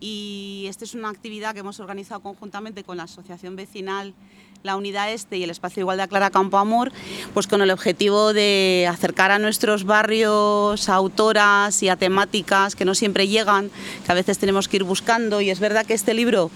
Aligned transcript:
y 0.00 0.66
esta 0.68 0.84
es 0.84 0.94
una 0.94 1.10
actividad 1.10 1.54
que 1.54 1.60
hemos 1.60 1.78
organizado 1.78 2.20
conjuntamente 2.20 2.82
con 2.82 2.96
la 2.96 3.04
Asociación 3.04 3.54
Vecinal 3.54 4.14
la 4.62 4.76
Unidad 4.76 5.12
Este 5.12 5.36
y 5.36 5.42
el 5.42 5.50
Espacio 5.50 5.76
de 5.76 5.80
Igualdad 5.82 6.08
Clara 6.08 6.30
Campo 6.30 6.58
Amor, 6.58 6.92
pues 7.34 7.46
con 7.46 7.62
el 7.62 7.70
objetivo 7.70 8.32
de 8.32 8.86
acercar 8.88 9.30
a 9.30 9.38
nuestros 9.38 9.84
barrios 9.84 10.88
a 10.88 10.94
autoras 10.94 11.82
y 11.82 11.88
a 11.88 11.96
temáticas 11.96 12.76
que 12.76 12.84
no 12.84 12.94
siempre 12.94 13.28
llegan, 13.28 13.70
que 14.04 14.12
a 14.12 14.14
veces 14.14 14.38
tenemos 14.38 14.68
que 14.68 14.76
ir 14.76 14.84
buscando. 14.84 15.40
Y 15.40 15.50
es 15.50 15.60
verdad 15.60 15.84
que 15.84 15.94
este 15.94 16.14
libro 16.14 16.50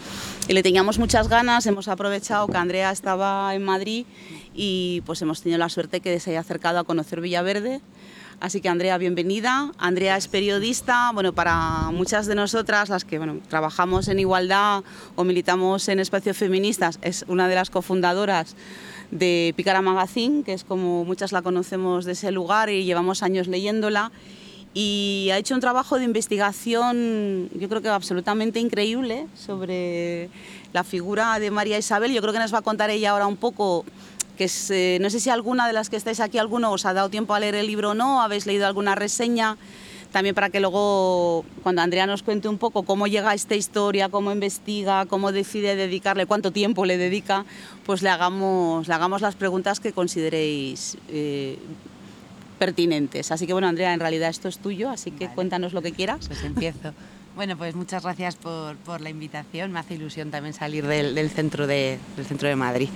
le 0.49 0.63
teníamos 0.63 0.99
muchas 0.99 1.29
ganas, 1.29 1.67
hemos 1.67 1.89
aprovechado 1.89 2.47
que 2.47 2.57
Andrea 2.57 2.91
estaba 2.91 3.55
en 3.55 3.65
Madrid 3.65 4.07
y 4.55 5.03
pues 5.05 5.21
hemos 5.23 5.43
tenido 5.43 5.59
la 5.59 5.69
suerte 5.69 6.01
que 6.01 6.19
se 6.21 6.31
haya 6.31 6.41
acercado 6.41 6.79
a 6.79 6.85
conocer 6.85 7.21
Villaverde 7.21 7.81
Así 8.39 8.61
que 8.61 8.69
Andrea, 8.69 8.99
bienvenida. 8.99 9.73
Andrea 9.79 10.17
es 10.19 10.29
periodista, 10.29 11.11
bueno, 11.15 11.33
para 11.33 11.91
muchas 11.91 12.27
de 12.27 12.35
nosotras, 12.35 12.91
las 12.91 13.07
que 13.07 13.17
bueno, 13.17 13.39
trabajamos 13.49 14.09
en 14.09 14.19
igualdad 14.19 14.85
o 15.15 15.25
militamos 15.25 15.89
en 15.89 16.01
espacios 16.01 16.37
feministas, 16.37 16.99
es 17.01 17.25
una 17.29 17.49
de 17.49 17.55
las 17.55 17.71
cofundadoras 17.71 18.55
de 19.11 19.55
Picara 19.57 19.81
Magazine, 19.81 20.43
que 20.45 20.53
es 20.53 20.65
como 20.65 21.07
muchas 21.07 21.33
la 21.33 21.41
conocemos 21.41 22.05
de 22.05 22.13
ese 22.13 22.31
lugar 22.31 22.69
y 22.69 22.85
llevamos 22.85 23.23
años 23.23 23.49
leyéndola. 23.49 24.13
Y 24.75 25.31
ha 25.33 25.39
hecho 25.39 25.55
un 25.55 25.63
trabajo 25.63 25.97
de 25.99 26.05
investigación, 26.05 27.49
yo 27.55 27.67
creo 27.71 27.81
que 27.81 27.89
absolutamente 27.89 28.61
increíble, 28.61 29.27
sobre 29.35 30.29
la 30.75 30.85
figura 30.85 31.39
de 31.39 31.51
María 31.51 31.79
Isabel. 31.79 32.13
Yo 32.13 32.21
creo 32.21 32.35
que 32.35 32.41
nos 32.41 32.53
va 32.53 32.59
a 32.59 32.63
contar 32.63 32.91
ella 32.91 33.13
ahora 33.13 33.27
un 33.27 33.39
poco 33.39 33.87
que 34.37 34.51
eh, 34.71 34.99
no 35.01 35.11
sé 35.11 35.21
si 35.21 35.31
alguna 35.31 35.67
de 35.67 35.73
las 35.73 35.91
que 35.91 35.97
estáis 35.97 36.21
aquí, 36.21 36.39
alguno 36.39 36.71
os 36.71 36.87
ha 36.87 36.93
dado 36.93 37.09
tiempo 37.09 37.35
a 37.35 37.41
leer 37.41 37.55
el 37.55 37.67
libro 37.67 37.91
o 37.91 37.95
no, 37.95 38.23
habéis 38.23 38.47
leído 38.47 38.67
alguna 38.67 38.95
reseña, 38.95 39.57
también 40.13 40.35
para 40.35 40.51
que 40.51 40.61
luego, 40.61 41.45
cuando 41.63 41.83
Andrea 41.83 42.07
nos 42.07 42.23
cuente 42.23 42.49
un 42.49 42.59
poco 42.59 42.85
cómo 42.85 43.07
llega 43.07 43.31
a 43.31 43.35
esta 43.35 43.55
historia, 43.55 44.09
cómo 44.09 44.33
investiga, 44.33 45.07
cómo 45.07 45.33
decide 45.33 45.77
dedicarle, 45.77 46.27
cuánto 46.27 46.53
tiempo 46.53 46.87
le 46.87 46.97
dedica, 46.97 47.45
pues 47.85 48.03
le 48.03 48.09
hagamos, 48.09 48.89
le 48.89 48.95
hagamos 48.95 49.21
las 49.21 49.35
preguntas 49.35 49.81
que 49.81 49.93
consideréis 49.93 50.97
eh, 51.09 51.59
pertinentes. 52.59 53.33
Así 53.33 53.47
que 53.47 53.53
bueno, 53.53 53.69
Andrea, 53.69 53.93
en 53.93 54.01
realidad 54.01 54.31
esto 54.31 54.49
es 54.49 54.59
tuyo, 54.59 54.91
así 54.91 55.11
que 55.11 55.29
cuéntanos 55.29 55.73
lo 55.73 55.83
que 55.83 55.93
quieras. 55.93 56.29
Pues 56.29 56.43
empiezo. 56.45 56.95
Bueno, 57.37 57.55
pues 57.59 57.75
muchas 57.75 58.03
gracias 58.03 58.35
por, 58.35 58.77
la 58.99 59.11
invitación. 59.11 59.71
Me 59.71 59.79
hace 59.81 59.93
ilusión 59.93 60.31
también 60.31 60.55
salir 60.55 60.87
del, 60.87 61.29
centro, 61.29 61.67
de, 61.67 61.99
del 62.17 62.25
centro 62.25 62.49
de 62.49 62.57
Madrid. 62.57 62.89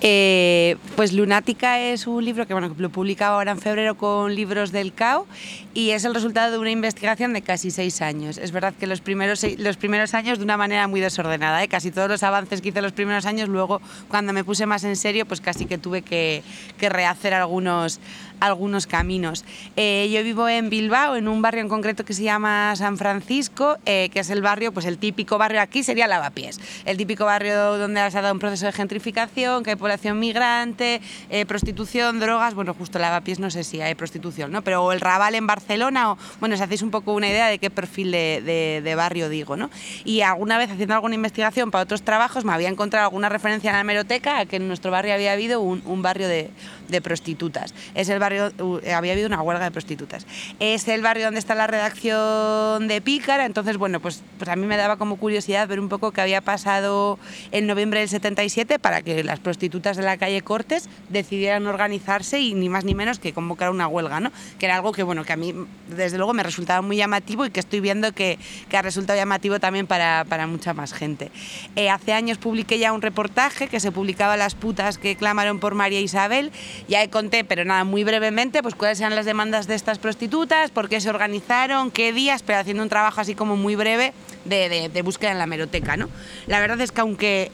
Eh, 0.00 0.76
pues 0.94 1.12
Lunática 1.12 1.80
es 1.80 2.06
un 2.06 2.24
libro 2.24 2.46
que 2.46 2.52
bueno, 2.52 2.72
lo 2.78 2.90
publicaba 2.90 3.34
ahora 3.34 3.50
en 3.50 3.58
febrero 3.58 3.96
con 3.96 4.32
Libros 4.36 4.70
del 4.70 4.94
CAO 4.94 5.26
y 5.74 5.90
es 5.90 6.04
el 6.04 6.14
resultado 6.14 6.52
de 6.52 6.58
una 6.58 6.70
investigación 6.70 7.32
de 7.32 7.42
casi 7.42 7.72
seis 7.72 8.00
años. 8.00 8.38
Es 8.38 8.52
verdad 8.52 8.74
que 8.78 8.86
los 8.86 9.00
primeros, 9.00 9.44
los 9.58 9.76
primeros 9.76 10.14
años 10.14 10.38
de 10.38 10.44
una 10.44 10.56
manera 10.56 10.86
muy 10.86 11.00
desordenada, 11.00 11.60
¿eh? 11.64 11.66
casi 11.66 11.90
todos 11.90 12.08
los 12.08 12.22
avances 12.22 12.60
que 12.60 12.68
hice 12.68 12.82
los 12.82 12.92
primeros 12.92 13.26
años, 13.26 13.48
luego 13.48 13.82
cuando 14.06 14.32
me 14.32 14.44
puse 14.44 14.66
más 14.66 14.84
en 14.84 14.94
serio, 14.94 15.26
pues 15.26 15.40
casi 15.40 15.66
que 15.66 15.78
tuve 15.78 16.02
que, 16.02 16.44
que 16.78 16.90
rehacer 16.90 17.34
algunos 17.34 17.98
algunos 18.40 18.86
caminos. 18.86 19.44
Eh, 19.76 20.10
yo 20.12 20.22
vivo 20.22 20.48
en 20.48 20.70
Bilbao, 20.70 21.16
en 21.16 21.28
un 21.28 21.42
barrio 21.42 21.60
en 21.60 21.68
concreto 21.68 22.04
que 22.04 22.14
se 22.14 22.22
llama 22.22 22.74
San 22.76 22.98
Francisco, 22.98 23.76
eh, 23.86 24.08
que 24.12 24.20
es 24.20 24.30
el 24.30 24.42
barrio, 24.42 24.72
pues 24.72 24.86
el 24.86 24.98
típico 24.98 25.38
barrio 25.38 25.60
aquí 25.60 25.82
sería 25.82 26.06
Lavapiés, 26.06 26.60
el 26.84 26.96
típico 26.96 27.24
barrio 27.24 27.78
donde 27.78 28.00
ha 28.00 28.10
dado 28.10 28.32
un 28.32 28.38
proceso 28.38 28.66
de 28.66 28.72
gentrificación, 28.72 29.62
que 29.62 29.70
hay 29.70 29.76
población 29.76 30.18
migrante, 30.18 31.00
eh, 31.28 31.46
prostitución, 31.46 32.20
drogas, 32.20 32.54
bueno, 32.54 32.74
justo 32.74 32.98
Lavapiés 32.98 33.38
no 33.38 33.50
sé 33.50 33.64
si 33.64 33.80
hay 33.80 33.94
prostitución, 33.94 34.50
¿no? 34.50 34.62
Pero 34.62 34.92
el 34.92 35.00
Raval 35.00 35.34
en 35.34 35.46
Barcelona, 35.46 36.12
o, 36.12 36.18
bueno, 36.40 36.56
si 36.56 36.62
hacéis 36.62 36.82
un 36.82 36.90
poco 36.90 37.12
una 37.12 37.28
idea 37.28 37.48
de 37.48 37.58
qué 37.58 37.70
perfil 37.70 38.10
de, 38.10 38.94
barrio 38.96 39.28
digo, 39.28 39.56
¿no? 39.56 39.70
Y 40.04 40.22
alguna 40.22 40.58
vez 40.58 40.70
haciendo 40.70 40.94
alguna 40.94 41.14
investigación 41.14 41.70
para 41.70 41.84
otros 41.84 42.02
trabajos 42.02 42.44
me 42.44 42.52
había 42.52 42.68
encontrado 42.68 43.04
alguna 43.06 43.28
referencia 43.28 43.70
en 43.70 43.74
la 43.76 43.80
hemeroteca 43.80 44.40
a 44.40 44.46
que 44.46 44.56
en 44.56 44.66
nuestro 44.66 44.90
barrio 44.90 45.14
había 45.14 45.32
habido 45.32 45.60
un, 45.60 45.82
un 45.86 46.02
barrio 46.02 46.28
de, 46.28 46.50
de 46.88 47.00
prostitutas. 47.00 47.74
Es 47.94 48.08
el 48.08 48.18
barrio 48.18 48.29
eh, 48.32 48.94
había 48.94 49.12
habido 49.12 49.26
una 49.26 49.42
huelga 49.42 49.64
de 49.64 49.70
prostitutas. 49.70 50.26
Es 50.58 50.88
el 50.88 51.02
barrio 51.02 51.26
donde 51.26 51.40
está 51.40 51.54
la 51.54 51.66
redacción 51.66 52.88
de 52.88 53.00
Pícara, 53.00 53.46
entonces, 53.46 53.76
bueno, 53.76 54.00
pues, 54.00 54.22
pues 54.38 54.48
a 54.48 54.56
mí 54.56 54.66
me 54.66 54.76
daba 54.76 54.96
como 54.96 55.16
curiosidad 55.16 55.68
ver 55.68 55.80
un 55.80 55.88
poco 55.88 56.12
qué 56.12 56.20
había 56.20 56.40
pasado 56.40 57.18
en 57.52 57.66
noviembre 57.66 58.00
del 58.00 58.08
77 58.08 58.78
para 58.78 59.02
que 59.02 59.24
las 59.24 59.40
prostitutas 59.40 59.96
de 59.96 60.02
la 60.02 60.16
calle 60.16 60.42
Cortes 60.42 60.88
decidieran 61.08 61.66
organizarse 61.66 62.40
y 62.40 62.54
ni 62.54 62.68
más 62.68 62.84
ni 62.84 62.94
menos 62.94 63.18
que 63.18 63.32
convocar 63.32 63.70
una 63.70 63.86
huelga, 63.88 64.20
¿no? 64.20 64.32
Que 64.58 64.66
era 64.66 64.76
algo 64.76 64.92
que, 64.92 65.02
bueno, 65.02 65.24
que 65.24 65.32
a 65.32 65.36
mí 65.36 65.54
desde 65.88 66.16
luego 66.16 66.34
me 66.34 66.42
resultaba 66.42 66.82
muy 66.82 66.96
llamativo 66.96 67.46
y 67.46 67.50
que 67.50 67.60
estoy 67.60 67.80
viendo 67.80 68.12
que, 68.12 68.38
que 68.68 68.76
ha 68.76 68.82
resultado 68.82 69.18
llamativo 69.18 69.60
también 69.60 69.86
para, 69.86 70.24
para 70.28 70.46
mucha 70.46 70.74
más 70.74 70.92
gente. 70.92 71.30
Eh, 71.76 71.90
hace 71.90 72.12
años 72.12 72.38
publiqué 72.38 72.78
ya 72.78 72.92
un 72.92 73.02
reportaje 73.02 73.68
que 73.68 73.80
se 73.80 73.92
publicaba 73.92 74.36
Las 74.36 74.54
putas 74.54 74.98
que 74.98 75.16
clamaron 75.16 75.60
por 75.60 75.74
María 75.74 76.00
Isabel, 76.00 76.52
ya 76.88 77.08
conté, 77.10 77.44
pero 77.44 77.64
nada, 77.64 77.84
muy 77.84 78.04
breve 78.04 78.19
brevemente 78.20 78.62
pues 78.62 78.74
cuáles 78.74 79.00
eran 79.00 79.14
las 79.14 79.24
demandas 79.24 79.66
de 79.66 79.74
estas 79.74 79.98
prostitutas, 79.98 80.70
por 80.70 80.90
qué 80.90 81.00
se 81.00 81.08
organizaron, 81.08 81.90
qué 81.90 82.12
días, 82.12 82.42
pero 82.42 82.58
haciendo 82.58 82.82
un 82.82 82.90
trabajo 82.90 83.20
así 83.20 83.34
como 83.34 83.56
muy 83.56 83.76
breve 83.76 84.12
de, 84.44 84.90
de, 84.92 85.02
búsqueda 85.02 85.32
en 85.32 85.38
la 85.38 85.46
meroteca. 85.46 85.96
¿no? 85.96 86.08
La 86.46 86.60
verdad 86.60 86.78
es 86.82 86.92
que 86.92 87.00
aunque 87.00 87.50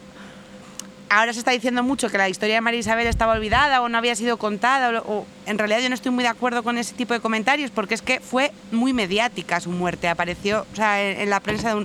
ahora 1.09 1.33
se 1.33 1.39
está 1.39 1.53
diciendo 1.53 1.85
mucho 1.85 2.11
que 2.11 2.19
la 2.19 2.29
historia 2.29 2.57
de 2.57 2.61
María 2.63 2.81
Isabel 2.81 3.07
estaba 3.07 3.35
olvidada 3.35 3.81
o 3.81 3.89
no 3.89 3.97
había 3.97 4.17
sido 4.17 4.39
contada, 4.39 5.03
o, 5.07 5.25
en 5.47 5.57
realidad 5.57 5.79
yo 5.79 5.89
no 5.89 5.95
estoy 5.95 6.11
muy 6.11 6.25
de 6.25 6.31
acuerdo 6.31 6.65
con 6.65 6.79
ese 6.79 6.95
tipo 6.95 7.15
de 7.15 7.21
comentarios 7.21 7.71
porque 7.71 7.95
es 7.95 8.03
que 8.03 8.19
fue 8.19 8.51
muy 8.73 8.93
mediática 8.93 9.61
su 9.61 9.71
muerte, 9.71 10.09
apareció 10.09 10.67
en, 10.77 11.31
la 11.31 11.39
prensa 11.39 11.77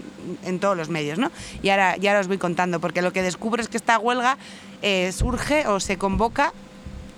en 0.44 0.60
todos 0.60 0.76
los 0.76 0.90
medios, 0.90 1.20
¿no? 1.20 1.32
Y 1.62 1.70
ahora, 1.70 1.98
ya 1.98 2.20
os 2.20 2.28
voy 2.28 2.40
contando, 2.40 2.80
porque 2.80 3.04
lo 3.04 3.14
que 3.14 3.22
descubro 3.22 3.62
es 3.62 3.68
que 3.68 3.78
esta 3.78 4.00
huelga 4.00 4.40
eh, 4.82 5.12
surge 5.12 5.68
o 5.68 5.80
se 5.80 5.98
convoca 5.98 6.52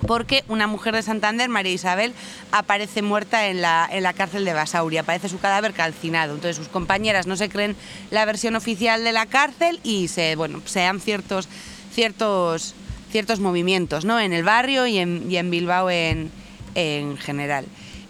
porque 0.08 0.44
una 0.48 0.68
mujer 0.68 0.96
de 0.96 1.02
Santander, 1.02 1.50
María 1.50 1.74
Isabel, 1.74 2.14
aparece 2.52 3.02
muerta 3.02 3.48
en 3.48 3.62
la, 3.62 3.88
en 3.92 4.04
la 4.04 4.14
cárcel 4.14 4.46
de 4.46 4.54
Basauri, 4.54 4.98
aparece 4.98 5.30
su 5.30 5.40
cadáver 5.40 5.74
calcinado. 5.74 6.36
Entonces 6.36 6.58
sus 6.58 6.68
compañeras 6.68 7.28
no 7.28 7.36
se 7.36 7.50
creen 7.50 7.76
la 8.12 8.26
versión 8.26 8.56
oficial 8.56 9.04
de 9.04 9.12
la 9.12 9.26
cárcel 9.26 9.80
y 9.84 10.08
se, 10.08 10.36
bueno, 10.36 10.62
se 10.66 10.82
dan 10.82 11.00
ciertos, 11.00 11.48
ciertos, 11.94 12.76
ciertos 13.12 13.40
movimientos 13.40 14.06
¿no? 14.06 14.20
en 14.20 14.34
el 14.34 14.44
barrio 14.44 14.88
y 14.88 15.00
en, 15.00 15.30
y 15.30 15.38
en 15.38 15.50
Bilbao 15.50 15.90
en, 15.90 16.32
en 16.76 17.18
general. 17.18 17.66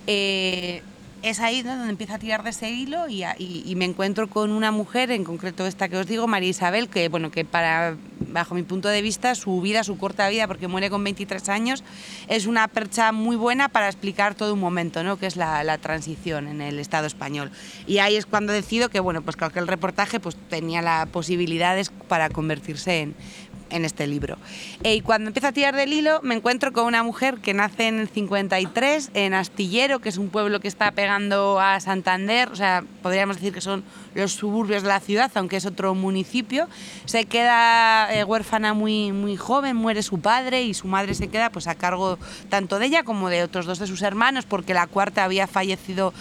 Eh, 0.07 0.81
es 1.23 1.39
ahí 1.39 1.63
donde 1.63 1.89
empieza 1.89 2.15
a 2.15 2.19
tirar 2.19 2.43
de 2.43 2.49
ese 2.49 2.69
hilo 2.69 3.07
y, 3.07 3.23
me 3.75 3.85
encuentro 3.85 4.29
con 4.29 4.51
una 4.51 4.71
mujer, 4.71 5.09
en 5.09 5.23
concreto 5.23 5.65
esta 5.65 5.87
que 5.87 5.97
os 5.97 6.05
digo, 6.05 6.27
María 6.27 6.49
Isabel, 6.49 6.89
que, 6.89 7.07
bueno, 7.07 7.31
que 7.31 7.45
para, 7.45 7.95
bajo 8.27 8.55
mi 8.55 8.63
punto 8.63 8.89
de 8.89 9.01
vista, 9.01 9.33
su 9.33 9.61
vida, 9.61 9.85
su 9.85 9.97
corta 9.97 10.27
vida, 10.27 10.47
porque 10.47 10.67
muere 10.67 10.89
con 10.89 11.01
23 11.03 11.47
años, 11.47 11.83
es 12.27 12.45
una 12.45 12.67
percha 12.67 13.13
muy 13.13 13.37
buena 13.37 13.69
para 13.69 13.87
explicar 13.87 14.35
todo 14.35 14.53
un 14.53 14.59
momento, 14.59 15.01
¿no? 15.03 15.17
que 15.17 15.25
es 15.25 15.37
la, 15.37 15.63
la 15.63 15.77
transición 15.77 16.49
en 16.49 16.61
el 16.61 16.77
Estado 16.77 17.07
español. 17.07 17.51
Y 17.87 17.99
ahí 17.99 18.17
es 18.17 18.25
cuando 18.25 18.51
decido 18.51 18.89
que, 18.89 18.99
bueno, 18.99 19.21
pues 19.21 19.37
que 19.37 19.59
el 19.59 19.67
reportaje 19.67 20.19
pues, 20.19 20.35
tenía 20.49 20.81
las 20.81 21.07
posibilidades 21.07 21.89
para 22.09 22.29
convertirse 22.29 22.99
en, 22.99 23.15
en 23.73 23.85
este 23.85 24.07
libro. 24.07 24.37
y 24.83 25.01
cuando 25.01 25.27
empiezo 25.29 25.47
a 25.47 25.51
tirar 25.51 25.75
del 25.75 25.91
hilo, 25.91 26.21
me 26.21 26.35
encuentro 26.35 26.71
con 26.71 26.85
una 26.85 27.03
mujer 27.03 27.39
que 27.39 27.53
nace 27.53 27.87
en 27.87 27.99
el 27.99 28.07
53 28.07 29.11
en 29.13 29.33
Astillero, 29.33 29.99
que 29.99 30.09
es 30.09 30.17
un 30.17 30.29
pueblo 30.29 30.59
que 30.59 30.67
está 30.67 30.91
pegando 30.91 31.59
a 31.59 31.79
Santander, 31.79 32.49
o 32.49 32.55
sea, 32.55 32.83
podríamos 33.01 33.37
decir 33.37 33.53
que 33.53 33.61
son 33.61 33.83
los 34.15 34.33
suburbios 34.33 34.83
de 34.83 34.89
la 34.89 34.99
ciudad, 34.99 35.31
aunque 35.35 35.57
es 35.57 35.65
otro 35.65 35.95
municipio. 35.95 36.67
Se 37.05 37.25
queda 37.25 38.13
eh, 38.13 38.23
huérfana 38.23 38.73
muy, 38.73 39.11
muy 39.11 39.37
joven, 39.37 39.75
muere 39.75 40.03
su 40.03 40.19
padre 40.19 40.63
y 40.63 40.73
su 40.73 40.87
madre 40.87 41.15
se 41.15 41.27
queda 41.27 41.49
pues, 41.49 41.67
a 41.67 41.75
cargo 41.75 42.17
tanto 42.49 42.79
de 42.79 42.85
ella 42.85 43.03
como 43.03 43.29
de 43.29 43.43
otros 43.43 43.65
dos 43.65 43.79
de 43.79 43.87
sus 43.87 44.01
hermanos, 44.01 44.45
porque 44.45 44.73
la 44.73 44.87
cuarta 44.87 45.23
había 45.23 45.47
fallecido 45.47 46.13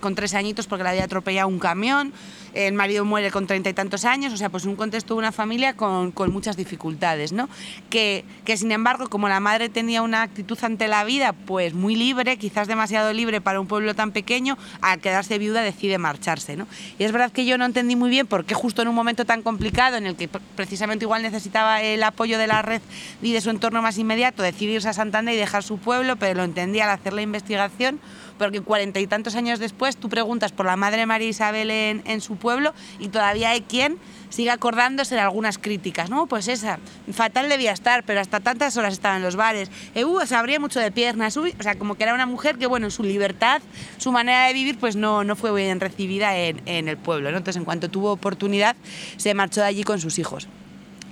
con 0.00 0.14
tres 0.14 0.34
añitos 0.34 0.66
porque 0.66 0.84
la 0.84 0.90
había 0.90 1.04
atropellado 1.04 1.48
un 1.48 1.58
camión 1.58 2.12
el 2.56 2.74
marido 2.74 3.04
muere 3.04 3.30
con 3.30 3.46
treinta 3.46 3.70
y 3.70 3.74
tantos 3.74 4.04
años, 4.04 4.32
o 4.32 4.36
sea, 4.36 4.48
pues 4.48 4.64
un 4.64 4.76
contexto 4.76 5.14
de 5.14 5.18
una 5.18 5.32
familia 5.32 5.74
con, 5.74 6.12
con 6.12 6.32
muchas 6.32 6.56
dificultades, 6.56 7.32
¿no? 7.32 7.48
Que, 7.90 8.24
que, 8.44 8.56
sin 8.56 8.72
embargo, 8.72 9.08
como 9.08 9.28
la 9.28 9.40
madre 9.40 9.68
tenía 9.68 10.02
una 10.02 10.22
actitud 10.22 10.58
ante 10.62 10.88
la 10.88 11.04
vida, 11.04 11.32
pues 11.32 11.74
muy 11.74 11.96
libre, 11.96 12.36
quizás 12.36 12.68
demasiado 12.68 13.12
libre 13.12 13.40
para 13.40 13.60
un 13.60 13.66
pueblo 13.66 13.94
tan 13.94 14.12
pequeño, 14.12 14.56
al 14.80 15.00
quedarse 15.00 15.38
viuda 15.38 15.62
decide 15.62 15.98
marcharse, 15.98 16.56
¿no? 16.56 16.66
Y 16.98 17.04
es 17.04 17.12
verdad 17.12 17.32
que 17.32 17.44
yo 17.44 17.58
no 17.58 17.64
entendí 17.64 17.96
muy 17.96 18.10
bien 18.10 18.26
por 18.26 18.44
qué 18.44 18.54
justo 18.54 18.82
en 18.82 18.88
un 18.88 18.94
momento 18.94 19.24
tan 19.24 19.42
complicado, 19.42 19.96
en 19.96 20.06
el 20.06 20.16
que 20.16 20.28
precisamente 20.28 21.04
igual 21.04 21.22
necesitaba 21.22 21.82
el 21.82 22.02
apoyo 22.02 22.38
de 22.38 22.46
la 22.46 22.62
red 22.62 22.82
y 23.22 23.32
de 23.32 23.40
su 23.40 23.50
entorno 23.50 23.82
más 23.82 23.98
inmediato, 23.98 24.42
decidirse 24.42 24.76
irse 24.76 24.88
a 24.88 24.92
Santander 24.92 25.34
y 25.34 25.38
dejar 25.38 25.62
su 25.62 25.78
pueblo, 25.78 26.16
pero 26.16 26.34
lo 26.34 26.44
entendí 26.44 26.80
al 26.80 26.90
hacer 26.90 27.12
la 27.12 27.22
investigación, 27.22 28.00
porque 28.38 28.60
cuarenta 28.60 29.00
y 29.00 29.06
tantos 29.06 29.34
años 29.34 29.58
después 29.58 29.96
tú 29.96 30.08
preguntas 30.08 30.52
por 30.52 30.66
la 30.66 30.76
madre 30.76 31.06
María 31.06 31.28
Isabel 31.28 31.70
en, 31.70 32.20
su 32.20 32.36
pueblo 32.36 32.72
y 32.98 33.08
todavía 33.08 33.50
hay 33.50 33.62
quien 33.62 33.98
sigue 34.30 34.50
acordándose 34.50 35.14
de 35.14 35.20
algunas 35.20 35.58
críticas, 35.58 36.10
¿no? 36.10 36.26
Pues 36.26 36.48
esa, 36.48 36.78
fatal 37.12 37.48
debía 37.48 37.72
estar, 37.72 38.04
pero 38.04 38.20
hasta 38.20 38.40
tantas 38.40 38.76
horas 38.76 38.92
estaba 38.92 39.16
en 39.16 39.22
los 39.22 39.36
bares, 39.36 39.70
eh, 39.94 40.04
uh, 40.04 40.20
se 40.26 40.34
abría 40.34 40.58
mucho 40.58 40.80
de 40.80 40.90
piernas, 40.90 41.36
o 41.36 41.44
sea, 41.60 41.76
como 41.76 41.94
que 41.94 42.02
era 42.02 42.14
una 42.14 42.26
mujer 42.26 42.58
que, 42.58 42.66
bueno, 42.66 42.90
su 42.90 43.02
libertad, 43.02 43.62
su 43.98 44.12
manera 44.12 44.46
de 44.46 44.52
vivir, 44.52 44.78
pues 44.78 44.96
no, 44.96 45.24
no 45.24 45.36
fue 45.36 45.54
bien 45.54 45.80
recibida 45.80 46.36
en, 46.36 46.60
en 46.66 46.88
el 46.88 46.96
pueblo, 46.96 47.30
¿no? 47.30 47.38
Entonces, 47.38 47.58
en 47.58 47.64
cuanto 47.64 47.88
tuvo 47.88 48.12
oportunidad, 48.12 48.76
se 49.16 49.32
marchó 49.34 49.60
de 49.60 49.66
allí 49.68 49.84
con 49.84 50.00
sus 50.00 50.18
hijos. 50.18 50.48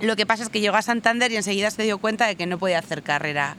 Lo 0.01 0.17
que 0.17 0.25
pasa 0.25 0.43
es 0.43 0.49
que 0.49 0.59
llegó 0.59 0.75
a 0.75 0.81
Santander 0.81 1.31
y 1.31 1.37
enseguida 1.37 1.71
se 1.71 1.83
dio 1.83 1.99
cuenta 1.99 2.27
de 2.27 2.35
que 2.35 2.45
no 2.45 2.57
podía 2.57 2.79
hacer 2.79 3.01
carrera 3.01 3.55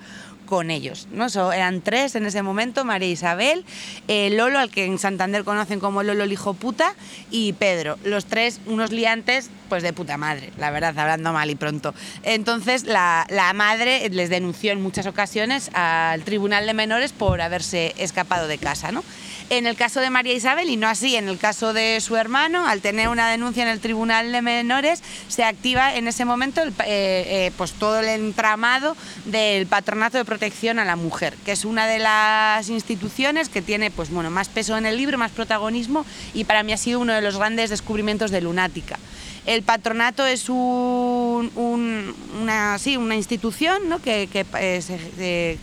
con 0.47 0.71
ellos. 0.71 1.09
¿no? 1.13 1.27
eran 1.53 1.83
tres 1.83 2.15
en 2.15 2.25
ese 2.27 2.43
momento, 2.43 2.85
María 2.85 3.09
Isabel, 3.09 3.65
eh, 4.09 4.31
Lolo, 4.31 4.59
al 4.59 4.71
que 4.71 4.85
en 4.85 4.99
Santander 4.99 5.45
conocen 5.45 5.81
como 5.81 6.03
Lolo 6.03 6.25
el 6.25 6.33
hijo 6.33 6.55
puta, 6.55 6.95
y 7.31 7.53
Pedro. 7.55 7.99
Los 8.05 8.27
tres, 8.27 8.61
unos 8.67 8.91
liantes, 8.93 9.51
pues 9.69 9.83
de 9.83 9.93
puta 9.93 10.17
madre, 10.17 10.53
la 10.59 10.71
verdad, 10.71 10.99
hablando 10.99 11.33
mal 11.33 11.51
y 11.51 11.55
pronto. 11.55 11.95
Entonces 12.23 12.85
la, 12.85 13.27
la 13.29 13.53
madre 13.53 14.09
les 14.11 14.31
denunció 14.31 14.73
en 14.73 14.81
muchas 14.81 15.07
ocasiones 15.07 15.71
al 15.75 16.23
Tribunal 16.23 16.67
de 16.67 16.75
Menores 16.75 17.13
por 17.13 17.41
haberse 17.41 17.95
escapado 17.99 18.49
de 18.49 18.59
casa. 18.59 18.93
¿no? 18.93 19.03
En 19.49 19.69
el 19.69 19.77
caso 19.77 20.01
de 20.01 20.11
María 20.11 20.35
Isabel, 20.35 20.69
y 20.69 20.77
no 20.77 20.89
así 20.89 21.15
en 21.15 21.29
el 21.29 21.39
caso 21.39 21.73
de 21.73 22.01
su 22.01 22.17
hermano, 22.17 22.67
al 22.67 22.81
tener 22.81 23.09
una 23.09 23.31
denuncia 23.31 23.63
en 23.63 23.69
el 23.69 23.79
Tribunal 23.79 24.33
de 24.33 24.43
Menores, 24.43 25.03
se 25.29 25.45
activa 25.45 25.95
en 25.95 26.09
ese 26.09 26.25
momento 26.25 26.63
el, 26.63 26.71
eh, 26.71 26.75
eh, 26.87 27.53
pues 27.57 27.73
todo 27.73 28.01
el 28.01 28.09
entramado 28.09 28.97
del 29.25 29.69
Patronato 29.69 30.19
de 30.19 30.25
Protección 30.37 30.79
a 30.79 30.85
la 30.85 30.97
Mujer, 30.97 31.35
que 31.47 31.53
es 31.53 31.65
una 31.65 31.87
de 31.87 31.99
las 31.99 32.69
instituciones 32.69 33.49
que 33.49 33.63
tiene 33.63 33.91
pues, 33.91 34.11
bueno, 34.11 34.31
más 34.31 34.51
peso 34.51 34.77
en 34.77 34.85
el 34.85 34.99
libro, 34.99 35.17
más 35.17 35.31
protagonismo, 35.31 36.05
y 36.35 36.45
para 36.45 36.63
mí 36.63 36.75
ha 36.75 36.77
sido 36.77 37.01
uno 37.01 37.15
de 37.15 37.23
los 37.23 37.39
grandes 37.39 37.71
descubrimientos 37.71 38.31
de 38.31 38.43
Lunática. 38.43 38.99
El 39.47 39.63
patronato 39.63 40.27
es 40.27 40.51
una, 40.51 42.03
una 42.35 43.15
institución 43.15 43.81
eh, 44.05 44.29
que, 44.31 44.83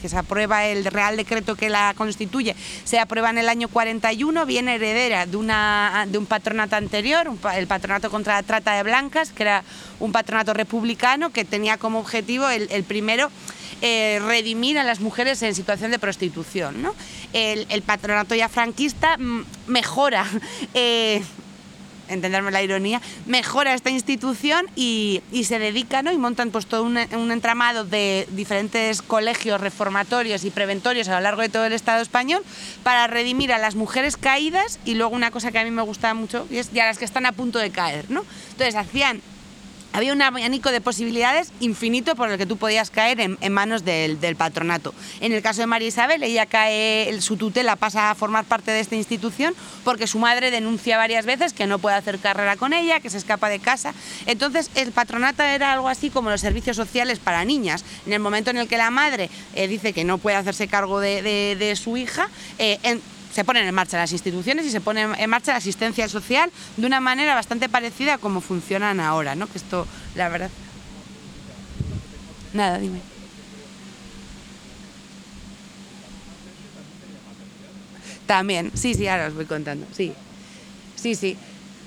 se, 0.09 0.17
aprueba 0.17 0.65
el 0.65 0.85
Real 0.85 1.17
Decreto 1.17 1.55
que 1.55 1.69
la 1.69 1.93
constituye, 1.95 2.55
se 2.85 2.97
aprueba 2.97 3.29
en 3.29 3.37
el 3.37 3.49
año 3.49 3.67
41, 3.67 4.45
viene 4.47 4.75
heredera 4.75 5.27
de, 5.27 5.37
una, 5.37 6.07
de 6.07 6.17
un 6.17 6.25
patronato 6.25 6.77
anterior, 6.77 7.29
el 7.55 7.67
patronato 7.67 8.09
contra 8.09 8.35
la 8.35 8.43
trata 8.43 8.73
de 8.73 8.83
blancas, 8.83 9.31
que 9.31 9.43
era 9.43 9.63
un 9.99 10.13
patronato 10.13 10.53
republicano 10.53 11.31
que 11.31 11.43
tenía 11.45 11.77
como 11.77 11.99
objetivo 11.99 12.47
el, 12.49 12.83
primero 12.85 13.29
eh, 13.81 14.19
redimir 14.25 14.77
a 14.79 14.83
las 14.83 14.99
mujeres 14.99 15.41
en 15.41 15.55
situación 15.55 15.91
de 15.91 15.99
prostitución. 15.99 16.87
El, 17.33 17.81
patronato 17.81 18.35
ya 18.35 18.49
franquista 18.49 19.17
mejora 19.67 20.25
eh, 20.73 21.21
entenderme 22.07 22.51
la 22.51 22.61
ironía, 22.61 23.01
mejora 23.25 23.73
esta 23.73 23.89
institución 23.89 24.67
y, 24.75 25.21
se 25.43 25.59
dedican 25.59 26.05
¿no? 26.05 26.11
y 26.11 26.17
montan 26.17 26.51
pues 26.51 26.65
todo 26.65 26.83
un, 26.83 26.97
entramado 26.97 27.83
de 27.83 28.27
diferentes 28.31 29.01
colegios 29.01 29.59
reformatorios 29.59 30.45
y 30.45 30.51
preventorios 30.51 31.09
a 31.09 31.15
lo 31.15 31.21
largo 31.21 31.41
de 31.41 31.49
todo 31.49 31.65
el 31.65 31.73
Estado 31.73 32.01
español 32.01 32.43
para 32.83 33.07
redimir 33.07 33.51
a 33.51 33.57
las 33.57 33.75
mujeres 33.75 34.17
caídas 34.17 34.79
y 34.85 34.95
luego 34.95 35.15
una 35.15 35.31
cosa 35.31 35.51
que 35.51 35.59
a 35.59 35.63
mí 35.63 35.71
me 35.71 35.81
gusta 35.81 36.13
mucho 36.13 36.47
y 36.49 36.57
es 36.57 36.71
ya 36.71 36.85
las 36.85 36.97
que 36.97 37.05
están 37.05 37.25
a 37.25 37.31
punto 37.31 37.59
de 37.59 37.71
caer, 37.71 38.09
¿no? 38.09 38.23
Entonces 38.51 38.75
hacían 38.75 39.21
había 39.94 40.12
un 40.12 40.22
abanico 40.22 40.72
de 40.72 40.81
posibilidades 40.81 41.51
infinito 41.60 42.16
por 42.16 42.30
el 42.30 42.38
que 42.38 42.45
tú 42.45 42.57
podías 42.57 42.90
caer 42.90 43.19
en, 43.22 43.54
manos 43.54 43.86
del, 43.86 44.36
patronato. 44.36 44.94
En 45.22 45.31
el 45.31 45.42
caso 45.42 45.62
de 45.62 45.68
María 45.68 45.88
Isabel, 45.88 46.24
ella 46.24 46.48
cae, 46.48 47.16
su 47.22 47.38
tutela 47.38 47.75
pasa 47.75 48.10
a 48.10 48.16
formar 48.16 48.45
parte 48.45 48.72
de 48.72 48.80
esta 48.80 48.95
institución 48.95 49.54
porque 49.84 50.07
su 50.07 50.19
madre 50.19 50.51
denuncia 50.51 50.98
varias 50.98 51.25
veces 51.25 51.54
que 51.54 51.68
no 51.68 51.80
puede 51.80 51.95
hacer 51.95 52.19
carrera 52.19 52.56
con 52.56 52.74
ella, 52.74 53.00
que 53.00 53.10
se 53.10 53.18
escapa 53.18 53.50
de 53.50 53.60
casa. 53.60 53.94
Entonces, 54.25 54.72
el 54.75 54.92
patronato 54.92 55.44
era 55.44 55.74
algo 55.74 55.88
así 55.88 56.10
como 56.10 56.30
los 56.30 56.42
servicios 56.42 56.75
sociales 56.75 57.19
para 57.19 57.45
niñas. 57.45 57.86
En 58.07 58.13
el 58.13 58.19
momento 58.19 58.50
en 58.50 58.57
el 58.57 58.68
que 58.68 58.78
la 58.78 58.90
madre 58.90 59.30
eh, 59.54 59.68
dice 59.68 59.94
que 59.94 60.04
no 60.04 60.18
puede 60.18 60.38
hacerse 60.38 60.68
cargo 60.68 61.00
de, 61.00 61.80
su 61.81 61.98
hija, 61.98 62.30
eh, 62.57 62.80
se 63.33 63.44
ponen 63.44 63.68
en 63.68 63.74
marcha 63.74 63.97
las 63.97 64.12
instituciones 64.12 64.65
y 64.65 64.71
se 64.71 64.80
pone 64.80 65.01
en 65.01 65.30
marcha 65.30 65.51
la 65.51 65.57
asistencia 65.57 66.07
social 66.07 66.51
de 66.77 66.85
una 66.85 67.00
manera 67.00 67.33
bastante 67.33 67.68
parecida 67.68 68.15
a 68.15 68.18
cómo 68.19 68.41
funcionan 68.41 69.00
ahora, 69.00 69.35
¿no? 69.35 69.47
Que 69.47 69.57
esto, 69.57 69.88
la 70.15 70.30
verdad... 70.30 70.50
Nada, 72.53 72.77
dime. 72.77 73.00
También, 78.27 78.71
sí, 78.75 78.94
sí, 78.94 79.07
ahora 79.07 79.27
os 79.27 79.33
voy 79.33 79.45
contando, 79.45 79.88
sí. 79.91 80.13
Sí, 80.95 81.15
sí. 81.15 81.35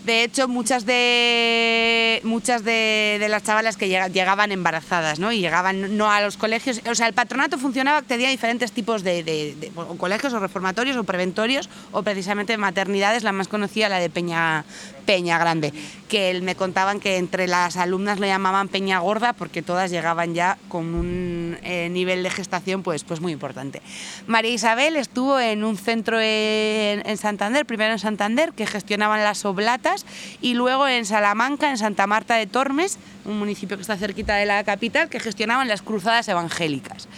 De 0.06 0.22
hecho, 0.22 0.46
muchas 0.46 0.86
de 0.86 2.20
muchas 2.22 2.62
de, 2.62 3.26
las 3.28 3.42
chavalas 3.42 3.76
que 3.76 3.88
llegaban 3.88 4.52
embarazadas, 4.52 5.18
¿no? 5.18 5.32
Y 5.32 5.40
llegaban 5.40 5.96
no 5.96 6.08
a 6.08 6.20
los 6.20 6.36
colegios. 6.36 6.80
O 6.88 6.94
sea, 6.94 7.08
el 7.08 7.12
patronato 7.12 7.58
funcionaba, 7.58 8.02
tenía 8.02 8.30
diferentes 8.30 8.70
tipos 8.70 9.02
de, 9.02 9.72
colegios 9.98 10.32
o 10.32 10.38
reformatorios 10.38 10.96
o 10.96 11.02
preventorios 11.02 11.68
o 11.90 12.04
precisamente 12.04 12.56
maternidades. 12.56 13.24
La 13.24 13.32
más 13.32 13.48
conocida, 13.48 13.88
la 13.88 13.98
de 13.98 14.08
Peña, 14.08 14.64
Peña 15.06 15.38
Grande, 15.38 15.72
que 16.08 16.30
él 16.30 16.42
me 16.42 16.56
contaban 16.56 17.00
que 17.00 17.16
entre 17.16 17.46
las 17.46 17.76
alumnas 17.76 18.18
le 18.18 18.26
llamaban 18.26 18.68
Peña 18.68 18.98
Gorda 18.98 19.32
porque 19.32 19.62
todas 19.62 19.90
llegaban 19.90 20.34
ya 20.34 20.58
con 20.68 20.94
un 20.94 21.58
eh, 21.62 21.88
nivel 21.90 22.22
de 22.22 22.30
gestación 22.30 22.82
pues, 22.82 23.04
pues 23.04 23.20
muy 23.20 23.32
importante. 23.32 23.80
María 24.26 24.52
Isabel 24.52 24.96
estuvo 24.96 25.38
en 25.38 25.64
un 25.64 25.76
centro 25.78 26.18
en, 26.20 27.16
Santander, 27.16 27.64
primero 27.64 27.92
en 27.92 27.98
Santander, 27.98 28.52
que 28.52 28.66
gestionaban 28.66 29.22
las 29.22 29.44
oblatas, 29.44 30.04
y 30.40 30.54
luego 30.54 30.86
en 30.88 31.06
Salamanca, 31.06 31.70
en 31.70 31.78
Santa 31.78 32.06
Marta 32.06 32.34
de 32.34 32.46
Tormes, 32.46 32.98
un 33.24 33.38
municipio 33.38 33.76
que 33.76 33.82
está 33.82 33.96
cerquita 33.96 34.36
de 34.36 34.46
la 34.46 34.64
capital, 34.64 35.08
que 35.08 35.20
gestionaban 35.20 35.68
las 35.68 35.82
cruzadas 35.82 36.28
evangélicas. 36.28 37.08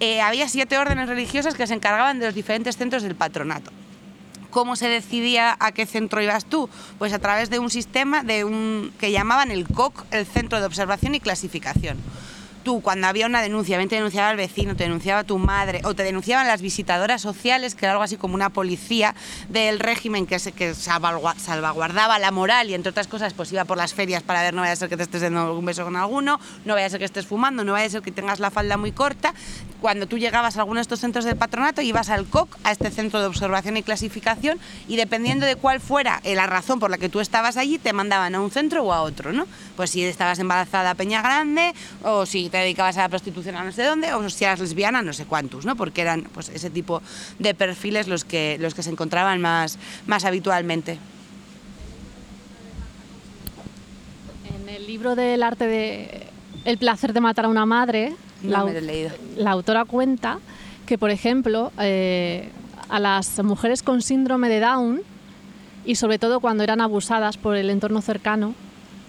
Eh, 0.00 0.20
había 0.20 0.48
siete 0.48 0.78
órdenes 0.78 1.08
religiosas 1.08 1.54
que 1.54 1.66
se 1.66 1.74
encargaban 1.74 2.18
de 2.18 2.26
los 2.26 2.34
diferentes 2.34 2.76
centros 2.76 3.02
del 3.02 3.14
patronato. 3.14 3.70
¿Cómo 4.52 4.76
se 4.76 4.86
decidía 4.88 5.56
a 5.58 5.72
qué 5.72 5.86
centro 5.86 6.22
ibas 6.22 6.44
tú? 6.44 6.68
Pues 6.98 7.14
a 7.14 7.18
través 7.18 7.48
de 7.48 7.58
un 7.58 7.70
sistema 7.70 8.22
de 8.22 8.44
un, 8.44 8.92
que 9.00 9.10
llamaban 9.10 9.50
el 9.50 9.66
COC, 9.66 10.04
el 10.10 10.26
Centro 10.26 10.60
de 10.60 10.66
Observación 10.66 11.14
y 11.14 11.20
Clasificación 11.20 11.96
tú 12.62 12.80
cuando 12.80 13.06
había 13.06 13.26
una 13.26 13.42
denuncia, 13.42 13.76
bien 13.76 13.88
te 13.88 13.96
denunciaba 13.96 14.30
el 14.30 14.36
vecino, 14.36 14.76
te 14.76 14.84
denunciaba 14.84 15.24
tu 15.24 15.38
madre 15.38 15.80
o 15.84 15.94
te 15.94 16.02
denunciaban 16.02 16.46
las 16.46 16.62
visitadoras 16.62 17.20
sociales, 17.20 17.74
que 17.74 17.86
era 17.86 17.92
algo 17.92 18.04
así 18.04 18.16
como 18.16 18.34
una 18.34 18.50
policía 18.50 19.14
del 19.48 19.78
régimen 19.78 20.26
que, 20.26 20.38
se, 20.38 20.52
que 20.52 20.74
salvaguardaba 20.74 22.18
la 22.18 22.30
moral 22.30 22.70
y 22.70 22.74
entre 22.74 22.90
otras 22.90 23.08
cosas 23.08 23.34
pues 23.34 23.52
iba 23.52 23.64
por 23.64 23.76
las 23.76 23.94
ferias 23.94 24.22
para 24.22 24.42
ver 24.42 24.54
no 24.54 24.62
vaya 24.62 24.72
a 24.72 24.76
ser 24.76 24.88
que 24.88 24.96
te 24.96 25.02
estés 25.02 25.22
dando 25.22 25.58
un 25.58 25.64
beso 25.64 25.84
con 25.84 25.96
alguno, 25.96 26.40
no 26.64 26.74
vaya 26.74 26.86
a 26.86 26.90
ser 26.90 26.98
que 26.98 27.04
estés 27.04 27.26
fumando, 27.26 27.64
no 27.64 27.72
vaya 27.72 27.86
a 27.86 27.90
ser 27.90 28.02
que 28.02 28.12
tengas 28.12 28.40
la 28.40 28.50
falda 28.50 28.76
muy 28.76 28.92
corta. 28.92 29.34
Cuando 29.80 30.06
tú 30.06 30.16
llegabas 30.16 30.56
a 30.56 30.60
alguno 30.60 30.78
de 30.78 30.82
estos 30.82 31.00
centros 31.00 31.24
de 31.24 31.34
patronato 31.34 31.82
ibas 31.82 32.08
al 32.08 32.26
COC, 32.26 32.56
a 32.64 32.70
este 32.70 32.90
centro 32.90 33.20
de 33.20 33.26
observación 33.26 33.76
y 33.76 33.82
clasificación 33.82 34.58
y 34.86 34.96
dependiendo 34.96 35.44
de 35.44 35.56
cuál 35.56 35.80
fuera 35.80 36.20
la 36.24 36.46
razón 36.46 36.78
por 36.78 36.90
la 36.90 36.98
que 36.98 37.08
tú 37.08 37.20
estabas 37.20 37.56
allí 37.56 37.78
te 37.78 37.92
mandaban 37.92 38.34
a 38.34 38.40
un 38.40 38.50
centro 38.50 38.84
o 38.84 38.92
a 38.92 39.02
otro, 39.02 39.32
¿no? 39.32 39.46
Pues 39.76 39.90
si 39.90 40.04
estabas 40.04 40.38
embarazada 40.38 40.90
a 40.90 40.94
Peña 40.94 41.22
Grande 41.22 41.74
o 42.02 42.26
si 42.26 42.48
te 42.52 42.58
dedicabas 42.58 42.98
a 42.98 43.00
la 43.00 43.08
prostitución 43.08 43.56
a 43.56 43.64
no 43.64 43.72
sé 43.72 43.82
dónde, 43.82 44.12
o 44.12 44.28
si 44.28 44.44
eras 44.44 44.60
lesbiana, 44.60 45.00
no 45.02 45.14
sé 45.14 45.24
cuántos, 45.24 45.64
¿no? 45.64 45.74
Porque 45.74 46.02
eran 46.02 46.24
pues, 46.34 46.50
ese 46.50 46.68
tipo 46.68 47.02
de 47.38 47.54
perfiles 47.54 48.06
los 48.06 48.24
que, 48.24 48.58
los 48.60 48.74
que 48.74 48.82
se 48.82 48.90
encontraban 48.90 49.40
más, 49.40 49.78
más 50.06 50.24
habitualmente. 50.26 50.98
En 54.54 54.68
el 54.68 54.86
libro 54.86 55.16
del 55.16 55.42
arte 55.42 55.66
de 55.66 56.26
El 56.66 56.76
placer 56.76 57.14
de 57.14 57.20
matar 57.20 57.46
a 57.46 57.48
una 57.48 57.64
madre, 57.64 58.14
la, 58.42 58.70
la, 59.36 59.50
autora 59.50 59.86
cuenta 59.86 60.38
que, 60.84 60.98
por 60.98 61.10
ejemplo, 61.10 61.72
eh, 61.80 62.50
a 62.90 63.00
las 63.00 63.42
mujeres 63.42 63.82
con 63.82 64.02
síndrome 64.02 64.50
de 64.50 64.60
Down, 64.60 65.00
y 65.86 65.94
sobre 65.94 66.18
todo 66.18 66.40
cuando 66.40 66.62
eran 66.62 66.82
abusadas 66.82 67.38
por 67.38 67.56
el 67.56 67.70
entorno 67.70 68.02
cercano, 68.02 68.54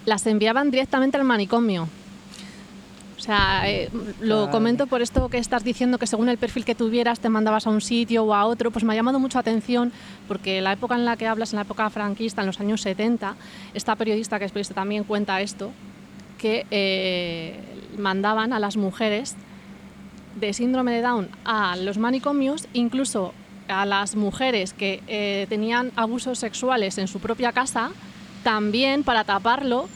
las 0.06 0.26
enviaban 0.28 0.72
directamente 0.72 1.18
al 1.18 1.26
manicomio 1.26 1.90
sea, 3.24 3.70
eh, 3.70 3.90
lo 4.20 4.52
comento 4.52 4.88
por 4.88 5.02
esto 5.02 5.30
que 5.30 5.38
estás 5.38 5.64
diciendo, 5.64 5.98
que 5.98 6.08
según 6.08 6.28
el 6.28 6.38
perfil 6.38 6.66
que 6.66 6.76
tuvieras 6.76 7.20
te 7.20 7.30
mandabas 7.30 7.66
a 7.68 7.70
un 7.70 7.80
sitio 7.80 8.24
o 8.26 8.34
a 8.34 8.46
otro, 8.46 8.70
pues 8.70 8.84
me 8.84 8.94
ha 8.94 8.96
llamado 8.96 9.20
mucho 9.20 9.40
atención 9.40 9.92
porque 10.28 10.62
la 10.62 10.74
época 10.74 10.96
en 10.96 11.06
la 11.06 11.16
que 11.16 11.26
hablas, 11.26 11.54
en 11.54 11.58
la 11.58 11.64
época 11.64 11.90
franquista, 11.90 12.42
en 12.42 12.48
los 12.48 12.60
años 12.60 12.82
70, 12.82 13.36
esta 13.74 13.96
periodista 13.96 14.40
que 14.40 14.46
es 14.46 14.70
también 14.70 15.06
cuenta 15.06 15.40
esto, 15.42 15.72
que 16.38 16.66
eh, 16.70 17.60
mandaban 17.98 18.52
a 18.52 18.60
las 18.60 18.76
mujeres 18.76 19.36
de 20.36 20.52
síndrome 20.52 20.92
de 20.92 21.02
Down 21.02 21.30
a 21.46 21.78
los 21.78 21.98
manicomios, 21.98 22.68
incluso 22.74 23.34
a 23.70 23.86
las 23.86 24.16
mujeres 24.16 24.74
que 24.74 25.02
eh, 25.08 25.46
tenían 25.48 25.92
abusos 25.96 26.40
sexuales 26.40 26.98
en 26.98 27.08
su 27.08 27.20
propia 27.20 27.54
casa, 27.54 27.92
también 28.44 29.04
para 29.04 29.24
taparlo 29.24 29.88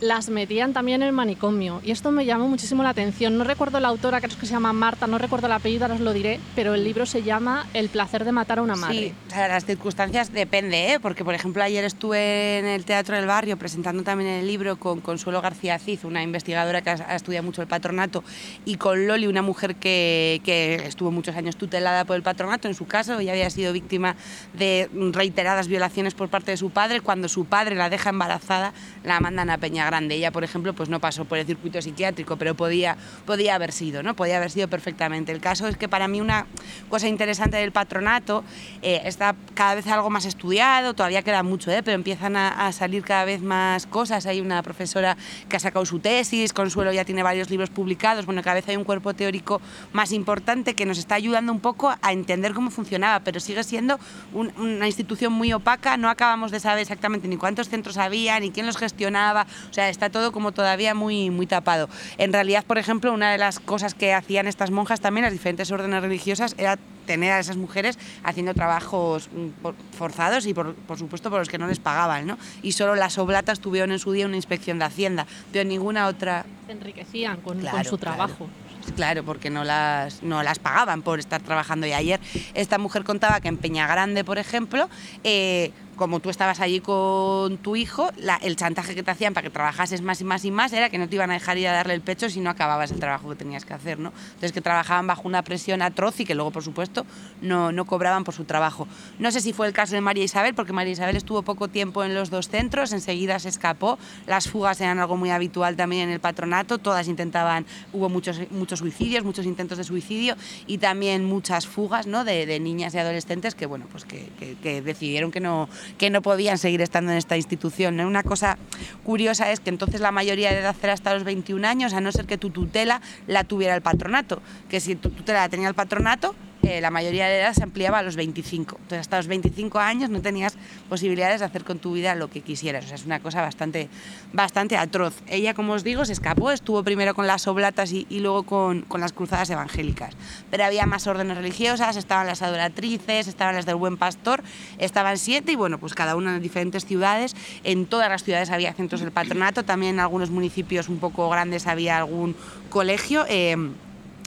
las 0.00 0.30
metían 0.30 0.72
también 0.72 1.02
en 1.02 1.08
el 1.08 1.14
manicomio. 1.14 1.80
Y 1.84 1.90
esto 1.90 2.10
me 2.10 2.24
llamó 2.24 2.48
muchísimo 2.48 2.82
la 2.82 2.90
atención. 2.90 3.36
No 3.36 3.44
recuerdo 3.44 3.80
la 3.80 3.88
autora, 3.88 4.20
creo 4.20 4.36
que 4.38 4.46
se 4.46 4.52
llama 4.52 4.72
Marta, 4.72 5.06
no 5.06 5.18
recuerdo 5.18 5.46
el 5.46 5.52
apellido, 5.52 5.84
ahora 5.84 5.94
os 5.94 6.00
lo 6.00 6.12
diré, 6.12 6.40
pero 6.54 6.74
el 6.74 6.84
libro 6.84 7.06
se 7.06 7.22
llama 7.22 7.66
El 7.74 7.88
placer 7.88 8.24
de 8.24 8.32
matar 8.32 8.58
a 8.58 8.62
una 8.62 8.76
madre. 8.76 8.94
Sí, 8.96 9.14
o 9.28 9.30
sea, 9.30 9.48
las 9.48 9.64
circunstancias 9.64 10.32
depende, 10.32 10.94
¿eh? 10.94 11.00
porque 11.00 11.24
por 11.24 11.34
ejemplo 11.34 11.62
ayer 11.62 11.84
estuve 11.84 12.58
en 12.58 12.66
el 12.66 12.84
Teatro 12.84 13.16
del 13.16 13.26
Barrio 13.26 13.58
presentando 13.58 14.02
también 14.02 14.30
el 14.30 14.46
libro 14.46 14.76
con 14.76 15.00
Consuelo 15.00 15.42
García 15.42 15.78
Cid, 15.78 16.04
una 16.04 16.22
investigadora 16.22 16.82
que 16.82 16.90
ha 16.90 17.16
estudiado 17.16 17.44
mucho 17.44 17.60
el 17.60 17.68
patronato, 17.68 18.24
y 18.64 18.76
con 18.76 19.06
Loli, 19.06 19.26
una 19.26 19.42
mujer 19.42 19.76
que, 19.76 20.40
que 20.44 20.76
estuvo 20.86 21.10
muchos 21.10 21.36
años 21.36 21.56
tutelada 21.56 22.04
por 22.04 22.16
el 22.16 22.22
patronato. 22.22 22.68
En 22.68 22.74
su 22.74 22.86
caso, 22.86 23.18
ella 23.18 23.32
había 23.32 23.50
sido 23.50 23.72
víctima 23.72 24.16
de 24.54 24.88
reiteradas 25.12 25.68
violaciones 25.68 26.14
por 26.14 26.28
parte 26.28 26.52
de 26.52 26.56
su 26.56 26.70
padre. 26.70 27.00
Cuando 27.00 27.28
su 27.28 27.44
padre 27.44 27.74
la 27.74 27.90
deja 27.90 28.10
embarazada, 28.10 28.72
la 29.04 29.20
mandan 29.20 29.50
a 29.50 29.58
Peña 29.58 29.89
Grande. 29.90 30.14
Ella, 30.14 30.30
por 30.30 30.44
ejemplo, 30.44 30.72
pues 30.72 30.88
no 30.88 31.00
pasó 31.00 31.24
por 31.24 31.36
el 31.36 31.46
circuito 31.46 31.82
psiquiátrico, 31.82 32.36
pero 32.36 32.54
podía, 32.54 32.96
podía 33.26 33.56
haber 33.56 33.72
sido, 33.72 34.04
¿no? 34.04 34.14
Podía 34.14 34.36
haber 34.36 34.52
sido 34.52 34.68
perfectamente. 34.68 35.32
El 35.32 35.40
caso 35.40 35.66
es 35.66 35.76
que 35.76 35.88
para 35.88 36.06
mí 36.06 36.20
una 36.20 36.46
cosa 36.88 37.08
interesante 37.08 37.56
del 37.56 37.72
patronato 37.72 38.44
eh, 38.82 39.02
está 39.04 39.34
cada 39.54 39.74
vez 39.74 39.88
algo 39.88 40.08
más 40.08 40.26
estudiado, 40.26 40.94
todavía 40.94 41.22
queda 41.22 41.42
mucho, 41.42 41.72
¿eh? 41.72 41.82
pero 41.82 41.96
empiezan 41.96 42.36
a, 42.36 42.70
salir 42.70 43.02
cada 43.02 43.24
vez 43.24 43.42
más 43.42 43.88
cosas. 43.88 44.26
Hay 44.26 44.40
una 44.40 44.62
profesora 44.62 45.16
que 45.48 45.56
ha 45.56 45.58
sacado 45.58 45.84
su 45.84 45.98
tesis, 45.98 46.52
Consuelo 46.52 46.92
ya 46.92 47.04
tiene 47.04 47.24
varios 47.24 47.50
libros 47.50 47.68
publicados, 47.70 48.26
bueno, 48.26 48.42
cada 48.44 48.54
vez 48.54 48.68
hay 48.68 48.76
un 48.76 48.84
cuerpo 48.84 49.12
teórico 49.12 49.60
más 49.92 50.12
importante 50.12 50.74
que 50.74 50.86
nos 50.86 50.98
está 50.98 51.16
ayudando 51.16 51.50
un 51.50 51.58
poco 51.58 51.92
a 52.00 52.12
entender 52.12 52.54
cómo 52.54 52.70
funcionaba, 52.70 53.24
pero 53.24 53.40
sigue 53.40 53.64
siendo 53.64 53.98
una 54.32 54.86
institución 54.86 55.32
muy 55.32 55.52
opaca, 55.52 55.96
no 55.96 56.08
acabamos 56.08 56.52
de 56.52 56.60
saber 56.60 56.82
exactamente 56.82 57.26
ni 57.26 57.36
cuántos 57.36 57.68
centros 57.68 57.96
había, 57.96 58.38
ni 58.38 58.52
quién 58.52 58.66
los 58.66 58.76
gestionaba, 58.76 59.48
está 59.88 60.10
todo 60.10 60.32
como 60.32 60.52
todavía 60.52 60.94
muy, 60.94 61.30
muy 61.30 61.46
tapado. 61.46 61.88
En 62.18 62.32
realidad, 62.32 62.64
por 62.64 62.78
ejemplo, 62.78 63.12
una 63.12 63.32
de 63.32 63.38
las 63.38 63.60
cosas 63.60 63.94
que 63.94 64.12
hacían 64.12 64.46
estas 64.46 64.70
monjas 64.70 65.00
también, 65.00 65.24
las 65.24 65.32
diferentes 65.32 65.70
órdenes 65.70 66.02
religiosas, 66.02 66.54
era 66.58 66.78
tener 67.06 67.32
a 67.32 67.40
esas 67.40 67.56
mujeres 67.56 67.98
haciendo 68.22 68.54
trabajos 68.54 69.28
mm, 69.32 69.96
forzados 69.96 70.46
y 70.46 70.54
por, 70.54 70.76
supuesto 70.96 71.30
por 71.30 71.40
los 71.40 71.48
que 71.48 71.58
no 71.58 71.66
les 71.66 71.80
pagaban, 71.80 72.26
¿no? 72.26 72.38
Y 72.62 72.72
solo 72.72 72.94
las 72.94 73.18
oblatas 73.18 73.60
tuvieron 73.60 73.90
en 73.90 73.98
su 73.98 74.12
día 74.12 74.26
una 74.26 74.36
inspección 74.36 74.78
de 74.78 74.84
Hacienda, 74.84 75.26
pero 75.52 75.68
ninguna 75.68 76.06
otra... 76.06 76.44
Se 76.66 76.72
enriquecían 76.72 77.40
con, 77.40 77.60
su 77.84 77.98
trabajo. 77.98 78.48
Claro, 78.94 79.24
porque 79.24 79.50
no 79.50 79.64
las, 79.64 80.22
no 80.22 80.42
las 80.42 80.58
pagaban 80.58 81.02
por 81.02 81.18
estar 81.18 81.42
trabajando. 81.42 81.86
Y 81.86 81.92
ayer 81.92 82.20
esta 82.54 82.78
mujer 82.78 83.04
contaba 83.04 83.40
que 83.40 83.48
en 83.48 83.56
Peña 83.56 83.86
Grande, 83.86 84.24
por 84.24 84.38
ejemplo, 84.38 84.88
eh, 85.24 85.72
como 86.00 86.20
tú 86.20 86.30
estabas 86.30 86.60
allí 86.60 86.80
con 86.80 87.58
tu 87.58 87.76
hijo, 87.76 88.08
el 88.40 88.56
chantaje 88.56 88.94
que 88.94 89.02
te 89.02 89.10
hacían 89.10 89.34
para 89.34 89.42
que 89.42 89.50
trabajases 89.50 90.00
más 90.00 90.18
y 90.22 90.24
más 90.24 90.46
y 90.46 90.50
más 90.50 90.72
era 90.72 90.88
que 90.88 90.96
no 90.96 91.06
te 91.10 91.16
iban 91.16 91.30
a 91.30 91.34
dejar 91.34 91.58
ir 91.58 91.68
a 91.68 91.72
darle 91.72 91.92
el 91.92 92.00
pecho 92.00 92.30
si 92.30 92.40
no 92.40 92.48
acababas 92.48 92.90
el 92.90 92.98
trabajo 92.98 93.28
que 93.28 93.36
tenías 93.36 93.66
que 93.66 93.74
hacer, 93.74 93.98
¿no? 93.98 94.10
Entonces 94.28 94.52
que 94.52 94.62
trabajaban 94.62 95.06
bajo 95.06 95.28
una 95.28 95.42
presión 95.42 95.82
atroz 95.82 96.18
y 96.20 96.24
que 96.24 96.34
luego, 96.34 96.52
por 96.52 96.64
supuesto, 96.64 97.04
no, 97.42 97.70
no 97.70 97.84
cobraban 97.84 98.24
por 98.24 98.32
su 98.32 98.44
trabajo. 98.44 98.88
No 99.18 99.30
sé 99.30 99.42
si 99.42 99.52
fue 99.52 99.66
el 99.66 99.74
caso 99.74 99.94
de 99.94 100.00
María 100.00 100.24
Isabel, 100.24 100.54
porque 100.54 100.72
María 100.72 100.94
Isabel 100.94 101.16
estuvo 101.16 101.42
poco 101.42 101.68
tiempo 101.68 102.02
en 102.02 102.14
los 102.14 102.30
dos 102.30 102.48
centros, 102.48 102.94
enseguida 102.94 103.38
se 103.38 103.50
escapó, 103.50 103.98
las 104.26 104.48
fugas 104.48 104.80
eran 104.80 105.00
algo 105.00 105.18
muy 105.18 105.28
habitual 105.28 105.76
también 105.76 106.04
en 106.04 106.14
el 106.14 106.20
patronato, 106.20 106.78
todas 106.78 107.08
intentaban, 107.08 107.66
hubo 107.92 108.08
muchos, 108.08 108.40
muchos 108.50 108.78
suicidios, 108.78 109.22
muchos 109.22 109.44
intentos 109.44 109.76
de 109.76 109.84
suicidio 109.84 110.34
y 110.66 110.78
también 110.78 111.26
muchas 111.26 111.66
fugas 111.66 112.06
¿no? 112.06 112.24
de, 112.24 112.58
niñas 112.58 112.94
y 112.94 112.98
adolescentes 112.98 113.54
que, 113.54 113.66
bueno, 113.66 113.84
pues 113.92 114.06
que 114.06 114.80
decidieron 114.82 115.30
que 115.30 115.40
no 115.40 115.68
que 115.98 116.10
no 116.10 116.22
podían 116.22 116.58
seguir 116.58 116.80
estando 116.80 117.12
en 117.12 117.18
esta 117.18 117.36
institución. 117.36 118.00
Una 118.00 118.22
cosa 118.22 118.58
curiosa 119.04 119.50
es 119.52 119.60
que 119.60 119.70
entonces 119.70 120.00
la 120.00 120.12
mayoría 120.12 120.50
de 120.50 120.58
edad 120.58 120.76
era 120.82 120.92
hasta 120.92 121.14
los 121.14 121.24
21 121.24 121.66
años, 121.66 121.92
a 121.92 122.00
no 122.00 122.12
ser 122.12 122.26
que 122.26 122.38
tu 122.38 122.50
tutela 122.50 123.00
la 123.26 123.44
tuviera 123.44 123.74
el 123.74 123.82
patronato, 123.82 124.42
que 124.68 124.80
si 124.80 124.96
tu 124.96 125.10
tutela 125.10 125.40
la 125.40 125.48
tenía 125.48 125.68
el 125.68 125.74
patronato, 125.74 126.34
eh, 126.62 126.80
la 126.80 126.90
mayoría 126.90 127.26
de 127.26 127.40
edad 127.40 127.52
se 127.54 127.62
ampliaba 127.62 127.98
a 127.98 128.02
los 128.02 128.16
25. 128.16 128.76
Entonces, 128.76 129.00
hasta 129.00 129.16
los 129.16 129.26
25 129.26 129.78
años 129.78 130.10
no 130.10 130.20
tenías 130.20 130.56
posibilidades 130.88 131.40
de 131.40 131.46
hacer 131.46 131.64
con 131.64 131.78
tu 131.78 131.92
vida 131.92 132.14
lo 132.14 132.28
que 132.28 132.40
quisieras. 132.40 132.84
O 132.84 132.88
sea, 132.88 132.96
es 132.96 133.06
una 133.06 133.20
cosa 133.20 133.40
bastante, 133.40 133.88
bastante 134.32 134.76
atroz. 134.76 135.14
Ella, 135.28 135.54
como 135.54 135.72
os 135.72 135.84
digo, 135.84 136.04
se 136.04 136.12
escapó, 136.12 136.50
estuvo 136.50 136.82
primero 136.82 137.14
con 137.14 137.26
las 137.26 137.46
oblatas 137.46 137.92
y, 137.92 138.06
luego 138.20 138.42
con, 138.44 138.82
con, 138.82 139.00
las 139.00 139.12
cruzadas 139.12 139.48
evangélicas. 139.50 140.14
Pero 140.50 140.64
había 140.64 140.86
más 140.86 141.06
órdenes 141.06 141.36
religiosas, 141.36 141.96
estaban 141.96 142.26
las 142.26 142.42
adoratrices, 142.42 143.28
estaban 143.28 143.54
las 143.54 143.66
del 143.66 143.76
buen 143.76 143.96
pastor, 143.96 144.42
estaban 144.78 145.18
siete 145.18 145.52
y 145.52 145.56
bueno, 145.56 145.78
pues 145.78 145.94
cada 145.94 146.16
una 146.16 146.36
en 146.36 146.42
diferentes 146.42 146.84
ciudades. 146.84 147.34
En 147.64 147.86
todas 147.86 148.08
las 148.08 148.24
ciudades 148.24 148.50
había 148.50 148.74
centros 148.74 149.00
del 149.00 149.12
patronato, 149.12 149.64
también 149.64 149.94
en 149.94 150.00
algunos 150.00 150.30
municipios 150.30 150.88
un 150.88 150.98
poco 150.98 151.28
grandes 151.30 151.66
había 151.66 151.98
algún 151.98 152.36
colegio. 152.68 153.24
Eh, 153.28 153.56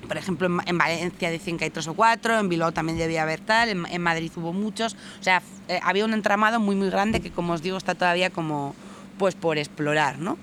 por 0.08 0.18
ejemplo, 0.18 0.48
en, 0.66 0.78
Valencia 0.78 1.30
decían 1.30 1.58
que 1.58 1.66
hay 1.66 1.70
tres 1.70 1.88
o 1.88 1.94
cuatro, 1.94 2.40
en 2.40 2.50
Bilbao 2.50 2.72
también 2.72 2.98
debía 2.98 3.24
haber 3.24 3.40
tal, 3.40 3.70
en, 3.70 4.02
Madrid 4.02 4.32
hubo 4.36 4.54
muchos. 4.54 4.94
O 5.20 5.24
sea, 5.24 5.42
eh, 5.68 5.80
había 5.84 6.06
un 6.06 6.14
entramado 6.14 6.60
muy, 6.60 6.76
muy 6.76 6.90
grande 6.90 7.20
que, 7.20 7.32
como 7.32 7.54
os 7.54 7.62
digo, 7.62 7.78
está 7.78 7.96
todavía 7.96 8.30
como 8.30 8.76
pues 9.18 9.36
por 9.36 9.58
explorar, 9.58 10.18
¿no? 10.20 10.38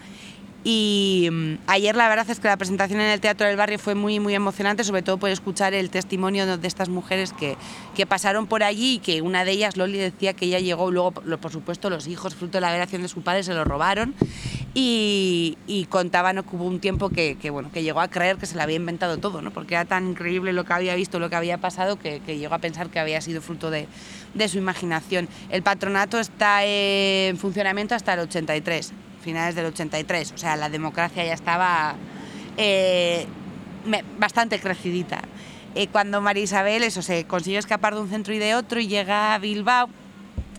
Y 0.63 1.29
mm, 1.31 1.55
ayer 1.69 1.97
la 1.97 2.09
verdad 2.09 2.29
es 2.29 2.39
que 2.39 2.49
la 2.49 2.57
presentación 2.57 3.01
en 3.01 3.09
el 3.09 3.21
Teatro 3.21 3.47
del 3.47 3.57
Barrio 3.57 3.79
fue 3.79 3.95
muy, 3.95 4.21
muy 4.21 4.35
emocionante, 4.35 4.85
sobre 4.85 5.03
todo 5.03 5.17
por 5.17 5.31
escuchar 5.31 5.73
el 5.73 5.89
testimonio 5.89 6.59
de 6.59 6.69
estas 6.69 6.89
mujeres 6.91 7.33
que, 7.33 7.57
que 7.95 8.07
pasaron 8.07 8.47
por 8.47 8.63
allí 8.63 8.95
y 8.95 8.99
que 8.99 9.23
una 9.23 9.45
de 9.45 9.53
ellas, 9.53 9.77
Loli, 9.77 9.99
decía 9.99 10.35
que 10.35 10.47
ella 10.47 10.59
llegó, 10.59 10.91
luego 10.91 11.13
por 11.13 11.51
supuesto 11.51 11.89
los 11.89 12.07
hijos, 12.09 12.35
fruto 12.35 12.59
de 12.59 12.63
la 12.63 12.71
violación 12.71 13.01
de 13.03 13.09
su 13.09 13.23
padre, 13.23 13.43
se 13.43 13.55
lo 13.55 13.65
robaron 13.65 14.15
y, 14.75 15.57
y 15.67 15.87
contaban 15.87 16.37
que 16.43 16.57
hubo 16.57 16.65
un 16.65 16.79
tiempo 16.79 17.09
que, 17.09 17.39
que, 17.39 17.49
bueno, 17.49 17.71
que 17.73 17.83
llegó 17.83 18.01
a 18.01 18.09
creer 18.09 18.37
que 18.37 18.45
se 18.45 18.57
le 18.57 18.63
había 18.63 18.77
inventado 18.77 19.17
todo, 19.17 19.41
¿no? 19.41 19.53
porque 19.53 19.75
era 19.75 19.87
tan 19.87 20.11
increíble 20.11 20.53
lo 20.53 20.65
que 20.65 20.73
había 20.75 20.95
visto, 20.95 21.19
lo 21.19 21.31
que 21.31 21.37
había 21.37 21.59
pasado, 21.59 21.99
que, 21.99 22.21
que 22.21 22.37
llegó 22.37 22.55
a 22.55 22.59
pensar 22.59 22.91
que 22.91 22.99
había 22.99 23.21
sido 23.23 23.41
fruto 23.41 23.71
de, 23.71 23.89
de 24.35 24.49
su 24.49 24.59
imaginación. 24.59 25.27
El 25.49 25.63
patronato 25.63 26.19
está 26.19 26.65
en 26.65 27.39
funcionamiento 27.39 27.95
hasta 27.95 28.13
el 28.13 28.21
83 28.21 28.93
finales 29.21 29.55
del 29.55 29.67
83, 29.67 30.33
o 30.33 30.39
sea, 30.39 30.57
la 30.57 30.69
democracia 30.69 31.25
ya 31.25 31.35
estaba 31.35 31.95
eh, 32.57 33.27
bastante 34.19 34.59
crecidita. 34.59 35.23
Eh, 35.75 35.87
cuando 35.89 36.21
María 36.21 36.43
Isabel 36.43 36.83
eso, 36.83 37.03
se 37.03 37.25
consigue 37.25 37.59
escapar 37.59 37.95
de 37.95 38.01
un 38.01 38.09
centro 38.09 38.35
y 38.35 38.39
de 38.39 38.55
otro 38.55 38.81
y 38.81 38.89
llega 38.89 39.35
a 39.35 39.39
Bilbao, 39.39 39.89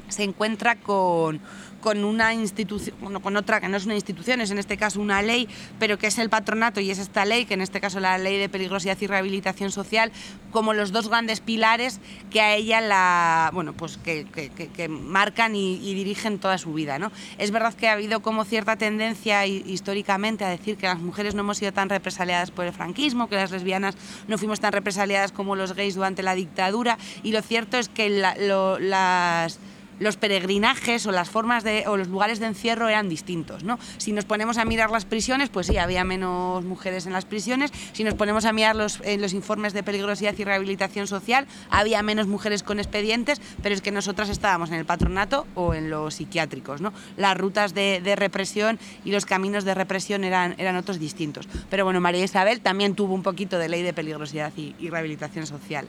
se 0.07 0.23
encuentra 0.23 0.75
con, 0.75 1.41
con 1.81 2.03
una 2.03 2.33
institución, 2.33 2.95
bueno, 3.01 3.21
con 3.21 3.35
otra 3.35 3.59
que 3.59 3.67
no 3.67 3.77
es 3.77 3.85
una 3.85 3.95
institución, 3.95 4.39
es 4.41 4.51
en 4.51 4.59
este 4.59 4.77
caso 4.77 5.01
una 5.01 5.21
ley, 5.21 5.49
pero 5.79 5.97
que 5.97 6.07
es 6.07 6.17
el 6.17 6.29
patronato 6.29 6.79
y 6.79 6.91
es 6.91 6.99
esta 6.99 7.25
ley, 7.25 7.45
que 7.45 7.55
en 7.55 7.61
este 7.61 7.81
caso 7.81 7.99
la 7.99 8.17
ley 8.17 8.37
de 8.37 8.47
peligrosidad 8.47 8.97
y 9.01 9.07
rehabilitación 9.07 9.71
social, 9.71 10.11
como 10.51 10.73
los 10.73 10.91
dos 10.91 11.09
grandes 11.09 11.41
pilares 11.41 11.99
que 12.29 12.41
a 12.41 12.55
ella 12.55 12.81
la, 12.81 13.49
bueno, 13.53 13.73
pues 13.73 13.97
que, 13.97 14.25
que, 14.25 14.87
marcan 14.89 15.55
y, 15.55 15.93
dirigen 15.93 16.39
toda 16.39 16.57
su 16.57 16.73
vida. 16.73 16.99
¿no? 16.99 17.11
Es 17.37 17.51
verdad 17.51 17.73
que 17.73 17.87
ha 17.89 17.93
habido 17.93 18.21
como 18.21 18.45
cierta 18.45 18.75
tendencia 18.75 19.45
históricamente 19.45 20.45
a 20.45 20.49
decir 20.49 20.77
que 20.77 20.87
las 20.87 20.99
mujeres 20.99 21.35
no 21.35 21.41
hemos 21.41 21.57
sido 21.57 21.73
tan 21.73 21.89
represaliadas 21.89 22.51
por 22.51 22.65
el 22.65 22.73
franquismo, 22.73 23.27
que 23.27 23.35
las 23.35 23.51
lesbianas 23.51 23.95
no 24.27 24.37
fuimos 24.37 24.59
tan 24.59 24.71
represaliadas 24.71 25.31
como 25.31 25.55
los 25.55 25.73
gays 25.73 25.95
durante 25.95 26.23
la 26.23 26.35
dictadura, 26.35 26.97
y 27.23 27.31
lo 27.31 27.41
cierto 27.41 27.77
es 27.77 27.89
que 27.89 28.09
las 28.09 29.59
los 30.01 30.17
peregrinajes 30.17 31.05
o 31.05 31.11
las 31.11 31.29
formas 31.29 31.63
de, 31.63 31.85
o 31.87 31.95
los 31.95 32.07
lugares 32.07 32.39
de 32.39 32.47
encierro 32.47 32.89
eran 32.89 33.07
distintos. 33.07 33.63
¿no? 33.63 33.79
Si 33.97 34.11
nos 34.11 34.25
ponemos 34.25 34.57
a 34.57 34.65
mirar 34.65 34.89
las 34.89 35.05
prisiones, 35.05 35.49
pues 35.49 35.67
sí, 35.67 35.77
había 35.77 36.03
menos 36.03 36.65
mujeres 36.65 37.05
en 37.05 37.13
las 37.13 37.25
prisiones. 37.25 37.71
Si 37.93 38.03
nos 38.03 38.15
ponemos 38.15 38.45
a 38.45 38.51
mirar 38.51 38.75
los, 38.75 38.99
en 39.03 39.21
los 39.21 39.33
informes 39.33 39.73
de 39.73 39.83
peligrosidad 39.83 40.33
y 40.37 40.43
rehabilitación 40.43 41.05
social, 41.05 41.45
había 41.69 42.01
menos 42.01 42.25
mujeres 42.27 42.63
con 42.63 42.79
expedientes, 42.79 43.39
pero 43.61 43.75
es 43.75 43.81
que 43.81 43.91
nosotras 43.91 44.29
estábamos 44.29 44.69
en 44.71 44.75
el 44.75 44.85
patronato 44.85 45.45
o 45.53 45.75
en 45.75 45.91
los 45.91 46.15
psiquiátricos. 46.15 46.81
¿no? 46.81 46.93
Las 47.15 47.37
rutas 47.37 47.75
de, 47.75 48.01
represión 48.15 48.79
y 49.05 49.11
los 49.11 49.25
caminos 49.25 49.63
de 49.63 49.75
represión 49.75 50.23
eran, 50.23 50.55
eran 50.57 50.75
otros 50.77 50.99
distintos. 50.99 51.47
Pero 51.69 51.85
bueno, 51.85 52.01
María 52.01 52.23
Isabel 52.23 52.61
también 52.61 52.95
tuvo 52.95 53.13
un 53.13 53.23
poquito 53.23 53.59
de 53.59 53.69
ley 53.69 53.83
de 53.83 53.93
peligrosidad 53.93 54.51
y, 54.57 54.75
y 54.79 54.89
rehabilitación 54.89 55.45
social 55.45 55.87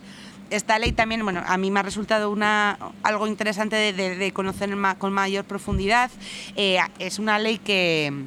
esta 0.52 0.78
ley 0.78 0.92
también, 0.92 1.24
bueno, 1.24 1.42
a 1.46 1.56
mí 1.56 1.70
me 1.70 1.80
ha 1.80 1.82
resultado 1.82 2.30
una, 2.30 2.78
algo 3.02 3.26
interesante 3.26 3.92
de, 3.92 4.32
conocer 4.32 4.76
con 4.98 5.12
mayor 5.12 5.44
profundidad. 5.44 6.10
Eh, 6.56 6.78
es 6.98 7.18
una 7.18 7.38
ley 7.38 7.58
que 7.58 8.26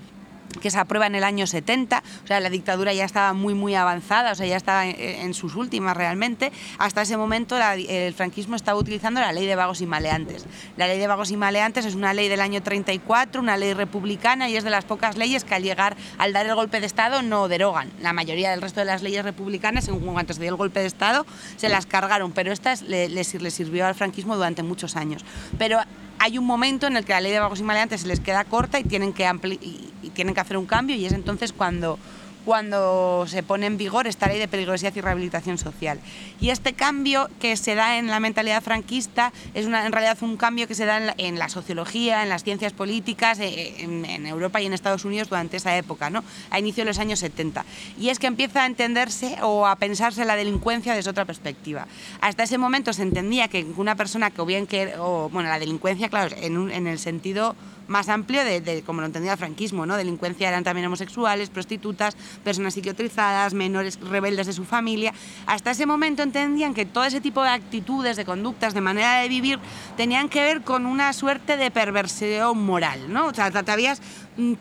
que 0.62 0.72
se 0.72 0.80
aprueba 0.80 1.08
en 1.08 1.16
el 1.16 1.24
año 1.24 1.48
70, 1.48 2.04
o 2.24 2.28
sea, 2.28 2.40
la 2.40 2.50
dictadura 2.50 2.94
ya 2.94 3.06
estaba 3.06 3.34
muy, 3.34 3.54
muy 3.54 3.76
avanzada, 3.76 4.32
o 4.32 4.36
sea, 4.36 4.46
ya 4.46 4.58
estaba 4.58 4.86
en, 4.88 5.34
sus 5.34 5.56
últimas 5.56 5.98
realmente. 5.98 6.52
Hasta 6.78 7.02
ese 7.02 7.18
momento 7.18 7.58
el 7.58 8.14
franquismo 8.14 8.56
estaba 8.56 8.80
utilizando 8.80 9.20
la 9.20 9.32
ley 9.32 9.46
de 9.46 9.56
vagos 9.56 9.82
y 9.82 9.86
maleantes. 9.86 10.46
La 10.78 10.88
ley 10.88 11.00
de 11.00 11.08
vagos 11.08 11.32
y 11.32 11.38
maleantes 11.38 11.86
es 11.86 11.96
una 11.96 12.14
ley 12.14 12.30
del 12.30 12.42
año 12.42 12.64
34, 12.64 13.42
una 13.42 13.58
ley 13.58 13.74
republicana 13.74 14.50
y 14.50 14.56
es 14.56 14.64
de 14.64 14.70
las 14.70 14.86
pocas 14.86 15.18
leyes 15.18 15.44
que 15.44 15.56
al 15.56 15.64
llegar, 15.64 15.96
al 16.18 16.34
dar 16.34 16.46
el 16.46 16.56
golpe 16.56 16.80
de 16.80 16.86
Estado, 16.86 17.22
no 17.22 17.48
derogan. 17.48 17.92
La 18.02 18.14
mayoría 18.14 18.52
del 18.52 18.62
resto 18.62 18.80
de 18.80 18.86
las 18.86 19.04
leyes 19.04 19.24
republicanas, 19.24 19.88
en 19.88 20.00
cuanto 20.00 20.34
se 20.34 20.42
dio 20.42 20.52
el 20.52 20.56
golpe 20.56 20.80
de 20.80 20.88
Estado, 20.88 21.26
se 21.58 21.70
las 21.70 21.86
cargaron, 21.86 22.32
pero 22.32 22.52
esta 22.52 22.76
le, 22.88 23.10
le, 23.10 23.24
sirvió 23.24 23.86
al 23.86 23.96
franquismo 23.96 24.36
durante 24.36 24.64
muchos 24.64 24.96
años. 24.96 25.24
Pero 25.58 25.80
hay 26.20 26.38
un 26.38 26.46
momento 26.46 26.88
en 26.88 26.98
el 26.98 27.06
que 27.06 27.14
la 27.14 27.22
ley 27.22 27.32
de 27.32 27.40
vagos 27.40 27.60
y 27.60 27.64
maleantes 27.64 28.02
se 28.02 28.08
les 28.08 28.20
queda 28.20 28.44
corta 28.44 28.80
y 28.80 28.84
tienen 28.84 29.14
que, 29.14 29.30
y 29.62 30.10
tienen 30.12 30.34
que 30.34 30.42
hacer 30.42 30.58
un 30.58 30.66
cambio 30.66 30.96
y 30.96 31.06
es 31.06 31.14
entonces 31.14 31.54
cuando 31.54 32.00
cuando 32.46 33.26
se 33.28 33.44
pone 33.44 33.66
en 33.66 33.78
vigor 33.78 34.08
esta 34.08 34.28
ley 34.28 34.40
de 34.40 34.48
peligrosidad 34.48 34.96
y 34.96 35.02
rehabilitación 35.02 35.58
social. 35.58 36.00
Y 36.40 36.52
este 36.52 36.74
cambio 36.74 37.30
que 37.40 37.58
se 37.58 37.76
da 37.76 37.98
en 37.98 38.08
la 38.08 38.20
mentalidad 38.20 38.62
franquista 38.62 39.34
es 39.54 39.66
una, 39.66 39.86
en 39.86 39.92
realidad 39.92 40.18
un 40.22 40.38
cambio 40.38 40.68
que 40.68 40.76
se 40.76 40.86
da 40.86 41.14
en 41.18 41.40
la, 41.40 41.50
sociología, 41.50 42.24
en 42.24 42.30
las 42.30 42.44
ciencias 42.44 42.72
políticas, 42.72 43.40
eh, 43.40 43.76
en, 43.80 44.06
Europa 44.26 44.62
y 44.62 44.66
en 44.66 44.74
Estados 44.74 45.06
Unidos 45.06 45.30
durante 45.30 45.58
esa 45.58 45.76
época, 45.78 46.10
¿no? 46.10 46.24
a 46.50 46.60
inicio 46.60 46.84
de 46.84 46.90
los 46.90 47.00
años 47.00 47.20
70. 47.20 47.66
Y 48.00 48.10
es 48.10 48.20
que 48.20 48.28
empieza 48.28 48.64
a 48.64 48.66
entenderse 48.66 49.38
o 49.42 49.66
a 49.66 49.76
pensarse 49.76 50.24
la 50.26 50.36
delincuencia 50.36 50.94
desde 50.94 51.10
otra 51.10 51.26
perspectiva. 51.26 51.88
Hasta 52.22 52.44
ese 52.44 52.58
momento 52.58 52.94
se 52.94 53.02
entendía 53.02 53.48
que 53.48 53.66
una 53.78 53.96
persona 53.96 54.30
que 54.30 54.42
o 54.42 54.46
bien 54.46 54.68
que, 54.68 54.94
o, 54.98 55.30
bueno, 55.30 55.50
la 55.50 55.60
delincuencia, 55.60 56.10
claro, 56.10 56.36
en 56.36 56.88
el 56.88 57.00
sentido 57.00 57.56
más 57.88 58.10
amplio 58.10 58.44
de, 58.44 58.84
como 58.86 59.02
lo 59.02 59.08
entendía 59.08 59.34
el 59.34 59.38
franquismo, 59.38 59.86
¿no? 59.86 59.98
Delincuencia 59.98 60.50
eran 60.50 60.64
también 60.64 60.88
homosexuales, 60.88 61.50
prostitutas, 61.50 62.16
personas 62.44 62.74
psiquiatrizadas, 62.74 63.54
menores 63.54 64.00
rebeldes 64.00 64.48
de 64.48 64.54
su 64.54 64.66
familia. 64.66 65.14
Hasta 65.46 65.72
ese 65.72 65.86
momento 65.86 66.24
entendían 66.24 66.74
que 66.74 66.86
todo 66.86 67.04
ese 67.04 67.22
tipo 67.22 67.44
de 67.44 67.50
actitudes, 67.50 68.18
de 68.18 68.26
conductas, 68.26 68.74
de 68.74 68.82
manera 68.82 69.22
de 69.22 69.30
vivir, 69.30 69.60
tenían 69.98 70.30
que 70.30 70.42
ver 70.42 70.62
con 70.62 70.86
una 70.86 71.14
suerte 71.14 71.58
de 71.58 71.72
perversión 71.72 72.64
moral, 72.64 73.12
¿no? 73.12 73.28
O 73.28 73.34
sea, 73.34 73.52
te 73.52 73.60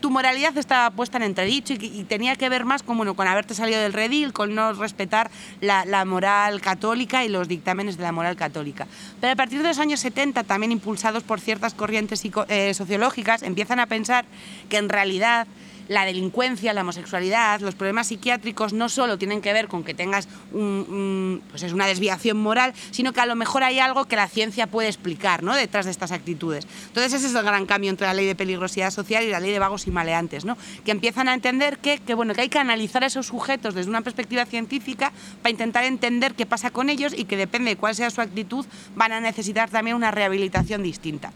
tu 0.01 0.11
moralidad 0.11 0.57
estaba 0.57 0.91
puesta 0.91 1.17
en 1.17 1.25
entredicho 1.25 1.75
y, 1.75 2.05
tenía 2.05 2.37
que 2.37 2.49
ver 2.49 2.65
más 2.65 2.83
con, 2.83 2.97
bueno, 2.97 3.15
con 3.15 3.27
haberte 3.27 3.55
salido 3.55 3.81
del 3.81 3.93
redil, 3.93 4.33
con 4.33 4.55
no 4.55 4.73
respetar 4.73 5.31
la, 5.61 6.05
moral 6.05 6.61
católica 6.61 7.25
y 7.25 7.29
los 7.29 7.49
dictámenes 7.49 7.97
de 7.97 8.03
la 8.03 8.13
moral 8.13 8.37
católica. 8.37 8.87
Pero 9.21 9.33
a 9.33 9.37
partir 9.37 9.63
de 9.63 9.69
los 9.69 9.79
años 9.79 10.01
70, 10.01 10.45
también 10.45 10.73
impulsados 10.73 11.23
por 11.23 11.41
ciertas 11.41 11.75
corrientes 11.75 12.23
eh, 12.49 12.75
sociológicas, 12.75 13.43
empiezan 13.43 13.81
a 13.81 13.87
pensar 13.87 14.25
que 14.69 14.77
en 14.77 14.89
realidad 14.89 15.47
la 15.89 16.05
delincuencia, 16.05 16.73
la 16.73 16.83
homosexualidad, 16.83 17.61
los 17.61 17.75
problemas 17.75 18.09
psiquiátricos 18.09 18.73
no 18.73 18.89
solo 18.89 19.19
tienen 19.19 19.41
que 19.41 19.53
ver 19.53 19.69
con 19.69 19.85
que 19.85 19.95
tengas 19.95 20.29
pues 20.51 21.63
es 21.63 21.73
una 21.73 21.87
desviación 21.87 22.37
moral, 22.39 22.73
sino 22.91 23.13
que 23.13 23.21
a 23.21 23.27
lo 23.27 23.37
mejor 23.37 23.65
hay 23.65 23.79
algo 23.79 24.07
que 24.07 24.17
la 24.17 24.29
ciencia 24.29 24.67
puede 24.67 24.89
explicar 24.89 25.43
¿no? 25.43 25.55
detrás 25.55 25.85
de 25.85 25.91
estas 25.91 26.13
actitudes. 26.13 26.67
Entonces 26.87 27.13
ese 27.13 27.27
es 27.27 27.35
el 27.35 27.43
gran 27.43 27.67
cambio 27.67 27.91
entre 27.91 28.07
la 28.07 28.15
ley 28.15 28.27
de 28.27 28.35
peligrosidad 28.35 28.91
social 28.91 29.25
y 29.25 29.31
la 29.31 29.41
ley 29.41 29.53
de 29.53 29.59
vagos 29.59 29.87
y 29.87 29.91
maleantes, 29.91 30.45
¿no? 30.45 30.57
que 30.85 30.91
empiezan 30.91 31.29
a 31.29 31.35
entender 31.35 31.79
que, 31.79 31.99
que, 31.99 32.15
bueno, 32.15 32.35
que 32.35 32.43
hay 32.43 32.49
que 32.49 32.59
analizar 32.59 33.05
a 33.05 33.07
esos 33.07 33.27
sujetos 33.27 33.75
desde 33.75 33.91
una 33.91 34.01
perspectiva 34.01 34.47
científica 34.47 35.13
para 35.43 35.51
intentar 35.51 35.85
entender 35.85 36.35
qué 36.35 36.47
pasa 36.47 36.71
con 36.71 36.91
ellos 36.91 37.13
y 37.17 37.25
que 37.25 37.37
depende 37.37 37.71
de 37.71 37.77
cuál 37.77 37.95
sea 37.95 38.11
su 38.11 38.21
actitud 38.21 38.67
van 38.97 39.13
a 39.13 39.21
necesitar 39.21 39.71
también 39.71 39.97
una 39.97 40.11
rehabilitación 40.11 40.83
distinta. 40.83 41.33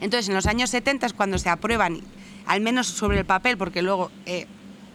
Entonces, 0.00 0.28
en 0.28 0.34
los 0.34 0.46
años 0.46 0.70
70 0.70 1.06
es 1.06 1.12
cuando 1.12 1.38
se 1.38 1.48
aprueban 1.48 2.00
al 2.46 2.60
menos 2.60 2.86
sobre 2.86 3.18
el 3.18 3.24
papel, 3.24 3.56
porque 3.56 3.82
luego 3.82 4.10
eh, 4.26 4.46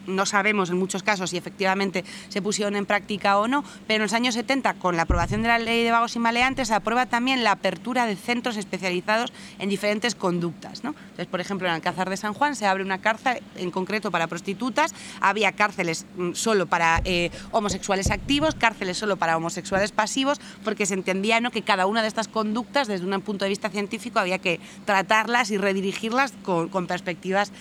no 0.07 0.25
sabemos 0.25 0.69
en 0.69 0.77
muchos 0.77 1.03
casos 1.03 1.29
si 1.29 1.37
efectivamente 1.37 2.03
se 2.29 2.41
pusieron 2.41 2.75
en 2.75 2.85
práctica 2.85 3.37
o 3.37 3.47
no, 3.47 3.63
pero 3.85 3.97
en 3.97 4.01
los 4.03 4.13
años 4.13 4.35
70, 4.35 4.75
con 4.75 4.95
la 4.95 5.03
aprobación 5.03 5.41
de 5.41 5.49
la 5.49 5.59
ley 5.59 5.83
de 5.83 5.91
vagos 5.91 6.15
y 6.15 6.19
maleantes, 6.19 6.69
se 6.69 6.73
aprueba 6.73 7.05
también 7.05 7.43
la 7.43 7.51
apertura 7.51 8.05
de 8.05 8.15
centros 8.15 8.57
especializados 8.57 9.31
en 9.59 9.69
diferentes 9.69 10.15
conductas. 10.15 10.81
Entonces, 10.83 11.27
por 11.27 11.41
ejemplo, 11.41 11.67
en 11.67 11.73
Alcázar 11.73 12.09
de 12.09 12.17
San 12.17 12.33
Juan 12.33 12.55
se 12.55 12.65
abre 12.65 12.83
una 12.83 12.99
cárcel 12.99 13.41
en 13.55 13.71
concreto 13.71 14.11
para 14.11 14.27
prostitutas, 14.27 14.93
había 15.19 15.51
cárceles 15.51 16.05
mm, 16.15 16.33
solo 16.33 16.65
para 16.67 17.01
eh, 17.05 17.31
homosexuales 17.51 18.11
activos, 18.11 18.55
cárceles 18.55 18.97
solo 18.97 19.17
para 19.17 19.37
homosexuales 19.37 19.91
pasivos, 19.91 20.39
porque 20.63 20.85
se 20.85 20.93
entendía 20.93 21.39
¿no? 21.39 21.51
que 21.51 21.61
cada 21.61 21.85
una 21.85 22.01
de 22.01 22.07
estas 22.07 22.27
conductas, 22.27 22.87
desde 22.87 23.05
un 23.05 23.21
punto 23.21 23.45
de 23.45 23.49
vista 23.49 23.69
científico, 23.69 24.19
había 24.19 24.39
que 24.39 24.59
tratarlas 24.85 25.51
y 25.51 25.57
redirigirlas 25.57 26.33
con 26.43 26.87
perspectivas 26.87 27.51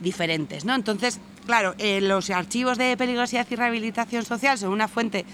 diferentes. 0.00 0.64
¿no? 0.64 0.74
Entonces, 0.74 1.20
claro, 1.46 1.74
eh, 1.78 2.00
los 2.00 2.30
archivos 2.30 2.78
de 2.78 2.96
peligrosidad 2.96 3.46
y 3.50 3.56
rehabilitación 3.56 4.24
social 4.24 4.58
son 4.58 4.70
una 4.70 4.88
fuente 4.88 5.24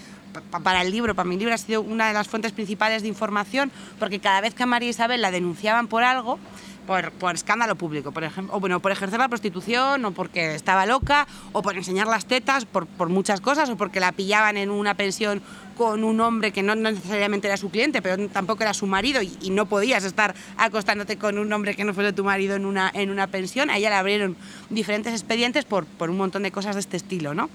para 0.63 0.81
el 0.81 0.91
libro, 0.91 1.15
para 1.15 1.27
mi 1.27 1.37
libro 1.37 1.53
ha 1.53 1.57
sido 1.57 1.81
una 1.81 2.07
de 2.07 2.13
las 2.13 2.27
fuentes 2.27 2.51
principales 2.51 3.01
de 3.01 3.07
información, 3.07 3.71
porque 3.99 4.19
cada 4.19 4.41
vez 4.41 4.53
que 4.53 4.63
a 4.63 4.65
María 4.65 4.89
Isabel 4.89 5.21
la 5.21 5.31
denunciaban 5.31 5.87
por 5.87 6.03
algo, 6.03 6.39
por, 6.85 7.11
por, 7.11 7.35
escándalo 7.35 7.75
público, 7.75 8.11
por 8.11 8.23
ejemplo, 8.23 8.55
o 8.55 8.59
bueno, 8.59 8.79
por 8.79 8.91
ejercer 8.91 9.19
la 9.19 9.27
prostitución, 9.27 10.05
o 10.05 10.11
porque 10.11 10.55
estaba 10.55 10.85
loca, 10.85 11.27
o 11.51 11.61
por 11.61 11.75
enseñar 11.75 12.07
las 12.07 12.25
tetas, 12.25 12.65
por, 12.65 12.87
por, 12.87 13.09
muchas 13.09 13.41
cosas, 13.41 13.69
o 13.69 13.77
porque 13.77 13.99
la 13.99 14.11
pillaban 14.11 14.57
en 14.57 14.69
una 14.69 14.93
pensión 14.93 15.41
con 15.77 16.03
un 16.03 16.21
hombre 16.21 16.51
que 16.51 16.63
no 16.63 16.75
necesariamente 16.75 17.47
era 17.47 17.57
su 17.57 17.69
cliente, 17.69 18.01
pero 18.01 18.29
tampoco 18.29 18.63
era 18.63 18.73
su 18.73 18.87
marido, 18.87 19.21
y, 19.21 19.49
no 19.49 19.65
podías 19.67 20.03
estar 20.03 20.35
acostándote 20.57 21.17
con 21.17 21.37
un 21.37 21.51
hombre 21.53 21.75
que 21.75 21.83
no 21.83 21.93
fuese 21.93 22.13
tu 22.13 22.23
marido 22.23 22.55
en 22.55 22.65
una, 22.65 22.91
en 22.93 23.09
una 23.09 23.27
pensión. 23.27 23.69
A 23.69 23.77
ella 23.77 23.89
le 23.89 23.95
abrieron 23.95 24.35
diferentes 24.69 25.13
expedientes 25.13 25.65
por, 25.65 25.85
por 25.85 26.09
un 26.09 26.17
montón 26.17 26.43
de 26.43 26.51
cosas 26.51 26.75
de 26.75 26.81
este 26.81 26.97
estilo, 26.97 27.33
¿no? 27.33 27.49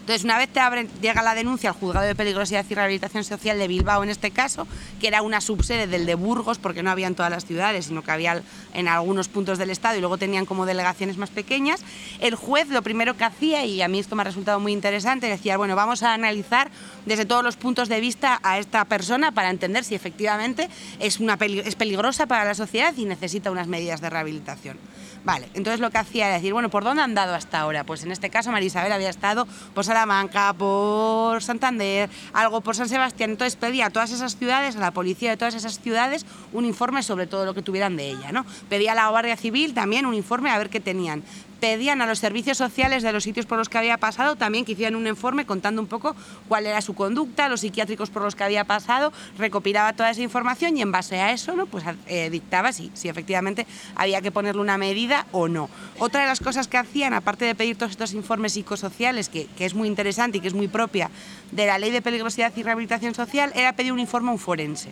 Entonces, 0.00 0.24
una 0.24 0.38
vez 0.38 0.48
te 0.48 0.60
llega 1.00 1.22
la 1.22 1.34
denuncia 1.34 1.70
al 1.70 1.76
juzgado 1.76 2.06
de 2.06 2.14
peligrosidad 2.14 2.64
y 2.68 2.74
rehabilitación 2.74 3.22
social 3.22 3.58
de 3.58 3.68
Bilbao, 3.68 4.02
en 4.02 4.10
este 4.10 4.30
caso, 4.30 4.66
que 5.00 5.08
era 5.08 5.22
una 5.22 5.40
subsede 5.40 5.86
del 5.86 6.06
de 6.06 6.14
Burgos, 6.14 6.58
porque 6.58 6.82
no 6.82 6.90
había 6.90 7.06
en 7.06 7.14
todas 7.14 7.30
las 7.30 7.44
ciudades, 7.44 7.86
sino 7.86 8.02
que 8.02 8.10
había 8.10 8.42
en 8.74 8.88
algunos 8.88 9.28
puntos 9.28 9.58
del 9.58 9.70
Estado 9.70 9.96
y 9.96 10.00
luego 10.00 10.18
tenían 10.18 10.46
como 10.46 10.66
delegaciones 10.66 11.16
más 11.16 11.30
pequeñas, 11.30 11.80
el 12.20 12.34
juez 12.34 12.68
lo 12.68 12.82
primero 12.82 13.16
que 13.16 13.24
hacía, 13.24 13.64
y 13.64 13.82
a 13.82 13.88
mí 13.88 13.98
esto 13.98 14.16
me 14.16 14.22
ha 14.22 14.24
resultado 14.24 14.58
muy 14.58 14.72
interesante, 14.72 15.26
decía, 15.26 15.56
bueno, 15.56 15.76
vamos 15.76 16.02
a 16.02 16.14
analizar 16.14 16.70
desde 17.06 17.24
todos 17.24 17.44
los 17.44 17.56
puntos 17.56 17.88
de 17.88 18.00
vista 18.00 18.40
a 18.42 18.58
esta 18.58 18.84
persona 18.86 19.32
para 19.32 19.50
entender 19.50 19.84
si 19.84 19.94
efectivamente 19.94 20.68
es, 20.98 21.20
una 21.20 21.34
es 21.34 21.74
peligrosa 21.76 22.26
para 22.26 22.44
la 22.44 22.54
sociedad 22.54 22.94
y 22.96 23.04
necesita 23.04 23.50
unas 23.50 23.68
medidas 23.68 24.00
de 24.00 24.10
rehabilitación. 24.10 24.78
Vale, 25.22 25.48
entonces 25.52 25.80
lo 25.80 25.90
que 25.90 25.98
hacía 25.98 26.26
era 26.26 26.36
decir, 26.36 26.54
bueno, 26.54 26.70
¿por 26.70 26.82
dónde 26.82 27.02
han 27.02 27.14
dado 27.14 27.34
hasta 27.34 27.60
ahora? 27.60 27.84
Pues 27.84 28.02
en 28.04 28.10
este 28.10 28.30
caso 28.30 28.50
María 28.52 28.68
Isabel 28.68 28.90
había 28.90 29.10
estado 29.10 29.46
por 29.74 29.84
Salamanca, 29.84 30.54
por 30.54 31.42
Santander, 31.42 32.08
algo 32.32 32.62
por 32.62 32.74
San 32.74 32.88
Sebastián, 32.88 33.30
entonces 33.30 33.56
pedía 33.56 33.86
a 33.86 33.90
todas 33.90 34.12
esas 34.12 34.36
ciudades, 34.36 34.76
a 34.76 34.80
la 34.80 34.92
policía 34.92 35.30
de 35.30 35.36
todas 35.36 35.54
esas 35.54 35.78
ciudades, 35.78 36.24
un 36.52 36.64
informe 36.64 37.02
sobre 37.02 37.26
todo 37.26 37.44
lo 37.44 37.52
que 37.52 37.60
tuvieran 37.60 37.96
de 37.96 38.10
ella, 38.10 38.32
¿no? 38.32 38.46
Pedía 38.70 38.92
a 38.92 38.94
la 38.94 39.08
Guardia 39.08 39.36
Civil 39.36 39.74
también 39.74 40.06
un 40.06 40.14
informe 40.14 40.50
a 40.50 40.58
ver 40.58 40.70
qué 40.70 40.80
tenían 40.80 41.22
pedían 41.60 42.02
a 42.02 42.06
los 42.06 42.18
servicios 42.18 42.58
sociales 42.58 43.02
de 43.02 43.12
los 43.12 43.24
sitios 43.24 43.46
por 43.46 43.58
los 43.58 43.68
que 43.68 43.78
había 43.78 43.98
pasado 43.98 44.36
también 44.36 44.64
que 44.64 44.72
hicieran 44.72 44.96
un 44.96 45.06
informe 45.06 45.46
contando 45.46 45.80
un 45.82 45.88
poco 45.88 46.16
cuál 46.48 46.66
era 46.66 46.80
su 46.80 46.94
conducta, 46.94 47.48
los 47.48 47.60
psiquiátricos 47.60 48.10
por 48.10 48.22
los 48.22 48.34
que 48.34 48.44
había 48.44 48.64
pasado, 48.64 49.12
recopilaba 49.38 49.92
toda 49.92 50.10
esa 50.10 50.22
información 50.22 50.76
y 50.76 50.82
en 50.82 50.90
base 50.90 51.20
a 51.20 51.32
eso 51.32 51.54
¿no? 51.54 51.66
pues, 51.66 51.84
eh, 52.06 52.30
dictaba 52.30 52.72
si, 52.72 52.90
si 52.94 53.08
efectivamente 53.08 53.66
había 53.94 54.20
que 54.22 54.32
ponerle 54.32 54.62
una 54.62 54.78
medida 54.78 55.26
o 55.32 55.48
no. 55.48 55.68
Otra 55.98 56.22
de 56.22 56.26
las 56.26 56.40
cosas 56.40 56.66
que 56.66 56.78
hacían, 56.78 57.12
aparte 57.12 57.44
de 57.44 57.54
pedir 57.54 57.76
todos 57.76 57.92
estos 57.92 58.14
informes 58.14 58.54
psicosociales, 58.54 59.28
que, 59.28 59.46
que 59.56 59.66
es 59.66 59.74
muy 59.74 59.88
interesante 59.88 60.38
y 60.38 60.40
que 60.40 60.48
es 60.48 60.54
muy 60.54 60.68
propia 60.68 61.10
de 61.52 61.66
la 61.66 61.78
ley 61.78 61.90
de 61.90 62.02
peligrosidad 62.02 62.52
y 62.56 62.62
rehabilitación 62.62 63.14
social, 63.14 63.52
era 63.54 63.74
pedir 63.74 63.92
un 63.92 64.00
informe 64.00 64.30
a 64.30 64.32
un 64.32 64.38
forense. 64.38 64.90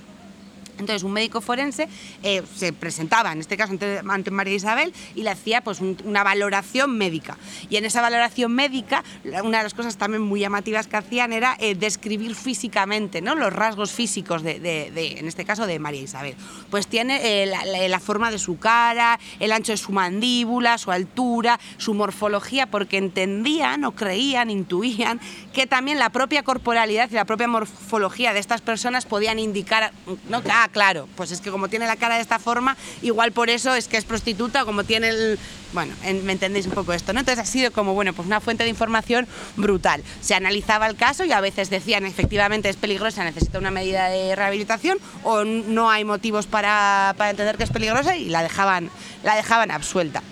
Entonces 0.79 1.03
un 1.03 1.13
médico 1.13 1.41
forense 1.41 1.89
eh, 2.23 2.43
se 2.55 2.73
presentaba, 2.73 3.33
en 3.33 3.41
este 3.41 3.57
caso 3.57 3.75
ante, 4.09 4.31
María 4.31 4.55
Isabel, 4.55 4.93
y 5.15 5.23
le 5.23 5.31
hacía 5.31 5.63
pues, 5.63 5.81
una 5.81 6.23
valoración 6.23 6.97
médica. 6.97 7.37
Y 7.71 7.77
en 7.77 7.85
esa 7.85 8.01
valoración 8.01 8.53
médica, 8.53 9.05
una 9.43 9.59
de 9.59 9.65
las 9.65 9.75
cosas 9.75 9.97
también 9.97 10.23
muy 10.23 10.41
llamativas 10.41 10.87
que 10.87 10.97
hacían 10.97 11.33
era 11.33 11.57
eh, 11.61 11.75
describir 11.75 12.35
físicamente 12.35 13.21
¿no? 13.21 13.35
los 13.35 13.53
rasgos 13.53 13.93
físicos, 13.93 14.43
de, 14.43 15.17
en 15.19 15.27
este 15.27 15.45
caso 15.45 15.67
de 15.67 15.79
María 15.79 16.03
Isabel. 16.03 16.35
Pues 16.71 16.87
tiene 16.87 17.43
eh, 17.43 17.47
la, 17.47 18.01
forma 18.01 18.31
de 18.31 18.39
su 18.39 18.59
cara, 18.59 19.19
el 19.41 19.53
ancho 19.53 19.73
de 19.73 19.79
su 19.79 19.93
mandíbula, 19.93 20.79
su 20.79 20.91
altura, 20.91 21.59
su 21.77 21.95
morfología, 21.95 22.67
porque 22.67 22.99
entendían 22.99 23.85
o 23.85 23.93
creían, 23.93 24.51
intuían 24.51 25.21
que 25.53 25.67
también 25.67 25.99
la 25.99 26.11
propia 26.11 26.43
corporalidad 26.43 27.11
y 27.11 27.15
la 27.15 27.25
propia 27.25 27.49
morfología 27.49 28.33
de 28.33 28.41
estas 28.41 28.61
personas 28.61 29.07
podían 29.07 29.39
indicar 29.39 29.93
¿no? 30.29 30.43
que, 30.43 30.51
ah, 30.51 30.68
claro, 30.69 31.09
pues 31.17 31.31
es 31.31 31.41
que 31.41 31.51
como 31.51 31.69
tiene 31.69 31.87
la 31.87 31.97
cara 31.97 32.17
de 32.17 32.23
esta 32.23 32.39
forma, 32.39 32.77
igual 33.03 33.33
por 33.33 33.51
eso 33.51 33.75
es 33.75 33.89
que 33.89 33.97
es 33.97 34.05
prostituta, 34.05 34.65
como 34.65 34.85
tiene 34.85 35.09
el... 35.09 35.39
Bueno, 35.73 35.95
me 36.25 36.33
entendéis 36.33 36.67
un 36.67 36.73
poco 36.73 36.95
esto, 36.95 37.13
¿no? 37.13 37.21
Entonces 37.21 37.43
ha 37.43 37.47
sido 37.47 37.73
como, 37.73 37.93
bueno, 37.93 38.15
pues 38.15 38.27
una 38.27 38.41
fuente 38.41 38.65
de 38.65 38.71
información 38.71 39.27
brutal. 39.57 40.03
Se 40.23 40.35
analizaba 40.35 40.87
el 40.87 40.97
caso 40.97 41.27
y 41.27 41.33
a 41.33 41.41
veces 41.43 41.69
decían, 41.69 42.07
efectivamente 42.07 42.71
es 42.71 42.77
peligrosa, 42.77 43.23
necesita 43.25 43.59
una 43.59 43.71
medida 43.71 44.09
de 44.09 44.35
rehabilitación, 44.35 44.99
o 45.25 45.45
no 45.45 45.91
hay 45.91 46.05
motivos 46.05 46.47
para, 46.47 47.15
para 47.19 47.31
entender 47.31 47.59
que 47.59 47.65
es 47.65 47.71
peligrosa 47.71 48.17
y 48.17 48.31
la 48.31 48.43
dejaban, 48.43 48.91
la 49.25 49.37
dejaban 49.37 49.71
absuelta. 49.71 50.23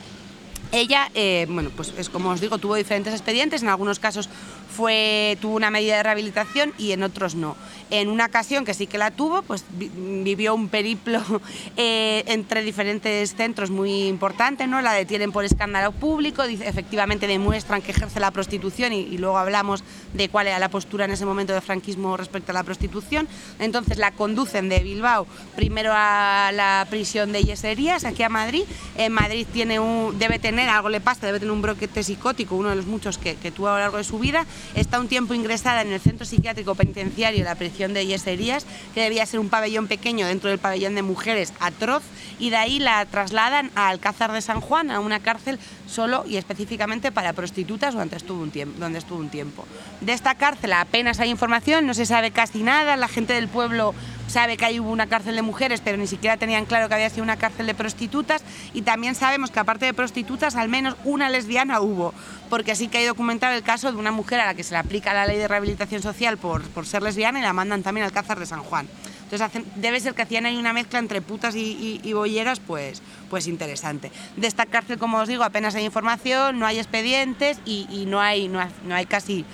Ella, 0.73 1.11
eh, 1.15 1.47
bueno, 1.49 1.71
pues 1.77 1.93
es 1.97 2.09
como 2.09 2.31
os 2.31 2.41
digo, 2.41 2.59
tuvo 2.59 2.75
diferentes 2.75 3.13
expedientes, 3.13 3.63
en 3.63 3.69
algunos 3.69 3.99
casos 3.99 4.29
fue, 4.77 5.39
tuvo 5.41 5.57
una 5.57 5.71
medida 5.71 5.97
de 5.97 6.03
rehabilitación 6.03 6.75
y 6.77 6.93
en 6.93 7.03
otros 7.03 7.35
no. 7.35 7.57
En 7.89 8.09
una 8.09 8.27
ocasión 8.27 8.65
que 8.65 8.75
sí 8.75 8.87
que 8.87 8.99
la 8.99 9.11
tuvo, 9.13 9.43
pues 9.43 9.65
vivió 9.71 10.55
un 10.55 10.69
periplo 10.69 11.23
eh, 11.77 12.25
entre 12.27 12.63
diferentes 12.63 13.35
centros 13.35 13.71
muy 13.71 14.09
importante, 14.09 14.67
¿no? 14.67 14.83
La 14.83 14.93
detienen 14.93 15.33
por 15.33 15.45
escándalo 15.45 15.93
público, 15.93 16.43
efectivamente 16.43 17.27
demuestran 17.27 17.81
que 17.81 17.93
ejerce 17.93 18.21
la 18.21 18.33
prostitución 18.33 18.93
y, 18.93 19.17
luego 19.17 19.39
hablamos 19.39 19.83
de 20.13 20.29
cuál 20.29 20.49
era 20.49 20.59
la 20.59 20.69
postura 20.69 21.07
en 21.07 21.13
ese 21.13 21.25
momento 21.25 21.55
de 21.55 21.61
franquismo 21.61 22.17
respecto 22.17 22.53
a 22.53 22.55
la 22.55 22.65
prostitución. 22.65 23.29
Entonces 23.59 23.97
la 23.97 24.11
conducen 24.11 24.69
de 24.69 24.81
Bilbao 24.81 25.27
primero 25.55 25.93
a 25.95 26.51
la 26.53 26.87
prisión 26.91 27.33
de 27.33 27.45
Yeserías, 27.45 28.05
aquí 28.05 28.23
a 28.23 28.29
Madrid. 28.29 28.65
En 28.97 29.13
Madrid 29.13 29.47
tiene 29.51 29.81
un, 29.81 30.19
debe 30.19 30.39
tener, 30.39 30.69
algo 30.69 30.91
le 30.91 31.01
pasa, 31.01 31.25
debe 31.27 31.39
tener 31.39 31.53
un 31.53 31.63
broquete 31.63 32.03
psicótico, 32.03 32.57
uno 32.57 32.71
de 32.71 32.77
los 32.77 32.87
muchos 32.87 33.17
que, 33.17 33.37
que 33.37 33.51
tuvo 33.51 33.69
a 33.69 33.73
lo 33.73 33.79
largo 33.79 33.97
de 33.97 34.05
su 34.05 34.19
vida. 34.19 34.45
Está 34.75 35.01
un 35.01 35.09
tiempo 35.09 35.35
ingresada 35.35 35.83
en 35.83 35.93
el 35.93 36.01
centro 36.01 36.27
psiquiátrico 36.27 36.75
penitenciario, 36.75 37.45
la 37.45 37.55
prisión 37.55 37.95
de 37.95 38.07
Yeserías, 38.07 38.67
que 38.95 39.03
debía 39.03 39.27
ser 39.27 39.41
un 39.41 39.49
pabellón 39.49 39.87
pequeño 39.87 40.27
dentro 40.27 40.51
del 40.51 40.59
pabellón 40.59 40.95
de 40.95 41.03
mujeres 41.03 41.53
atroz, 41.61 42.03
y 42.39 42.51
de 42.51 42.57
ahí 42.57 42.79
la 42.79 43.05
trasladan 43.07 43.71
a 43.75 43.89
Alcázar 43.89 44.33
de 44.33 44.43
San 44.43 44.61
Juan, 44.61 44.91
a 44.91 45.01
una 45.01 45.21
cárcel 45.21 45.59
solo 45.87 46.25
y 46.27 46.37
específicamente 46.37 47.13
para 47.13 47.33
prostitutas 47.33 47.95
estuvo 48.17 48.43
un 48.43 48.51
tiempo. 48.51 48.79
Donde 48.79 48.99
estuvo 48.99 49.19
un 49.19 49.29
tiempo. 49.29 49.67
De 50.01 50.13
esta 50.13 50.35
cárcel 50.35 50.73
apenas 50.73 51.21
hay 51.21 51.31
información, 51.31 51.87
no 51.87 51.95
se 51.95 52.07
sabe 52.07 52.31
casi 52.31 52.63
nada, 52.63 52.97
la 52.97 53.09
gente 53.09 53.33
del 53.35 53.49
pueblo 53.49 53.95
sabe 54.37 54.59
que 54.59 54.67
hay 54.67 54.79
una 54.79 55.07
cárcel 55.07 55.35
de 55.35 55.41
mujeres, 55.41 55.81
pero 55.83 55.97
ni 55.97 56.07
siquiera 56.07 56.37
tenían 56.37 56.67
claro 56.67 56.91
que 56.91 56.95
había 56.95 57.09
sido 57.09 57.23
una 57.23 57.39
cárcel 57.39 57.65
de 57.65 57.75
prostitutas 57.75 58.43
y 58.75 58.83
también 58.83 59.15
sabemos 59.15 59.51
que 59.51 59.61
aparte 59.61 59.87
de 59.87 59.95
prostitutas, 59.95 60.57
al 60.57 60.69
menos 60.69 60.95
una 61.05 61.31
lesbiana 61.31 61.81
hubo, 61.81 62.13
porque 62.51 62.77
sí 62.77 62.89
que 62.89 62.99
hay 62.99 63.07
documentado 63.07 63.55
el 63.55 63.63
caso 63.63 63.91
de 63.91 63.97
una 63.97 64.13
mujer 64.13 64.41
a 64.41 64.45
la 64.45 64.53
que 64.53 64.63
se 64.63 64.73
le 64.73 64.79
aplica 64.79 65.15
la 65.15 65.25
ley 65.25 65.39
de 65.39 65.49
rehabilitación 65.49 66.03
social 66.03 66.37
por, 66.37 66.61
por 66.69 66.85
ser 66.85 67.03
lesbiana 67.03 67.39
y 67.39 67.43
la 67.43 67.55
mandan 67.55 67.83
también 67.83 68.05
al 68.05 68.11
Alcázar 68.11 68.39
de 68.39 68.45
San 68.45 68.63
Juan. 68.63 68.87
Entonces 69.23 69.63
debe 69.77 70.01
ser 70.01 70.13
que 70.13 70.21
hacían 70.21 70.45
ahí 70.45 70.59
una 70.59 70.75
mezcla 70.75 70.99
entre 70.99 71.23
putas 71.23 71.57
y, 71.57 72.03
y, 72.05 72.13
bolleras, 72.13 72.61
pues, 72.61 73.01
pues 73.31 73.47
interesante. 73.47 74.13
De 74.37 74.47
esta 74.47 74.67
cárcel, 74.67 74.99
como 74.99 75.17
os 75.17 75.29
digo, 75.29 75.45
apenas 75.45 75.75
hay 75.77 75.87
información, 75.87 76.59
no 76.59 76.67
hay 76.67 76.77
expedientes 76.79 77.59
y, 77.65 78.05
no, 78.07 78.21
hay, 78.21 78.49
no, 78.49 78.61
hay, 78.91 79.07
casi, 79.07 79.47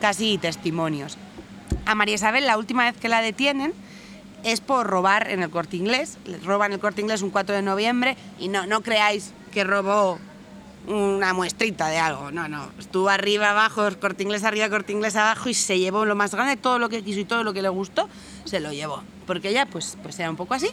casi 0.00 0.38
testimonios. 0.38 1.18
A 1.86 1.94
María 1.94 2.16
Isabel, 2.16 2.46
la 2.46 2.58
última 2.58 2.82
vez 2.82 2.96
que 2.96 3.08
la 3.08 3.22
detienen, 3.22 3.72
es 4.44 4.60
por 4.60 4.86
robar 4.86 5.30
en 5.30 5.42
el 5.42 5.50
corte 5.50 5.76
inglés. 5.76 6.18
Roban 6.44 6.72
el 6.72 6.78
corte 6.78 7.00
inglés 7.00 7.22
un 7.22 7.30
4 7.30 7.56
de 7.56 7.62
noviembre 7.62 8.16
y 8.38 8.48
no, 8.48 8.66
no 8.66 8.82
creáis 8.82 9.32
que 9.52 9.64
robó 9.64 10.18
una 10.86 11.32
muestrita 11.32 11.88
de 11.88 11.98
algo. 11.98 12.30
No, 12.30 12.48
no. 12.48 12.70
Estuvo 12.78 13.08
arriba, 13.08 13.50
abajo, 13.50 13.88
corte 14.00 14.22
inglés 14.22 14.44
arriba, 14.44 14.68
corte 14.68 14.92
inglés 14.92 15.16
abajo 15.16 15.48
y 15.48 15.54
se 15.54 15.78
llevó 15.78 16.04
lo 16.04 16.14
más 16.14 16.34
grande, 16.34 16.56
todo 16.56 16.78
lo 16.78 16.88
que 16.88 17.02
quiso 17.02 17.20
y 17.20 17.24
todo 17.24 17.42
lo 17.42 17.52
que 17.52 17.62
le 17.62 17.68
gustó, 17.68 18.08
se 18.44 18.60
lo 18.60 18.72
llevó. 18.72 19.02
Porque 19.26 19.48
ella, 19.48 19.66
pues, 19.66 19.96
pues 20.02 20.18
era 20.18 20.28
un 20.28 20.36
poco 20.36 20.54
así. 20.54 20.68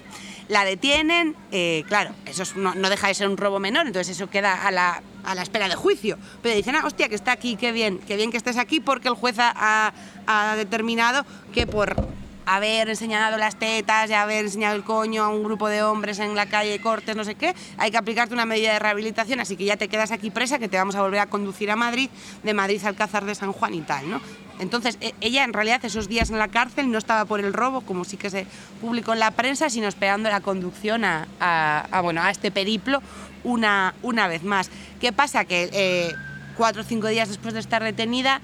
La 0.50 0.66
detienen, 0.66 1.36
eh, 1.52 1.86
claro, 1.88 2.14
eso 2.26 2.44
no, 2.58 2.74
deja 2.90 3.08
de 3.08 3.14
ser 3.14 3.30
un 3.30 3.38
robo 3.38 3.60
menor, 3.60 3.88
entonces 3.88 4.18
eso 4.18 4.30
queda 4.30 4.68
a 4.68 4.72
la, 4.72 5.02
a 5.24 5.36
la 5.36 5.44
espera 5.44 5.70
de 5.70 5.76
juicio. 5.76 6.18
Pero 6.42 6.56
dicen, 6.56 6.76
ah, 6.76 6.84
hostia, 6.86 7.08
que 7.08 7.16
está 7.16 7.32
aquí, 7.32 7.56
qué 7.56 7.72
bien, 7.72 8.00
qué 8.00 8.18
bien 8.18 8.32
que 8.32 8.38
estés 8.38 8.58
aquí 8.58 8.82
porque 8.82 9.08
el 9.08 9.16
juez 9.16 9.38
ha, 9.40 9.94
ha 10.28 10.56
determinado 10.58 11.26
que 11.54 11.66
por 11.66 11.96
haber 12.46 12.90
enseñado 12.90 13.38
las 13.38 13.58
tetas 13.58 14.10
y 14.10 14.14
haber 14.14 14.46
enseñado 14.46 14.76
el 14.76 14.84
coño 14.84 15.24
a 15.24 15.30
un 15.30 15.44
grupo 15.44 15.68
de 15.68 15.84
hombres 15.84 16.20
en 16.20 16.36
la 16.36 16.48
calle, 16.48 16.80
cortes, 16.82 17.16
no 17.16 17.24
sé 17.24 17.36
qué, 17.36 17.56
hay 17.78 17.92
que 17.92 17.98
aplicarte 17.98 18.34
una 18.34 18.46
medida 18.46 18.74
de 18.74 18.80
rehabilitación, 18.80 19.40
así 19.40 19.56
que 19.56 19.66
ya 19.66 19.78
te 19.78 19.88
quedas 19.88 20.12
aquí 20.12 20.32
presa, 20.32 20.60
que 20.60 20.68
te 20.68 20.78
vamos 20.78 20.96
a 20.96 21.02
volver 21.02 21.20
a 21.20 21.28
conducir 21.28 21.72
a 21.72 21.76
Madrid, 21.76 22.10
de 22.44 22.54
Madrid 22.54 22.80
al 22.82 22.90
Alcázar 22.90 23.26
de 23.26 23.36
San 23.36 23.52
Juan 23.52 23.74
y 23.74 23.82
tal, 23.82 24.10
¿no? 24.10 24.22
Entonces, 24.60 24.98
e, 25.02 25.14
ella 25.22 25.44
en 25.44 25.54
realidad 25.54 25.84
esos 25.84 26.08
días 26.08 26.30
en 26.30 26.38
la 26.38 26.48
cárcel 26.48 26.92
no 26.92 26.98
estaba 26.98 27.26
por 27.26 27.40
el 27.40 27.52
robo, 27.52 27.82
como 27.82 28.06
sí 28.06 28.18
que 28.18 28.30
se 28.30 28.46
publicó 28.80 29.14
en 29.14 29.20
la 29.20 29.32
prensa, 29.32 29.70
sino 29.70 29.88
esperando 29.88 30.30
la 30.30 30.42
conducción 30.42 31.04
a, 31.04 32.02
bueno, 32.04 32.22
a 32.22 32.30
este 32.30 32.52
periplo 32.52 33.02
una, 33.44 33.96
una 34.04 34.28
vez 34.28 34.44
más. 34.44 34.70
¿Qué 35.00 35.12
pasa? 35.12 35.46
Que 35.46 35.70
eh, 35.74 36.14
cuatro 36.56 36.84
o 36.84 36.86
cinco 36.86 37.08
días 37.08 37.28
después 37.28 37.56
de 37.56 37.60
estar 37.60 37.84
detenida, 37.84 38.40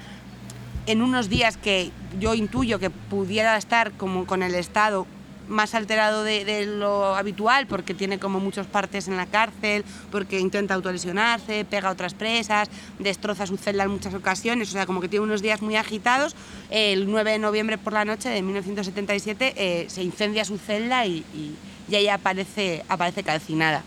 en 0.87 1.01
unos 1.01 1.29
días 1.29 1.57
que 1.57 1.91
yo 2.19 2.33
intuyo 2.33 2.79
que 2.79 2.89
pudiera 2.89 3.57
estar 3.57 3.91
como 3.91 4.25
con 4.25 4.41
el 4.41 4.55
estado 4.55 5.05
más 5.47 5.75
alterado 5.75 6.23
de, 6.23 6.65
lo 6.65 7.15
habitual 7.15 7.67
porque 7.67 7.93
tiene 7.93 8.19
como 8.19 8.39
muchas 8.39 8.67
partes 8.67 9.07
en 9.07 9.15
la 9.15 9.25
cárcel, 9.25 9.85
porque 10.11 10.39
intenta 10.39 10.73
autolesionarse, 10.73 11.65
pega 11.65 11.89
a 11.89 11.91
otras 11.91 12.13
presas, 12.13 12.69
destroza 12.99 13.45
su 13.45 13.57
celda 13.57 13.83
en 13.83 13.91
muchas 13.91 14.13
ocasiones, 14.13 14.69
o 14.69 14.71
sea, 14.71 14.85
como 14.85 14.99
que 14.99 15.07
tiene 15.07 15.23
unos 15.23 15.41
días 15.41 15.61
muy 15.61 15.75
agitados. 15.75 16.35
El 16.69 17.09
9 17.09 17.31
de 17.31 17.39
noviembre 17.39 17.77
por 17.77 17.93
la 17.93 18.05
noche 18.05 18.29
de 18.29 18.41
1977 18.41 19.53
eh, 19.55 19.85
se 19.89 20.03
incendia 20.03 20.43
su 20.43 20.57
celda 20.57 21.05
y, 21.05 21.23
y, 21.33 21.55
y 21.89 21.95
ella 21.95 22.15
aparece, 22.15 22.83
aparece 22.89 23.23
calcinada. 23.23 23.83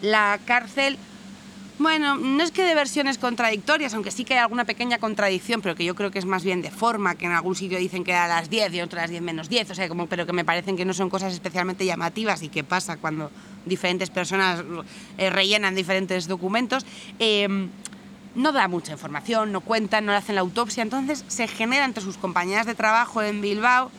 La 0.00 0.38
cárcel 0.46 0.98
bueno, 1.82 2.16
no 2.16 2.42
es 2.42 2.50
que 2.50 2.64
de 2.64 2.74
versiones 2.74 3.18
contradictorias, 3.18 3.92
aunque 3.94 4.10
sí 4.10 4.24
que 4.24 4.34
hay 4.34 4.40
alguna 4.40 4.64
pequeña 4.64 4.98
contradicción, 4.98 5.60
pero 5.60 5.74
que 5.74 5.84
yo 5.84 5.94
creo 5.94 6.10
que 6.10 6.18
es 6.18 6.24
más 6.24 6.44
bien 6.44 6.62
de 6.62 6.70
forma, 6.70 7.16
que 7.16 7.26
en 7.26 7.32
algún 7.32 7.54
sitio 7.54 7.78
dicen 7.78 8.04
que 8.04 8.14
a 8.14 8.28
las 8.28 8.48
10 8.48 8.74
y 8.74 8.80
otro 8.80 8.98
a 8.98 9.02
las 9.02 9.10
10 9.10 9.22
menos 9.22 9.48
10, 9.48 9.70
o 9.70 9.74
sea, 9.74 9.88
como, 9.88 10.06
pero 10.06 10.26
que 10.26 10.32
me 10.32 10.44
parecen 10.44 10.76
que 10.76 10.84
no 10.84 10.94
son 10.94 11.10
cosas 11.10 11.32
especialmente 11.32 11.84
llamativas 11.84 12.42
y 12.42 12.48
que 12.48 12.64
pasa 12.64 12.96
cuando 12.96 13.30
diferentes 13.66 14.10
personas 14.10 14.64
eh, 15.18 15.30
rellenan 15.30 15.74
diferentes 15.74 16.28
documentos. 16.28 16.86
Em, 17.18 17.68
no 18.34 18.52
da 18.52 18.66
mucha 18.66 18.92
información, 18.92 19.52
no 19.52 19.60
cuentan, 19.60 20.06
no 20.06 20.12
le 20.12 20.18
hacen 20.18 20.36
la 20.36 20.40
autopsia, 20.40 20.82
entonces 20.82 21.24
se 21.28 21.46
genera 21.48 21.84
entre 21.84 22.02
sus 22.02 22.16
compañeras 22.16 22.64
de 22.64 22.74
trabajo 22.74 23.22
en 23.22 23.42
Bilbao 23.42 23.90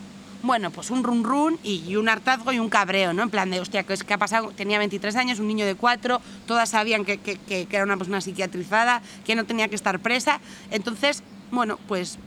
bueno, 0.43 0.71
pues 0.71 0.91
un 0.91 1.03
run 1.03 1.23
run 1.23 1.57
y 1.63 1.95
un 1.95 2.09
hartazgo 2.09 2.51
y 2.51 2.59
un 2.59 2.69
cabreo, 2.69 3.13
¿no? 3.13 3.23
En 3.23 3.29
plan 3.29 3.49
de, 3.49 3.61
hostia, 3.61 3.83
¿qué, 3.83 4.13
ha 4.13 4.17
pasado? 4.17 4.51
Tenía 4.51 4.77
23 4.77 5.15
años, 5.15 5.39
un 5.39 5.47
niño 5.47 5.65
de 5.65 5.75
4, 5.75 6.21
todas 6.45 6.69
sabían 6.69 7.05
que, 7.05 7.17
que, 7.17 7.67
era 7.71 7.83
una 7.83 7.95
persona 7.95 8.19
psiquiatrizada, 8.19 9.01
que 9.25 9.35
no 9.35 9.45
tenía 9.45 9.69
que 9.69 9.75
estar 9.75 9.99
presa. 9.99 10.41
Entonces, 10.69 11.23
bueno, 11.49 11.79
pues 11.87 12.19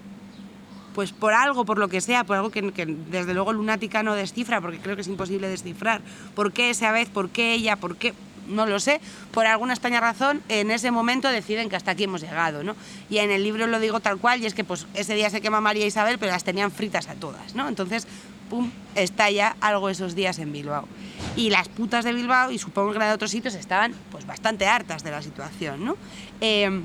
pues 0.95 1.13
por 1.13 1.35
algo, 1.35 1.67
por 1.67 1.77
lo 1.77 1.89
que 1.89 2.01
sea, 2.01 2.25
por 2.25 2.37
algo 2.37 2.51
que, 2.51 2.73
que, 2.73 2.87
desde 2.87 3.35
luego 3.35 3.53
Lunática 3.53 4.03
no 4.03 4.15
descifra, 4.15 4.63
porque 4.63 4.79
creo 4.79 4.95
que 4.97 5.03
es 5.03 5.09
imposible 5.09 5.47
descifrar. 5.47 6.01
¿Por 6.35 6.55
qué 6.55 6.71
esa 6.71 6.91
vez? 6.91 7.11
¿Por 7.11 7.29
qué 7.29 7.53
ella? 7.53 7.77
¿Por 7.77 7.99
qué? 7.99 8.15
No 8.49 8.67
lo 8.67 8.81
sé, 8.81 9.01
por 9.33 9.47
alguna 9.47 9.73
extraña 9.73 10.01
razón, 10.01 10.43
en 10.49 10.71
ese 10.71 10.91
momento 10.91 11.29
deciden 11.29 11.69
que 11.69 11.77
hasta 11.77 11.93
aquí 11.93 12.05
hemos 12.05 12.21
llegado, 12.21 12.63
¿no? 12.63 12.77
Y 13.11 13.19
en 13.19 13.31
el 13.31 13.43
libro 13.43 13.67
lo 13.67 13.81
digo 13.81 14.01
tal 14.01 14.19
cual, 14.19 14.43
y 14.43 14.47
es 14.47 14.55
que 14.55 14.65
pues 14.65 14.87
ese 14.95 15.15
día 15.15 15.31
se 15.31 15.41
quema 15.41 15.61
María 15.61 15.87
Isabel, 15.87 16.19
pero 16.19 16.33
las 16.33 16.45
tenían 16.45 16.71
fritas 16.71 17.09
a 17.09 17.15
todas, 17.15 17.55
¿no? 17.55 17.69
Entonces, 17.69 18.07
pum, 18.49 18.71
estalla 18.95 19.57
algo 19.61 19.89
esos 19.89 20.15
días 20.15 20.39
en 20.39 20.53
Bilbao. 20.53 20.89
Y 21.37 21.51
las 21.51 21.69
putas 21.69 22.05
de 22.05 22.13
Bilbao, 22.13 22.51
y 22.51 22.59
supongo 22.59 22.93
que 22.93 22.99
de 22.99 23.13
otros 23.13 23.31
sitios, 23.31 23.55
estaban 23.55 23.95
pues 24.11 24.27
bastante 24.27 24.67
hartas 24.67 25.03
de 25.03 25.11
la 25.11 25.23
situación, 25.23 25.85
¿no? 25.85 25.97
Em, 26.41 26.85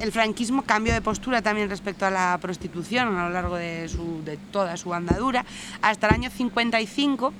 el 0.00 0.12
franquismo 0.12 0.62
cambió 0.62 0.92
de 0.92 1.00
postura 1.00 1.40
también 1.42 1.70
respecto 1.70 2.04
a 2.04 2.10
la 2.10 2.38
prostitución 2.40 3.16
a 3.16 3.28
lo 3.28 3.30
largo 3.30 3.56
de, 3.56 3.88
de 4.24 4.36
toda 4.52 4.76
su 4.76 4.92
andadura. 4.92 5.44
Hasta 5.80 6.08
el 6.08 6.14
año 6.14 6.30
55 6.30 7.32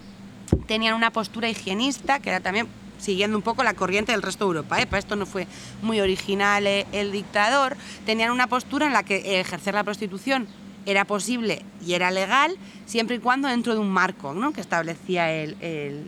tenían 0.66 0.94
una 0.94 1.10
postura 1.10 1.48
higienista, 1.48 2.20
que 2.20 2.30
era 2.30 2.40
también 2.40 2.66
siguiendo 2.98 3.36
un 3.36 3.42
poco 3.42 3.62
la 3.62 3.74
corriente 3.74 4.12
del 4.12 4.22
resto 4.22 4.44
de 4.44 4.48
Europa. 4.48 4.80
¿eh? 4.80 4.86
Para 4.86 4.98
esto 4.98 5.16
no 5.16 5.26
fue 5.26 5.46
muy 5.82 6.00
original 6.00 6.66
eh, 6.66 6.86
el 6.92 7.12
dictador. 7.12 7.76
Tenían 8.04 8.30
una 8.30 8.46
postura 8.46 8.86
en 8.86 8.92
la 8.92 9.02
que 9.02 9.40
ejercer 9.40 9.74
la 9.74 9.84
prostitución 9.84 10.48
era 10.86 11.04
posible 11.04 11.62
y 11.84 11.94
era 11.94 12.10
legal 12.10 12.56
siempre 12.86 13.16
y 13.16 13.18
cuando 13.18 13.48
dentro 13.48 13.74
de 13.74 13.80
un 13.80 13.90
marco 13.90 14.32
¿no? 14.32 14.52
que 14.52 14.60
establecía 14.60 15.30
el, 15.32 15.56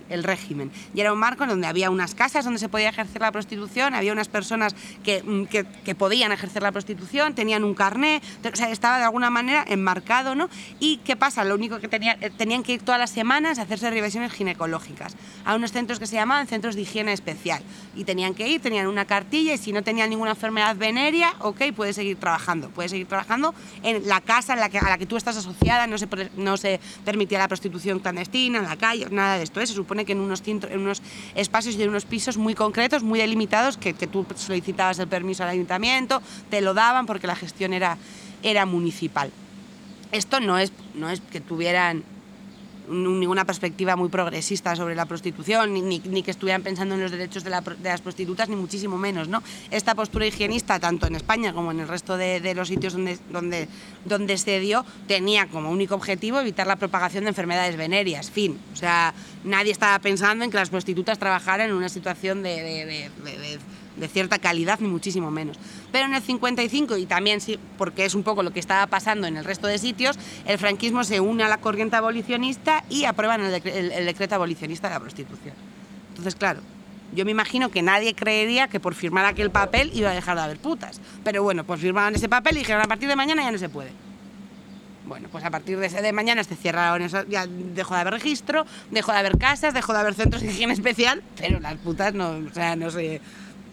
el, 0.08 0.24
régimen. 0.24 0.70
Y 0.94 1.00
era 1.00 1.12
un 1.12 1.18
marco 1.18 1.46
donde 1.46 1.66
había 1.66 1.90
unas 1.90 2.14
casas 2.14 2.44
donde 2.44 2.58
se 2.58 2.68
podía 2.68 2.88
ejercer 2.88 3.20
la 3.20 3.32
prostitución, 3.32 3.94
había 3.94 4.12
unas 4.12 4.28
personas 4.28 4.74
que, 5.02 5.22
mm, 5.22 5.44
que, 5.46 5.64
que 5.84 5.94
podían 5.94 6.32
ejercer 6.32 6.62
la 6.62 6.72
prostitución, 6.72 7.34
tenían 7.34 7.64
un 7.64 7.74
carné, 7.74 8.22
o 8.50 8.56
sea, 8.56 8.70
estaba 8.70 8.98
de 8.98 9.04
alguna 9.04 9.30
manera 9.30 9.64
enmarcado. 9.68 10.34
¿no? 10.34 10.48
¿Y 10.80 10.98
qué 10.98 11.16
pasa? 11.16 11.44
Lo 11.44 11.54
único 11.54 11.80
que 11.80 11.88
tenía, 11.88 12.16
eh, 12.20 12.30
tenían 12.30 12.62
que 12.62 12.74
ir 12.74 12.82
todas 12.82 13.00
las 13.00 13.10
semanas 13.10 13.58
a 13.58 13.62
hacerse 13.62 13.90
revisiones 13.90 14.32
ginecológicas 14.32 15.16
a 15.44 15.54
unos 15.54 15.72
centros 15.72 15.98
que 15.98 16.06
se 16.06 16.16
llamaban 16.16 16.46
centros 16.46 16.74
de 16.74 16.82
higiene 16.82 17.12
especial. 17.12 17.62
Y 17.96 18.04
tenían 18.04 18.34
que 18.34 18.48
ir, 18.48 18.60
tenían 18.60 18.86
una 18.86 19.04
cartilla 19.04 19.54
y 19.54 19.58
si 19.58 19.72
no 19.72 19.82
tenían 19.82 20.10
ninguna 20.10 20.30
enfermedad 20.30 20.76
venérea, 20.76 21.34
ok, 21.40 21.62
puedes 21.74 21.96
seguir 21.96 22.18
trabajando. 22.18 22.70
Puedes 22.70 22.90
seguir 22.90 23.06
trabajando 23.06 23.54
en 23.82 24.06
la 24.08 24.20
casa 24.20 24.54
en 24.54 24.60
la 24.60 24.68
que, 24.68 24.78
a 24.78 24.88
la 24.88 24.98
que 24.98 25.06
tú 25.06 25.16
estás 25.16 25.36
asociada, 25.36 25.86
no 25.86 25.98
se, 25.98 26.08
no 26.36 26.56
se 26.56 26.67
permitía 27.04 27.38
la 27.38 27.48
prostitución 27.48 27.98
clandestina 27.98 28.58
en 28.58 28.64
la 28.64 28.76
calle, 28.76 29.06
nada 29.10 29.36
de 29.38 29.44
esto. 29.44 29.60
¿eh? 29.60 29.66
Se 29.66 29.74
supone 29.74 30.04
que 30.04 30.12
en 30.12 30.20
unos, 30.20 30.42
espacios 31.34 31.76
y 31.76 31.82
en 31.82 31.88
unos 31.88 32.04
pisos 32.04 32.36
muy 32.36 32.54
concretos, 32.54 33.02
muy 33.02 33.18
delimitados, 33.18 33.76
que, 33.76 33.94
que 33.94 34.06
tú 34.06 34.26
solicitabas 34.36 34.98
el 34.98 35.08
permiso 35.08 35.42
al 35.42 35.50
ayuntamiento, 35.50 36.22
te 36.50 36.60
lo 36.60 36.74
daban 36.74 37.06
porque 37.06 37.26
la 37.26 37.36
gestión 37.36 37.72
era, 37.72 37.96
era 38.42 38.66
municipal. 38.66 39.30
Esto 40.12 40.40
no 40.40 40.58
es, 40.58 40.72
no 40.94 41.10
es 41.10 41.20
que 41.20 41.40
tuvieran 41.40 42.04
ninguna 42.88 43.44
perspectiva 43.44 43.96
muy 43.96 44.08
progresista 44.08 44.74
sobre 44.76 44.94
la 44.94 45.06
prostitución, 45.06 45.72
ni, 45.72 46.22
que 46.22 46.30
estuvieran 46.30 46.62
pensando 46.62 46.94
en 46.94 47.02
los 47.02 47.10
derechos 47.10 47.44
de, 47.44 47.50
las 47.50 48.00
prostitutas, 48.00 48.48
ni 48.48 48.56
muchísimo 48.56 48.98
menos. 48.98 49.28
¿no? 49.28 49.42
Esta 49.70 49.94
postura 49.94 50.26
higienista, 50.26 50.78
tanto 50.80 51.06
en 51.06 51.14
España 51.14 51.52
como 51.52 51.70
en 51.70 51.80
el 51.80 51.88
resto 51.88 52.16
de, 52.16 52.54
los 52.54 52.68
sitios 52.68 52.92
donde, 52.94 53.18
donde, 53.30 53.68
donde 54.04 54.38
se 54.38 54.60
dio, 54.60 54.84
tenía 55.06 55.46
como 55.48 55.70
único 55.70 55.94
objetivo 55.94 56.40
evitar 56.40 56.66
la 56.66 56.76
propagación 56.76 57.24
de 57.24 57.30
enfermedades 57.30 57.76
venéreas. 57.76 58.30
Fin. 58.30 58.58
O 58.72 58.76
sea, 58.76 59.14
nadie 59.44 59.72
estaba 59.72 59.98
pensando 59.98 60.44
en 60.44 60.50
que 60.50 60.56
las 60.56 60.70
prostitutas 60.70 61.18
trabajaran 61.18 61.70
en 61.70 61.76
una 61.76 61.88
situación 61.88 62.42
de 62.42 62.48
de 62.58 63.58
cierta 64.06 64.38
calidad, 64.38 64.78
ni 64.78 64.86
muchísimo 64.86 65.30
menos. 65.32 65.56
Pero 65.90 66.06
en 66.06 66.14
el 66.14 66.22
55, 66.22 66.96
y 66.96 67.06
también 67.06 67.40
sí, 67.40 67.58
porque 67.76 68.04
es 68.04 68.14
un 68.14 68.22
poco 68.22 68.44
lo 68.44 68.52
que 68.52 68.60
estaba 68.60 68.86
pasando 68.86 69.26
en 69.26 69.36
el 69.36 69.44
resto 69.44 69.66
de 69.66 69.78
sitios, 69.78 70.18
el 70.46 70.58
franquismo 70.58 71.02
se 71.02 71.18
une 71.18 71.42
a 71.42 71.48
la 71.48 71.58
corriente 71.58 71.96
abolicionista 71.96 72.84
y 72.88 73.04
aprueban 73.04 73.40
el, 73.40 74.06
decreto 74.06 74.34
abolicionista 74.36 74.88
de 74.88 74.94
la 74.94 75.00
prostitución. 75.00 75.54
Entonces, 76.10 76.36
claro, 76.36 76.60
yo 77.14 77.24
me 77.24 77.30
imagino 77.30 77.70
que 77.70 77.82
nadie 77.82 78.14
creería 78.14 78.68
que 78.68 78.80
por 78.80 78.94
firmar 78.94 79.24
aquel 79.24 79.50
papel 79.50 79.90
iba 79.94 80.10
a 80.10 80.14
dejar 80.14 80.36
de 80.36 80.42
haber 80.42 80.58
putas. 80.58 81.00
Pero 81.24 81.42
bueno, 81.42 81.64
pues 81.64 81.80
firmaron 81.80 82.14
ese 82.14 82.28
papel 82.28 82.56
y 82.56 82.60
dijeron 82.60 82.82
a 82.82 82.86
partir 82.86 83.08
de 83.08 83.16
mañana 83.16 83.42
ya 83.42 83.50
no 83.50 83.58
se 83.58 83.68
puede. 83.68 83.90
Bueno, 85.08 85.28
pues 85.32 85.42
a 85.42 85.50
partir 85.50 85.78
de, 85.78 85.86
ese 85.86 86.02
de 86.02 86.12
mañana 86.12 86.44
se 86.44 86.54
cerraron 86.54 87.08
ya 87.30 87.46
dejó 87.46 87.94
de 87.94 88.00
haber 88.02 88.12
registro, 88.12 88.66
dejó 88.90 89.12
de 89.12 89.18
haber 89.18 89.38
casas, 89.38 89.72
dejó 89.72 89.94
de 89.94 90.00
haber 90.00 90.12
centros 90.12 90.42
de 90.42 90.48
higiene 90.48 90.74
especial, 90.74 91.22
pero 91.38 91.60
las 91.60 91.76
putas 91.76 92.12
no, 92.12 92.32
o 92.32 92.52
sea, 92.52 92.76
no 92.76 92.90
sé 92.90 93.22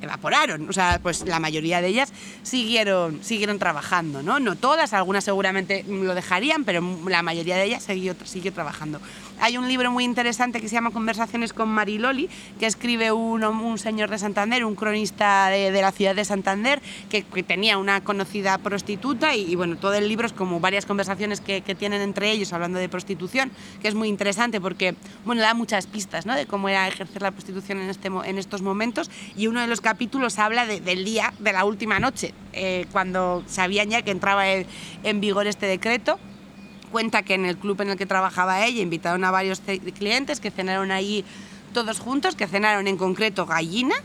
evaporaron. 0.02 0.70
O 0.70 0.74
sea, 0.74 1.00
pues 1.02 1.26
la 1.26 1.40
mayoría 1.40 1.82
de 1.82 1.88
ellas 1.88 2.12
siguieron, 2.44 3.24
siguieron 3.24 3.60
trabajando, 3.60 4.22
¿no? 4.24 4.40
No 4.40 4.56
todas, 4.56 4.94
algunas 4.94 5.24
seguramente 5.24 5.84
lo 5.88 6.16
dejarían, 6.16 6.64
pero 6.64 6.82
la 7.08 7.22
mayoría 7.22 7.56
de 7.58 7.66
ellas 7.66 7.84
siguió, 7.84 8.16
siguió 8.24 8.54
trabajando. 8.54 9.00
Hay 9.40 9.58
un 9.58 9.68
libro 9.68 9.92
muy 9.92 10.06
interesante 10.06 10.62
que 10.62 10.70
se 10.70 10.76
llama 10.76 10.92
Conversaciones 10.92 11.52
con 11.52 11.70
Mariloli, 11.70 12.30
que 12.60 12.66
escribe 12.66 13.12
un, 13.12 13.78
señor 13.78 14.10
de 14.10 14.18
Santander, 14.18 14.64
un 14.64 14.76
cronista 14.76 15.50
de, 15.50 15.72
la 15.82 15.92
ciudad 15.92 16.16
de 16.16 16.24
Santander, 16.24 16.82
que, 17.10 17.24
tenía 17.44 17.78
una 17.78 18.02
conocida 18.02 18.58
prostituta 18.58 19.36
y, 19.36 19.56
bueno, 19.56 19.76
todo 19.76 19.94
el 19.94 20.08
libro 20.08 20.26
es 20.26 20.34
como 20.34 20.60
varias 20.60 20.86
conversaciones 20.86 21.42
que, 21.42 21.62
tienen 21.76 22.02
entre 22.02 22.32
ellos 22.32 22.54
hablando 22.54 22.80
de 22.80 22.88
prostitución, 22.88 23.52
que 23.82 23.90
es 23.90 23.96
muy 23.96 24.08
interesante 24.08 24.62
porque, 24.62 24.96
bueno, 25.26 25.42
da 25.42 25.54
muchas 25.54 25.88
pistas. 25.88 26.26
De 26.26 26.46
cómo 26.46 26.70
era 26.70 26.88
ejercer 26.88 27.22
la 27.22 27.32
prostitución 27.32 27.80
en, 27.80 27.90
este, 27.90 28.08
en 28.08 28.38
estos 28.38 28.62
momentos 28.62 29.12
y 29.36 29.48
uno 29.48 29.60
de 29.62 29.68
los 29.68 29.82
capítulos 29.82 30.40
habla 30.40 30.66
del 30.66 31.06
día 31.06 31.34
de 31.40 31.54
la 31.54 31.66
última 31.66 32.00
noche, 32.00 32.34
eh, 32.54 32.86
cuando 32.92 33.44
sabían 33.48 33.90
ya 33.90 34.02
que 34.02 34.12
entraba 34.12 34.46
en 34.48 35.22
vigor 35.22 35.48
este 35.48 35.66
decreto 35.66 36.20
cuenta 36.86 37.24
que 37.24 37.34
en 37.34 37.46
el 37.46 37.58
club 37.58 37.82
en 37.82 37.90
el 37.90 37.98
que 37.98 38.06
trabajaba 38.06 38.66
ella 38.66 38.82
invitaron 38.82 39.24
a 39.24 39.32
varios 39.32 39.62
clientes 39.98 40.40
que 40.40 40.52
cenaron 40.52 40.92
allí 40.92 41.26
todos 41.74 42.00
juntos, 42.00 42.36
que 42.36 42.48
cenaron 42.48 42.88
en 42.88 42.98
concreto 42.98 43.46
gallina 43.46 43.96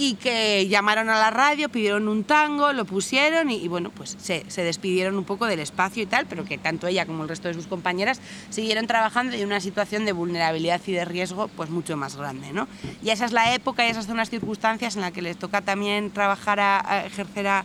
y 0.00 0.14
que 0.14 0.66
llamaron 0.66 1.10
a 1.10 1.18
la 1.18 1.30
radio, 1.30 1.68
pidieron 1.68 2.08
un 2.08 2.24
tango, 2.24 2.72
lo 2.72 2.86
pusieron 2.86 3.50
y, 3.50 3.68
bueno, 3.68 3.90
pues 3.90 4.16
se, 4.18 4.44
despidieron 4.64 5.14
un 5.18 5.24
poco 5.24 5.44
del 5.44 5.60
espacio 5.60 6.02
y 6.02 6.06
tal, 6.06 6.24
pero 6.24 6.46
que 6.46 6.56
tanto 6.56 6.86
ella 6.86 7.04
como 7.04 7.24
el 7.24 7.28
resto 7.28 7.48
de 7.48 7.54
sus 7.54 7.66
compañeras 7.66 8.18
siguieron 8.48 8.86
trabajando 8.86 9.36
en 9.36 9.44
una 9.44 9.60
situación 9.60 10.06
de 10.06 10.12
vulnerabilidad 10.12 10.80
y 10.86 10.92
de 10.92 11.04
riesgo 11.04 11.48
pues 11.48 11.68
mucho 11.68 11.98
más 11.98 12.16
grande, 12.16 12.50
¿no? 12.54 12.66
Y 13.02 13.10
esa 13.10 13.26
es 13.26 13.32
la 13.32 13.54
época 13.54 13.86
y 13.86 13.90
esas 13.90 14.06
son 14.06 14.16
las 14.16 14.30
circunstancias 14.30 14.96
en 14.96 15.02
las 15.02 15.12
que 15.12 15.20
les 15.20 15.36
toca 15.36 15.60
también 15.60 16.10
trabajar, 16.10 16.60
a, 16.60 17.04
ejercer 17.04 17.46
a, 17.48 17.64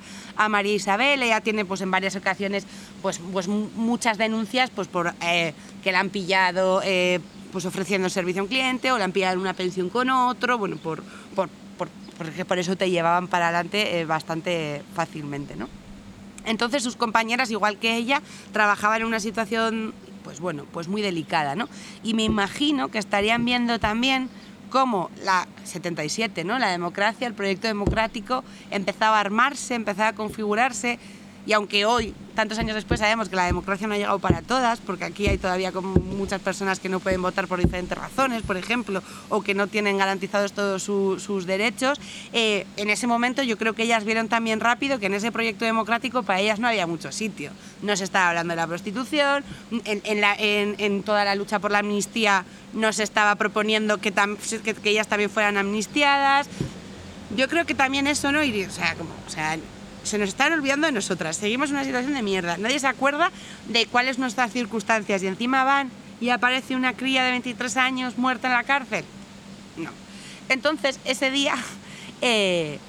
María 0.49 0.73
Isabel, 0.73 1.23
ella 1.23 1.39
tiene 1.39 1.63
pues 1.63 1.79
en 1.79 1.89
varias 1.89 2.17
ocasiones 2.17 2.67
pues, 3.01 3.21
pues 3.31 3.47
muchas 3.47 4.17
denuncias 4.17 4.69
pues 4.71 4.89
por 4.89 5.13
eh, 5.21 5.53
que 5.85 5.93
la 5.93 6.01
han 6.01 6.09
pillado 6.09 6.81
eh, 6.83 7.21
pues 7.53 7.63
ofreciendo 7.63 8.09
servicio 8.09 8.41
a 8.41 8.43
un 8.43 8.49
cliente 8.49 8.91
o 8.91 8.97
la 8.97 9.05
han 9.05 9.13
pillado 9.13 9.35
en 9.35 9.39
una 9.39 9.53
pensión 9.53 9.89
con 9.89 10.09
otro, 10.09 10.57
bueno, 10.57 10.75
por 10.75 11.01
porque 12.17 12.45
por 12.45 12.59
eso 12.59 12.75
te 12.75 12.89
llevaban 12.89 13.27
para 13.27 13.49
adelante 13.49 13.99
eh, 13.99 14.05
bastante 14.05 14.83
fácilmente, 14.93 15.55
¿no? 15.55 15.67
Entonces 16.45 16.83
sus 16.83 16.95
compañeras, 16.95 17.49
igual 17.51 17.77
que 17.77 17.95
ella, 17.95 18.21
trabajaban 18.53 19.01
en 19.01 19.07
una 19.07 19.19
situación, 19.19 19.93
pues 20.23 20.39
bueno, 20.39 20.65
pues 20.71 20.87
muy 20.87 21.01
delicada, 21.01 21.55
¿no? 21.55 21.67
Y 22.03 22.13
me 22.13 22.23
imagino 22.23 22.89
que 22.89 22.99
estarían 22.99 23.43
viendo 23.45 23.79
también 23.79 24.29
cómo 24.69 25.09
la 25.23 25.47
77, 25.63 26.43
¿no? 26.43 26.59
La 26.59 26.69
democracia, 26.69 27.27
el 27.27 27.33
proyecto 27.33 27.67
democrático 27.67 28.43
empezaba 28.71 29.17
a 29.17 29.21
armarse, 29.21 29.73
empezaba 29.73 30.09
a 30.09 30.13
configurarse 30.13 30.99
y 31.45 31.53
aunque 31.53 31.85
hoy, 31.85 32.13
tantos 32.33 32.57
años 32.57 32.75
después, 32.75 32.99
sabemos 32.99 33.29
que 33.29 33.35
la 33.35 33.45
democracia 33.45 33.87
no 33.87 33.93
ha 33.93 33.97
llegado 33.97 34.19
para 34.19 34.41
todas, 34.41 34.79
porque 34.79 35.05
aquí 35.05 35.27
hay 35.27 35.37
todavía 35.37 35.71
como 35.71 35.93
muchas 35.95 36.41
personas 36.41 36.79
que 36.79 36.89
no 36.89 36.99
pueden 36.99 37.21
votar 37.21 37.47
por 37.47 37.61
diferentes 37.61 37.95
razones, 37.97 38.41
por 38.41 38.57
ejemplo, 38.57 39.03
o 39.29 39.41
que 39.41 39.53
no 39.53 39.67
tienen 39.67 39.97
garantizados 39.97 40.53
todos 40.53 40.81
sus 40.83 41.45
derechos, 41.45 41.99
eh, 42.33 42.65
en 42.77 42.89
ese 42.89 43.05
momento 43.05 43.43
yo 43.43 43.57
creo 43.57 43.73
que 43.73 43.83
ellas 43.83 44.05
vieron 44.05 44.27
también 44.27 44.59
rápido 44.59 44.99
que 44.99 45.05
en 45.05 45.13
ese 45.13 45.31
proyecto 45.31 45.65
democrático 45.65 46.23
para 46.23 46.39
ellas 46.39 46.59
no 46.59 46.67
había 46.67 46.87
mucho 46.87 47.11
sitio. 47.11 47.51
No 47.83 47.95
se 47.95 48.03
estaba 48.03 48.29
hablando 48.29 48.53
de 48.53 48.57
la 48.57 48.67
prostitución, 48.67 49.43
en, 49.85 50.01
en, 50.79 51.03
toda 51.03 51.25
la 51.25 51.35
lucha 51.35 51.59
por 51.59 51.71
la 51.71 51.79
amnistía 51.79 52.45
no 52.73 52.91
se 52.91 53.03
estaba 53.03 53.35
proponiendo 53.35 53.99
que, 53.99 54.11
que, 54.11 54.89
ellas 54.89 55.07
también 55.07 55.29
fueran 55.29 55.57
amnistiadas. 55.57 56.47
Yo 57.35 57.47
creo 57.47 57.65
que 57.65 57.75
también 57.75 58.07
eso, 58.07 58.31
¿no? 58.31 58.39
o 58.39 58.71
sea, 58.71 58.95
como, 58.95 59.11
o 59.25 59.29
sea, 59.29 59.57
se 60.05 60.17
nos 60.17 60.29
están 60.29 60.53
olvidando 60.53 60.87
de 60.87 60.93
nosotras. 60.93 61.37
Seguimos 61.37 61.69
en 61.69 61.75
una 61.75 61.85
situación 61.85 62.13
de 62.13 62.21
mierda. 62.21 62.57
Nadie 62.57 62.79
se 62.79 62.87
acuerda 62.87 63.31
de 63.67 63.85
cuáles 63.87 64.19
nuestras 64.19 64.51
circunstancias 64.51 65.23
y 65.23 65.27
encima 65.27 65.63
van 65.63 65.91
y 66.21 66.29
aparece 66.29 66.75
una 66.75 66.93
cría 66.93 67.23
de 67.23 67.31
23 67.31 67.77
años 67.77 68.17
muerta 68.17 68.47
en 68.47 68.53
la 68.53 68.63
cárcel. 68.63 69.03
No. 69.77 69.89
Entonces, 70.49 70.99
ese 71.05 71.31
día 71.31 71.55
eh, 72.21 72.79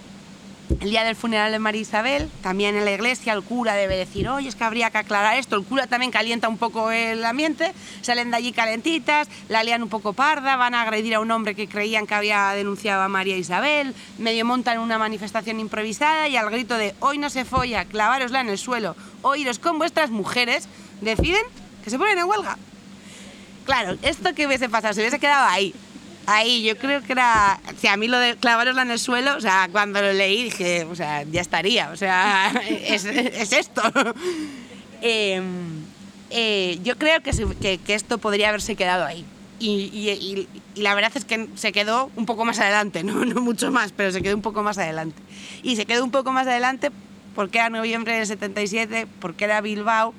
el 0.80 0.90
día 0.90 1.04
del 1.04 1.16
funeral 1.16 1.52
de 1.52 1.58
María 1.58 1.80
Isabel, 1.80 2.30
también 2.42 2.76
en 2.76 2.84
la 2.84 2.92
iglesia 2.92 3.32
el 3.32 3.42
cura 3.42 3.74
debe 3.74 3.96
decir, 3.96 4.28
oye, 4.28 4.48
es 4.48 4.56
que 4.56 4.64
habría 4.64 4.90
que 4.90 4.98
aclarar 4.98 5.36
esto, 5.36 5.56
el 5.56 5.64
cura 5.64 5.86
también 5.86 6.10
calienta 6.10 6.48
un 6.48 6.58
poco 6.58 6.90
el 6.90 7.24
ambiente, 7.24 7.72
salen 8.02 8.30
de 8.30 8.36
allí 8.36 8.52
calentitas, 8.52 9.28
la 9.48 9.62
lían 9.62 9.82
un 9.82 9.88
poco 9.88 10.12
parda, 10.12 10.56
van 10.56 10.74
a 10.74 10.82
agredir 10.82 11.14
a 11.14 11.20
un 11.20 11.30
hombre 11.30 11.54
que 11.54 11.68
creían 11.68 12.06
que 12.06 12.14
había 12.14 12.50
denunciado 12.50 13.02
a 13.02 13.08
María 13.08 13.36
Isabel, 13.36 13.94
medio 14.18 14.44
montan 14.44 14.78
una 14.78 14.98
manifestación 14.98 15.60
improvisada 15.60 16.28
y 16.28 16.36
al 16.36 16.50
grito 16.50 16.76
de, 16.76 16.94
hoy 17.00 17.18
no 17.18 17.30
se 17.30 17.44
folla, 17.44 17.84
clavárosla 17.84 18.40
en 18.40 18.48
el 18.48 18.58
suelo, 18.58 18.96
oíros 19.22 19.58
con 19.58 19.78
vuestras 19.78 20.10
mujeres, 20.10 20.68
deciden 21.00 21.42
que 21.84 21.90
se 21.90 21.98
ponen 21.98 22.18
en 22.18 22.24
huelga. 22.24 22.58
Claro, 23.64 23.96
esto 24.02 24.34
que 24.34 24.46
hubiese 24.46 24.68
pasado, 24.68 24.94
se 24.94 25.00
hubiese 25.00 25.18
quedado 25.18 25.48
ahí, 25.48 25.74
ahí 26.26 26.62
yo 26.64 26.76
creo 26.76 27.02
que 27.02 27.12
era, 27.12 27.60
si 27.78 27.86
a 27.86 27.96
mí 27.96 28.08
lo 28.08 28.18
de 28.18 28.36
clavarosla 28.36 28.82
en 28.82 28.90
el 28.90 28.98
suelo, 28.98 29.36
o 29.36 29.40
sea, 29.40 29.68
cuando 29.70 30.02
lo 30.02 30.12
leí 30.12 30.44
dije, 30.44 30.84
o 30.84 30.94
sea, 30.94 31.22
ya 31.22 31.40
estaría, 31.40 31.90
o 31.90 31.96
sea, 31.96 32.52
es, 32.68 33.04
esto. 33.52 33.82
Em, 35.02 35.84
eh, 36.30 36.78
yo 36.82 36.96
creo 36.96 37.22
que, 37.22 37.78
que, 37.84 37.94
esto 37.94 38.16
podría 38.16 38.48
haberse 38.48 38.76
quedado 38.76 39.04
ahí. 39.04 39.26
Y, 39.60 40.48
la 40.74 40.94
verdad 40.94 41.12
es 41.14 41.26
que 41.26 41.48
se 41.54 41.70
quedó 41.70 42.10
un 42.16 42.24
poco 42.26 42.44
más 42.44 42.58
adelante, 42.60 43.04
¿no? 43.04 43.24
no 43.24 43.40
mucho 43.40 43.70
más, 43.70 43.92
pero 43.92 44.10
se 44.10 44.22
quedó 44.22 44.34
un 44.34 44.42
poco 44.42 44.62
más 44.62 44.78
adelante. 44.78 45.20
Y 45.62 45.76
se 45.76 45.84
quedó 45.86 46.02
un 46.02 46.10
poco 46.10 46.32
más 46.32 46.46
adelante 46.46 46.90
porque 47.34 47.58
era 47.58 47.68
noviembre 47.68 48.16
del 48.16 48.26
77, 48.26 49.06
porque 49.20 49.44
era 49.44 49.60
Bilbao 49.60 50.14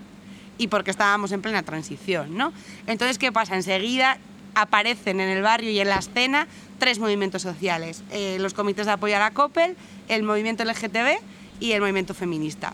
y 0.60 0.68
porque 0.68 0.92
estábamos 0.92 1.32
en 1.32 1.42
plena 1.42 1.64
transición, 1.64 2.38
¿no? 2.38 2.54
Entonces, 2.86 3.18
¿qué 3.18 3.32
pasa? 3.32 3.56
Enseguida 3.56 4.20
aparecen 4.62 5.20
en 5.20 5.30
el 5.30 5.42
barrio 5.42 5.72
y 5.72 5.80
en 5.80 5.90
la 5.90 5.98
escena 5.98 6.48
tres 6.80 7.00
movimientos 7.00 7.42
sociales, 7.42 8.04
eh, 8.12 8.38
los 8.40 8.54
comités 8.54 8.86
de 8.86 8.92
apoyo 8.94 9.16
a 9.16 9.20
la 9.20 9.32
COPEL, 9.32 9.76
el 10.08 10.24
movimiento 10.24 10.64
LGTB 10.64 11.20
y 11.60 11.72
el 11.72 11.82
movimiento 11.82 12.14
feminista 12.14 12.74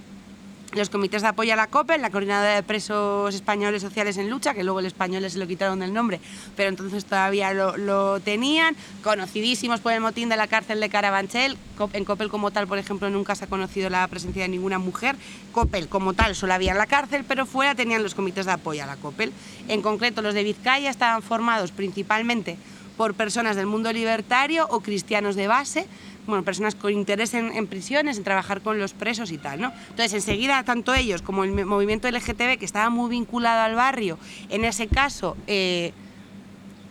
los 0.75 0.89
comités 0.89 1.21
de 1.21 1.27
apoyo 1.27 1.53
a 1.53 1.55
la 1.55 1.67
COPE, 1.67 1.97
la 1.97 2.09
Coordinadora 2.09 2.55
de 2.55 2.63
Presos 2.63 3.33
Españoles 3.35 3.81
Sociales 3.81 4.17
en 4.17 4.29
Lucha, 4.29 4.53
que 4.53 4.63
luego 4.63 4.79
el 4.79 4.85
español 4.85 5.29
se 5.29 5.37
lo 5.37 5.47
quitaron 5.47 5.79
del 5.79 5.93
nombre, 5.93 6.19
pero 6.55 6.69
entonces 6.69 7.05
todavía 7.05 7.53
lo, 7.53 8.19
tenían, 8.19 8.75
conocidísimos 9.03 9.79
por 9.81 9.93
el 9.93 10.01
motín 10.01 10.29
de 10.29 10.37
la 10.37 10.47
cárcel 10.47 10.79
de 10.79 10.89
Carabanchel. 10.89 11.57
En 11.93 12.05
COPEL 12.05 12.29
como 12.29 12.51
tal, 12.51 12.67
por 12.67 12.77
ejemplo, 12.77 13.09
nunca 13.09 13.35
se 13.35 13.45
ha 13.45 13.47
conocido 13.47 13.89
la 13.89 14.07
presencia 14.07 14.43
de 14.43 14.49
ninguna 14.49 14.79
mujer. 14.79 15.15
COPEL 15.51 15.87
como 15.87 16.13
tal 16.13 16.35
solo 16.35 16.53
había 16.53 16.71
en 16.71 16.77
la 16.77 16.87
cárcel, 16.87 17.23
pero 17.27 17.45
fuera 17.45 17.75
tenían 17.75 18.03
los 18.03 18.15
comités 18.15 18.45
de 18.45 18.53
apoyo 18.53 18.83
a 18.83 18.87
la 18.87 18.95
COPEL. 18.95 19.31
En 19.67 19.81
concreto, 19.81 20.21
los 20.21 20.33
de 20.33 20.43
Vizcaya 20.43 20.89
estaban 20.89 21.21
formados 21.21 21.71
principalmente 21.71 22.57
por 22.97 23.15
personas 23.15 23.55
del 23.55 23.65
mundo 23.65 23.91
libertario 23.91 24.67
o 24.69 24.81
cristianos 24.81 25.35
de 25.35 25.47
base, 25.47 25.87
bueno, 26.27 26.43
personas 26.43 26.75
con 26.75 26.91
interés 26.91 27.33
en, 27.33 27.67
prisiones, 27.67 28.17
en 28.17 28.23
trabajar 28.23 28.61
con 28.61 28.79
los 28.79 28.93
presos 28.93 29.31
y 29.31 29.37
tal, 29.37 29.61
¿no? 29.61 29.71
Entonces, 29.89 30.13
enseguida, 30.13 30.63
tanto 30.63 30.93
ellos 30.93 31.21
como 31.21 31.43
el 31.43 31.65
movimiento 31.65 32.09
LGTB, 32.09 32.57
que 32.57 32.65
estaba 32.65 32.89
muy 32.89 33.09
vinculado 33.09 33.61
al 33.61 33.75
barrio, 33.75 34.17
en 34.49 34.65
ese 34.65 34.87
caso, 34.87 35.35
eh, 35.47 35.93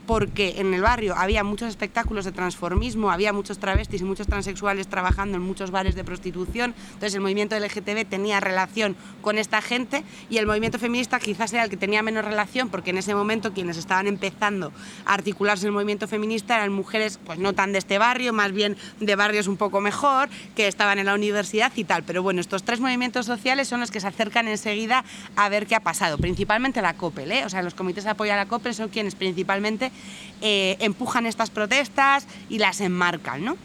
porque 0.06 0.54
en 0.58 0.74
el 0.74 0.82
barrio 0.82 1.14
había 1.16 1.44
muchos 1.44 1.68
espectáculos 1.68 2.24
de 2.24 2.32
transformismo, 2.32 3.10
había 3.10 3.32
muchos 3.32 3.58
travestis 3.58 4.00
y 4.00 4.04
muchos 4.04 4.26
transexuales 4.26 4.88
trabajando 4.88 5.36
en 5.36 5.42
muchos 5.42 5.70
bares 5.70 5.94
de 5.94 6.04
prostitución, 6.04 6.74
entonces 6.86 7.14
el 7.14 7.20
movimiento 7.20 7.58
LGTB 7.58 8.06
tenía 8.08 8.40
relación 8.40 8.96
con 9.20 9.38
esta 9.38 9.62
gente 9.62 10.04
y 10.28 10.38
el 10.38 10.46
movimiento 10.46 10.78
feminista 10.78 11.18
quizás 11.18 11.52
era 11.52 11.64
el 11.64 11.70
que 11.70 11.76
tenía 11.76 12.02
menos 12.02 12.24
relación 12.24 12.68
porque 12.68 12.90
en 12.90 12.98
ese 12.98 13.14
momento 13.14 13.52
quienes 13.52 13.76
estaban 13.76 14.06
empezando 14.06 14.72
a 15.04 15.14
articularse 15.14 15.64
en 15.64 15.68
el 15.68 15.74
movimiento 15.74 16.08
feminista 16.08 16.56
eran 16.56 16.72
mujeres 16.72 17.18
pues 17.24 17.38
no 17.38 17.52
tan 17.52 17.72
de 17.72 17.78
este 17.78 17.98
barrio, 17.98 18.32
más 18.32 18.52
bien 18.52 18.76
de 19.00 19.16
barrios 19.16 19.46
un 19.46 19.56
poco 19.56 19.80
mejor, 19.80 20.28
que 20.54 20.66
estaban 20.66 20.98
en 20.98 21.06
la 21.06 21.14
universidad 21.14 21.72
y 21.76 21.84
tal, 21.84 22.02
pero 22.02 22.22
bueno, 22.22 22.40
estos 22.40 22.62
tres 22.62 22.80
movimientos 22.80 23.26
sociales 23.26 23.68
son 23.68 23.80
los 23.80 23.90
que 23.90 24.00
se 24.00 24.06
acercan 24.06 24.48
enseguida 24.48 25.04
a 25.36 25.48
ver 25.48 25.66
qué 25.66 25.74
ha 25.74 25.80
pasado, 25.80 26.18
principalmente 26.18 26.82
la 26.82 26.94
COPEL, 26.94 27.32
¿eh? 27.32 27.44
o 27.44 27.48
sea, 27.48 27.62
los 27.62 27.74
comités 27.74 28.04
de 28.04 28.10
apoyo 28.10 28.32
a 28.32 28.36
la 28.36 28.46
COPEL 28.46 28.74
son 28.74 28.88
quienes 28.88 29.14
principalmente 29.14 29.92
eh, 30.40 30.76
empujan 30.80 31.26
estas 31.26 31.50
protestas 31.50 32.26
y 32.48 32.58
las 32.58 32.80
enmarcan, 32.80 33.44
¿no? 33.44 33.56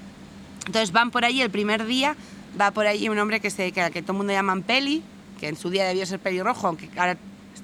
Entonces 0.65 0.91
van 0.91 1.12
por 1.12 1.26
allí 1.26 1.41
el 1.41 1.50
primer 1.50 1.86
día, 1.86 2.15
va 2.60 2.71
por 2.71 2.88
allí 2.88 3.10
un 3.10 3.17
hombre 3.19 3.39
que, 3.39 3.50
se, 3.50 3.71
que, 3.71 3.89
que 3.91 4.02
todo 4.02 4.13
el 4.13 4.17
mundo 4.17 4.34
llaman 4.34 4.63
Peli, 4.63 5.02
que 5.39 5.47
en 5.47 5.56
su 5.56 5.69
día 5.69 5.86
debió 5.86 6.06
ser 6.06 6.19
pelirrojo, 6.19 6.67
aunque 6.67 6.89
ahora 6.97 7.17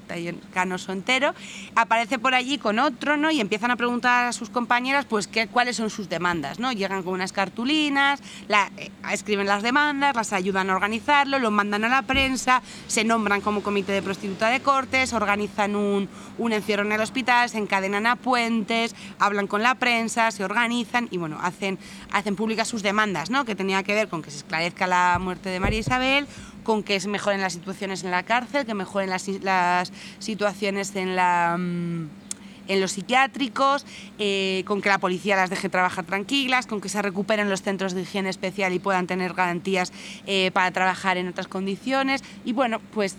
está 0.04 0.16
canoso 0.54 0.92
entero, 0.92 1.34
aparece 1.76 2.20
por 2.20 2.36
allí 2.36 2.58
con 2.58 2.80
otro, 2.80 3.18
¿no? 3.18 3.32
Y 3.32 3.40
empiezan 3.40 3.72
a 3.72 3.76
preguntar 3.76 4.26
a 4.26 4.34
sus 4.34 4.50
compañeras, 4.50 5.06
pues, 5.06 5.28
qué, 5.28 5.48
cuáles 5.48 5.78
son 5.78 5.90
sus 5.90 6.10
demandas, 6.10 6.60
¿no? 6.60 6.72
Llegan 6.72 7.04
con 7.04 7.14
unas 7.14 7.32
cartulinas, 7.32 8.22
eh, 8.50 8.92
escriben 9.12 9.48
las 9.48 9.64
demandas, 9.64 10.16
las 10.16 10.34
ayudan 10.34 10.70
a 10.70 10.76
organizarlo, 10.76 11.40
lo 11.40 11.52
mandan 11.52 11.84
a 11.86 11.90
la 11.90 12.02
prensa, 12.04 12.62
se 12.88 13.04
nombran 13.04 13.42
como 13.42 13.64
comité 13.64 13.92
de 13.92 14.02
prostituta 14.02 14.50
de 14.50 14.60
cortes, 14.60 15.14
organizan 15.14 15.76
un, 15.76 16.10
un 16.38 16.54
encierro 16.54 16.84
en 16.84 16.92
el 16.92 17.02
hospital, 17.02 17.50
se 17.50 17.58
encadenan 17.58 18.06
a 18.06 18.16
puentes, 18.16 18.96
hablan 19.20 19.48
con 19.48 19.64
la 19.64 19.76
prensa, 19.76 20.32
se 20.32 20.44
organizan 20.44 21.08
y, 21.12 21.18
bueno, 21.18 21.40
hacen, 21.42 21.80
hacen 22.12 22.36
públicas 22.36 22.68
sus 22.68 22.84
demandas, 22.84 23.30
¿no? 23.30 23.46
Que 23.46 23.56
tenía 23.56 23.84
que 23.84 23.94
ver 23.94 24.08
con 24.08 24.22
que 24.22 24.32
se 24.32 24.38
esclarezca 24.38 24.88
la 24.88 25.18
muerte 25.20 25.50
de 25.50 25.60
María 25.60 25.80
Isabel, 25.80 26.28
con 26.64 26.84
que 26.84 27.00
mejoren 27.08 27.42
las 27.42 27.54
situaciones 27.54 28.04
en 28.04 28.12
la 28.12 28.24
cárcel, 28.24 28.66
que 28.66 28.74
mejoren 28.74 29.10
las, 29.10 29.28
las 29.28 29.92
situaciones 30.20 30.96
en 30.96 31.16
la 31.16 31.56
mm, 31.58 32.10
en 32.68 32.82
los 32.82 32.94
psiquiátricos, 32.94 33.86
eh, 34.20 34.64
con 34.66 34.82
que 34.82 34.90
la 34.90 34.98
policía 34.98 35.36
las 35.36 35.50
deje 35.50 35.70
trabajar 35.70 36.06
tranquilas, 36.06 36.68
con 36.68 36.82
que 36.82 36.90
se 36.90 37.02
recuperen 37.02 37.50
los 37.50 37.62
centros 37.62 37.94
de 37.94 38.02
higiene 38.02 38.30
especial 38.30 38.74
y 38.74 38.80
puedan 38.80 39.08
tener 39.08 39.34
garantías 39.34 39.92
eh, 40.26 40.52
para 40.54 40.72
trabajar 40.72 41.18
en 41.18 41.28
otras 41.28 41.48
condiciones. 41.48 42.24
Y 42.46 42.54
bueno, 42.54 42.80
pues 42.94 43.18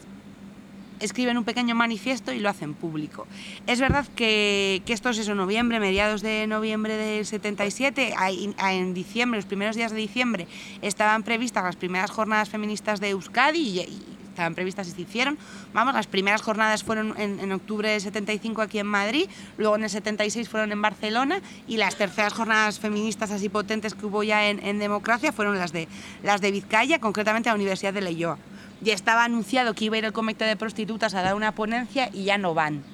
escriben 1.05 1.39
un 1.39 1.45
pequeño 1.45 1.75
manifiesto 1.75 2.33
y 2.33 2.41
lo 2.41 2.49
hacen 2.49 2.75
público. 2.75 3.27
Es 3.67 3.81
verdad 3.81 4.07
que, 4.17 4.83
que 4.87 4.93
esto 4.93 5.11
es 5.11 5.19
eso, 5.19 5.35
noviembre, 5.35 5.81
mediados 5.81 6.23
de 6.23 6.47
noviembre 6.47 6.97
del 6.97 7.27
77, 7.27 8.15
en 8.19 8.95
diciembre, 8.95 9.39
los 9.39 9.47
primeros 9.47 9.77
días 9.77 9.93
de 9.93 9.99
diciembre, 9.99 10.47
estaban 10.83 11.23
previstas 11.23 11.65
las 11.65 11.77
primeras 11.77 12.11
jornadas 12.11 12.49
feministas 12.49 13.01
de 13.01 13.11
Euskadi 13.11 13.59
y, 13.59 14.15
estaban 14.35 14.55
previstas 14.57 14.89
y 14.89 14.91
se 14.91 15.03
hicieron. 15.03 15.39
Vamos, 15.73 15.95
las 15.95 16.09
primeras 16.09 16.43
jornadas 16.43 16.83
fueron 16.83 17.15
en, 17.19 17.53
octubre 17.53 17.89
del 17.89 18.01
75 18.01 18.63
aquí 18.63 18.81
en 18.81 18.87
Madrid, 18.87 19.29
luego 19.57 19.77
en 19.77 19.85
el 19.85 19.91
76 19.91 20.49
fueron 20.49 20.73
en 20.73 20.83
Barcelona 20.83 21.41
y 21.69 21.77
las 21.77 21.95
terceras 21.95 22.33
jornadas 22.33 22.81
feministas 22.81 23.31
así 23.31 23.49
potentes 23.49 23.95
que 23.95 24.07
hubo 24.07 24.25
ya 24.25 24.49
en, 24.51 24.65
en 24.65 24.81
democracia 24.81 25.33
fueron 25.33 25.57
las 25.57 25.73
de, 25.73 25.87
las 26.25 26.41
de 26.41 26.51
Vizcaya, 26.51 26.99
concretamente 26.99 27.49
a 27.49 27.53
la 27.53 27.57
Universidad 27.57 27.95
de 27.95 28.01
Leyoa 28.01 28.39
ya 28.85 28.95
estaba 28.95 29.25
anunciado 29.25 29.75
que 29.75 29.87
iba 29.87 29.97
a 29.97 29.99
ir 29.99 30.05
el 30.05 30.13
comité 30.13 30.45
de 30.45 30.57
prostitutas 30.57 31.15
a 31.15 31.23
dar 31.23 31.35
una 31.35 31.53
ponencia 31.53 32.11
y 32.13 32.25
ya 32.25 32.39
no 32.39 32.55
van. 32.55 32.85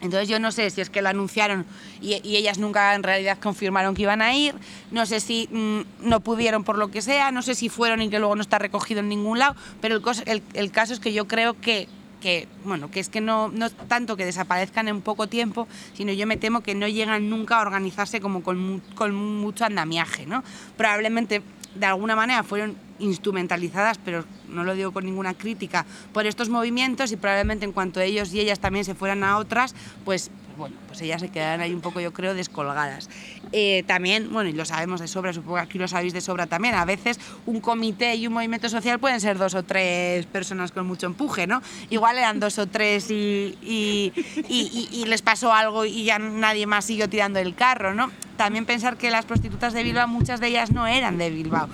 Entonces 0.00 0.28
yo 0.28 0.38
no 0.38 0.52
sé 0.52 0.68
si 0.68 0.82
es 0.82 0.90
que 0.90 1.00
lo 1.00 1.08
anunciaron 1.08 1.64
y, 2.02 2.14
ellas 2.14 2.58
nunca 2.58 2.94
en 2.94 3.02
realidad 3.02 3.38
confirmaron 3.42 3.94
que 3.94 4.02
iban 4.02 4.20
a 4.20 4.34
ir, 4.34 4.54
no 4.90 5.06
sé 5.06 5.18
si 5.18 5.48
mm, 5.50 6.08
no 6.08 6.20
pudieron 6.20 6.62
por 6.62 6.76
lo 6.76 6.90
que 6.90 7.00
sea, 7.00 7.30
no 7.30 7.40
sé 7.40 7.54
si 7.54 7.70
fueron 7.70 8.02
y 8.02 8.10
que 8.10 8.18
luego 8.18 8.36
no 8.36 8.42
está 8.42 8.58
recogido 8.58 9.00
en 9.00 9.08
ningún 9.08 9.38
lado, 9.38 9.56
pero 9.80 9.94
el, 10.26 10.70
caso 10.70 10.92
es 10.92 11.00
que 11.00 11.14
yo 11.14 11.26
creo 11.26 11.58
que, 11.58 11.88
que, 12.20 12.48
bueno, 12.64 12.90
que 12.90 13.00
es 13.00 13.08
que 13.08 13.22
no, 13.22 13.48
no 13.48 13.70
tanto 13.70 14.18
que 14.18 14.26
desaparezcan 14.26 14.88
en 14.88 15.00
poco 15.00 15.26
tiempo, 15.26 15.66
sino 15.94 16.12
yo 16.12 16.26
me 16.26 16.36
temo 16.36 16.60
que 16.60 16.74
no 16.74 16.86
llegan 16.86 17.30
nunca 17.30 17.56
a 17.56 17.62
organizarse 17.62 18.20
como 18.20 18.42
con, 18.42 18.82
con 18.94 19.14
mucho 19.14 19.64
andamiaje. 19.64 20.26
¿no? 20.26 20.44
Probablemente 20.76 21.42
de 21.74 21.86
alguna 21.86 22.14
manera 22.14 22.42
fueron 22.42 22.76
instrumentalizadas, 22.98 23.98
pero 23.98 24.24
no 24.48 24.64
lo 24.64 24.74
digo 24.74 24.92
con 24.92 25.04
ninguna 25.04 25.34
crítica, 25.34 25.84
por 26.12 26.26
estos 26.26 26.48
movimientos 26.48 27.12
y 27.12 27.16
probablemente 27.16 27.64
en 27.64 27.72
cuanto 27.72 28.00
ellos 28.00 28.32
y 28.32 28.40
ellas 28.40 28.60
también 28.60 28.84
se 28.84 28.94
fueran 28.94 29.24
a 29.24 29.38
otras, 29.38 29.74
pues 30.04 30.30
bueno, 30.56 30.76
pues 30.86 31.00
ellas 31.02 31.20
se 31.20 31.30
quedarán 31.30 31.60
ahí 31.60 31.74
un 31.74 31.80
poco, 31.80 32.00
yo 32.00 32.12
creo, 32.12 32.34
descolgadas. 32.34 33.08
Eh, 33.52 33.82
también, 33.86 34.32
bueno, 34.32 34.50
y 34.50 34.52
lo 34.52 34.64
sabemos 34.64 35.00
de 35.00 35.08
sobra, 35.08 35.32
supongo 35.32 35.56
que 35.56 35.62
aquí 35.62 35.78
lo 35.78 35.88
sabéis 35.88 36.12
de 36.12 36.20
sobra 36.20 36.46
también, 36.46 36.74
a 36.74 36.84
veces 36.84 37.18
un 37.46 37.60
comité 37.60 38.14
y 38.14 38.26
un 38.26 38.34
movimiento 38.34 38.68
social 38.68 38.98
pueden 38.98 39.20
ser 39.20 39.38
dos 39.38 39.54
o 39.54 39.62
tres 39.62 40.26
personas 40.26 40.72
con 40.72 40.86
mucho 40.86 41.06
empuje, 41.06 41.46
¿no? 41.46 41.62
Igual 41.90 42.18
eran 42.18 42.40
dos 42.40 42.58
o 42.58 42.66
tres 42.66 43.10
y, 43.10 43.58
y, 43.62 44.12
y 44.92 45.04
les 45.06 45.22
pasó 45.22 45.52
algo 45.52 45.84
y 45.84 46.04
ya 46.04 46.18
nadie 46.18 46.66
más 46.66 46.84
siguió 46.84 47.08
tirando 47.08 47.38
el 47.38 47.54
carro, 47.54 47.94
¿no? 47.94 48.10
También 48.44 48.66
pensar 48.66 48.98
que 48.98 49.10
las 49.10 49.24
prostitutas 49.24 49.72
de 49.72 49.82
Bilbao, 49.82 50.06
muchas 50.06 50.38
de 50.38 50.48
ellas 50.48 50.70
no 50.70 50.86
eran 50.86 51.16
de 51.16 51.30
Bilbao, 51.30 51.66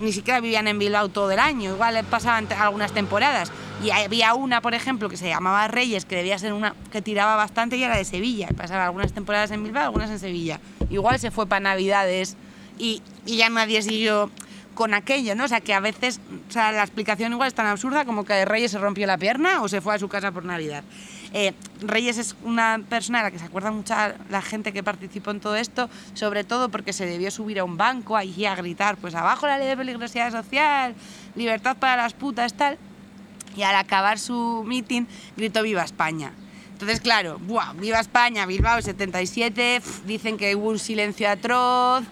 ni 0.00 0.10
siquiera 0.10 0.40
vivían 0.40 0.66
en 0.66 0.76
Bilbao 0.76 1.08
todo 1.08 1.30
el 1.30 1.38
año, 1.38 1.74
igual 1.74 2.04
pasaban 2.10 2.48
algunas 2.58 2.90
temporadas. 2.90 3.52
Y 3.80 3.90
había 3.90 4.34
una, 4.34 4.60
por 4.60 4.74
ejemplo, 4.74 5.08
que 5.08 5.16
se 5.16 5.28
llamaba 5.28 5.68
Reyes, 5.68 6.04
que 6.04 6.16
debía 6.16 6.36
ser 6.36 6.52
una 6.52 6.74
que 6.90 7.00
tiraba 7.00 7.36
bastante 7.36 7.76
y 7.76 7.84
era 7.84 7.96
de 7.96 8.04
Sevilla, 8.04 8.48
pasaba 8.56 8.86
algunas 8.86 9.12
temporadas 9.12 9.52
en 9.52 9.62
Bilbao, 9.62 9.84
algunas 9.84 10.10
en 10.10 10.18
Sevilla. 10.18 10.58
Igual 10.90 11.20
se 11.20 11.30
fue 11.30 11.46
para 11.46 11.60
Navidades 11.60 12.36
y, 12.76 13.02
ya 13.24 13.48
nadie 13.48 13.80
siguió 13.82 14.28
con 14.76 14.94
aquello, 14.94 15.34
¿no? 15.34 15.44
O 15.44 15.48
sea, 15.48 15.60
que 15.60 15.74
a 15.74 15.80
veces, 15.80 16.20
o 16.48 16.52
sea, 16.52 16.70
la 16.70 16.82
explicación 16.82 17.32
igual 17.32 17.48
es 17.48 17.54
tan 17.54 17.66
absurda 17.66 18.04
como 18.04 18.24
que 18.24 18.44
Reyes 18.44 18.70
se 18.70 18.78
rompió 18.78 19.06
la 19.08 19.18
pierna 19.18 19.62
o 19.62 19.68
se 19.68 19.80
fue 19.80 19.96
a 19.96 19.98
su 19.98 20.06
casa 20.06 20.30
por 20.30 20.44
Navidad. 20.44 20.84
Eh, 21.32 21.54
Reyes 21.80 22.18
es 22.18 22.36
una 22.44 22.80
persona 22.88 23.20
a 23.20 23.22
la 23.24 23.30
que 23.32 23.38
se 23.38 23.46
acuerda 23.46 23.72
mucha 23.72 24.14
la 24.30 24.42
gente 24.42 24.72
que 24.72 24.84
participó 24.84 25.32
en 25.32 25.40
todo 25.40 25.56
esto, 25.56 25.90
sobre 26.14 26.44
todo 26.44 26.68
porque 26.68 26.92
se 26.92 27.06
debió 27.06 27.32
subir 27.32 27.58
a 27.58 27.64
un 27.64 27.76
banco 27.76 28.16
ahí 28.16 28.44
a 28.44 28.54
gritar, 28.54 28.96
pues 28.98 29.14
abajo 29.16 29.46
la 29.46 29.58
ley 29.58 29.66
de 29.66 29.76
peligrosidad 29.76 30.30
social, 30.30 30.94
libertad 31.34 31.76
para 31.78 31.96
las 31.96 32.12
putas, 32.12 32.54
tal. 32.54 32.78
Y 33.56 33.62
al 33.62 33.74
acabar 33.74 34.18
su 34.18 34.62
meeting 34.66 35.06
gritó 35.36 35.62
Viva 35.62 35.82
España. 35.82 36.32
Entonces, 36.72 37.00
claro, 37.00 37.38
¡buah! 37.38 37.72
¡Viva 37.72 37.98
España! 37.98 38.44
Bilbao 38.44 38.82
77, 38.82 39.80
dicen 40.04 40.36
que 40.36 40.54
hubo 40.54 40.68
un 40.68 40.78
silencio 40.78 41.30
atroz, 41.30 42.04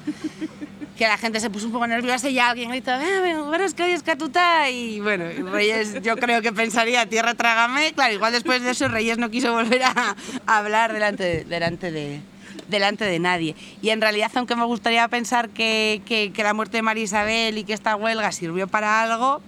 que 0.96 1.06
la 1.06 1.18
gente 1.18 1.40
se 1.40 1.50
puso 1.50 1.66
un 1.66 1.72
poco 1.72 1.86
nerviosa 1.86 2.28
y 2.28 2.34
ya 2.34 2.50
alguien 2.50 2.70
gritó, 2.70 2.92
eh, 2.92 3.34
bueno, 3.46 3.64
es 3.64 3.74
que 3.74 3.82
hoy 3.82 3.90
es 3.90 4.02
Catuta. 4.02 4.70
Y 4.70 5.00
bueno, 5.00 5.24
Reyes 5.50 6.00
yo 6.02 6.16
creo 6.16 6.40
que 6.40 6.52
pensaría, 6.52 7.06
tierra 7.08 7.34
trágame. 7.34 7.92
Claro, 7.94 8.14
igual 8.14 8.32
después 8.32 8.62
de 8.62 8.70
eso 8.70 8.88
Reyes 8.88 9.18
no 9.18 9.30
quiso 9.30 9.52
volver 9.52 9.82
a, 9.82 10.16
hablar 10.46 10.92
delante, 10.92 11.24
de, 11.24 11.44
delante, 11.44 11.90
de, 11.90 12.20
delante 12.68 13.04
de 13.04 13.18
nadie. 13.18 13.56
Y 13.82 13.90
en 13.90 14.00
realidad, 14.00 14.30
aunque 14.34 14.54
me 14.54 14.64
gustaría 14.64 15.06
pensar 15.08 15.48
que, 15.48 16.02
que, 16.06 16.42
la 16.42 16.54
muerte 16.54 16.78
de 16.78 16.82
María 16.82 17.04
Isabel 17.04 17.58
y 17.58 17.64
que 17.64 17.72
esta 17.72 17.96
huelga 17.96 18.30
sirvió 18.30 18.68
para 18.68 19.02
algo, 19.02 19.42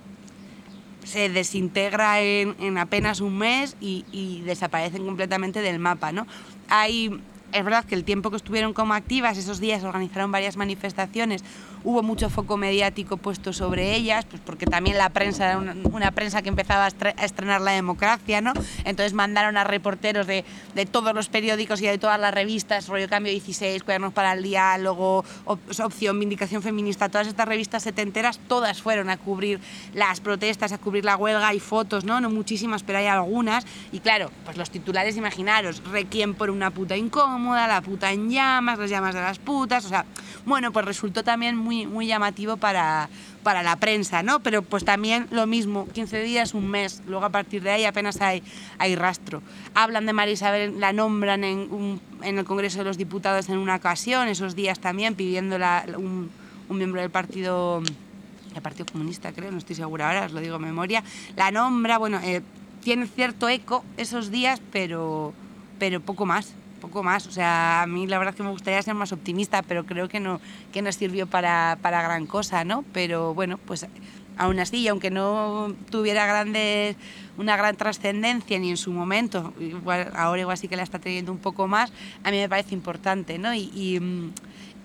se 1.05 1.29
desintegra 1.29 2.21
en, 2.21 2.57
en 2.59 2.79
apenas 2.79 3.21
un 3.21 3.39
mes 3.39 3.77
y, 3.81 4.05
y, 4.11 4.41
desaparecen 4.41 5.05
completamente 5.07 5.63
del 5.63 5.79
mapa. 5.79 6.11
¿no? 6.11 6.27
Hay 6.69 7.21
es 7.53 7.65
verdad 7.65 7.85
que 7.85 7.95
el 7.95 8.05
tiempo 8.05 8.31
que 8.31 8.37
estuvieron 8.37 8.73
como 8.73 8.95
activas, 8.95 9.39
esos 9.39 9.61
días 9.61 9.85
organizaron 9.85 10.33
varias 10.33 10.57
manifestaciones, 10.57 11.45
hubo 11.87 12.03
mucho 12.03 12.29
foco 12.31 12.57
mediático 12.57 13.17
puesto 13.17 13.53
sobre 13.53 13.95
ellas, 13.95 14.25
pues 14.25 14.43
porque 14.45 14.67
también 14.67 14.99
la 14.99 15.11
prensa 15.11 15.47
era 15.47 15.59
una, 15.59 16.11
prensa 16.11 16.43
que 16.43 16.49
empezaba 16.49 16.87
a 16.87 17.25
estrenar 17.25 17.61
la 17.61 17.71
democracia, 17.71 18.41
¿no? 18.41 18.53
Entonces 18.85 19.13
mandaron 19.13 19.57
a 19.57 19.63
reporteros 19.63 20.27
de, 20.27 20.45
de, 20.75 20.85
todos 20.85 21.15
los 21.15 21.29
periódicos 21.29 21.81
y 21.81 21.87
de 21.87 21.97
todas 21.97 22.19
las 22.19 22.35
revistas, 22.35 22.89
Rollo 22.89 23.09
Cambio 23.09 23.31
16, 23.31 23.85
Cuadernos 23.85 24.13
para 24.13 24.33
el 24.33 24.43
Diálogo, 24.43 25.25
Opción, 25.45 26.19
Vindicación 26.19 26.61
Feminista, 26.61 27.09
todas 27.09 27.29
estas 27.29 27.47
revistas 27.47 27.85
setenteras, 27.85 28.41
todas 28.49 28.83
fueron 28.83 29.09
a 29.09 29.17
cubrir 29.17 29.61
las 29.95 30.21
protestas, 30.21 30.73
a 30.73 30.79
cubrir 30.79 31.05
la 31.05 31.17
huelga, 31.17 31.47
hay 31.47 31.61
fotos, 31.61 32.05
¿no? 32.05 32.21
No 32.21 32.31
muchísimas, 32.31 32.83
pero 32.83 32.99
hay 32.99 33.07
algunas. 33.07 33.65
Y 33.93 34.01
claro, 34.01 34.33
pues 34.45 34.57
los 34.57 34.71
titulares, 34.71 35.17
imaginaros, 35.17 35.85
requiem 35.85 36.35
por 36.35 36.51
una 36.51 36.73
puta 36.73 36.97
incómoda, 36.97 37.69
la 37.69 37.81
puta 37.81 38.11
en 38.11 38.29
llamas, 38.29 38.77
las 38.77 38.91
llamas 38.91 39.15
de 39.15 39.21
las 39.21 39.39
putas, 39.39 39.85
o 39.85 39.89
sea, 39.89 40.05
bueno, 40.45 40.73
pues 40.73 40.85
resultó 40.85 41.23
también 41.23 41.57
muy 41.57 41.76
muy, 41.85 42.07
llamativo 42.07 42.57
para, 42.57 43.11
para 43.43 43.63
la 43.63 43.77
prensa, 43.77 44.23
¿no? 44.23 44.41
Pero 44.41 44.63
pues 44.63 44.85
también 44.85 45.27
lo 45.31 45.47
mismo, 45.47 45.87
15 45.89 46.23
días, 46.23 46.55
un 46.55 46.69
mes, 46.69 47.03
luego 47.07 47.25
a 47.25 47.31
partir 47.31 47.63
de 47.63 47.71
ahí 47.71 47.85
apenas 47.85 48.21
hay, 48.21 48.43
hay 48.79 48.95
rastro. 48.97 49.43
Hablan 49.75 50.07
de 50.07 50.13
María 50.13 50.35
Isabel, 50.35 50.81
la 50.81 50.93
nombran 50.93 51.45
en, 51.45 52.01
en 52.23 52.39
el 52.39 52.45
Congreso 52.45 52.79
de 52.79 52.85
los 52.85 52.97
Diputados 52.97 53.49
en 53.49 53.59
una 53.59 53.77
ocasión, 53.77 54.29
esos 54.29 54.55
días 54.55 54.79
también, 54.79 55.15
pidiendo 55.15 55.57
un, 55.99 56.31
un 56.69 56.79
miembro 56.79 57.01
del 57.01 57.11
partido 57.11 57.83
el 58.57 58.63
Partido 58.63 58.87
Comunista, 58.91 59.33
creo, 59.33 59.53
no 59.53 59.59
estoy 59.59 59.77
segura 59.77 60.09
ahora, 60.09 60.27
os 60.27 60.33
lo 60.33 60.41
digo 60.41 60.57
en 60.57 60.63
memoria, 60.63 61.05
la 61.37 61.51
nombra, 61.51 61.99
bueno, 61.99 62.19
eh, 62.25 62.43
tiene 62.83 63.07
cierto 63.07 63.49
eco 63.49 63.85
esos 63.97 64.31
días, 64.31 64.61
pero, 64.73 65.35
pero 65.79 66.01
poco 66.01 66.27
más. 66.27 66.55
Poco 66.77 67.03
más. 67.03 67.27
O 67.27 67.31
sea, 67.31 67.83
a 67.83 67.87
mí 67.87 68.07
la 68.07 68.19
verdad 68.19 68.35
es 68.35 68.37
que 68.37 68.43
me 68.43 68.51
gustaría 68.51 68.81
ser 68.83 68.95
más 68.95 69.13
optimista, 69.13 69.63
pero 69.63 69.85
creo 69.85 70.09
que 70.09 70.21
no, 70.21 70.41
que 70.73 70.83
no 70.83 70.93
sirvió 70.93 71.27
para, 71.27 71.79
para 71.83 72.03
gran 72.03 72.27
cosa, 72.27 72.65
¿no? 72.65 72.85
Pero 72.93 73.35
bueno, 73.35 73.59
pues 73.59 73.87
aún 74.37 74.59
así, 74.61 74.87
aunque 74.89 75.11
no 75.11 75.75
tuviera 75.91 76.27
grandes, 76.27 76.97
una 77.39 77.57
gran 77.57 77.77
trascendencia 77.77 78.59
ni 78.59 78.71
en 78.71 78.77
su 78.77 78.93
momento, 78.93 79.55
igual, 79.59 80.13
ahora 80.15 80.41
igual 80.41 80.59
sí 80.59 80.69
que 80.69 80.77
la 80.77 80.83
está 80.83 80.99
teniendo 80.99 81.33
un 81.33 81.39
poco 81.39 81.67
más, 81.67 81.93
a 82.23 82.31
mí 82.31 82.39
me 82.39 82.49
parece 82.49 82.75
importante, 82.75 83.39
¿no? 83.39 83.55
Y, 83.55 83.99
mm, 84.01 84.33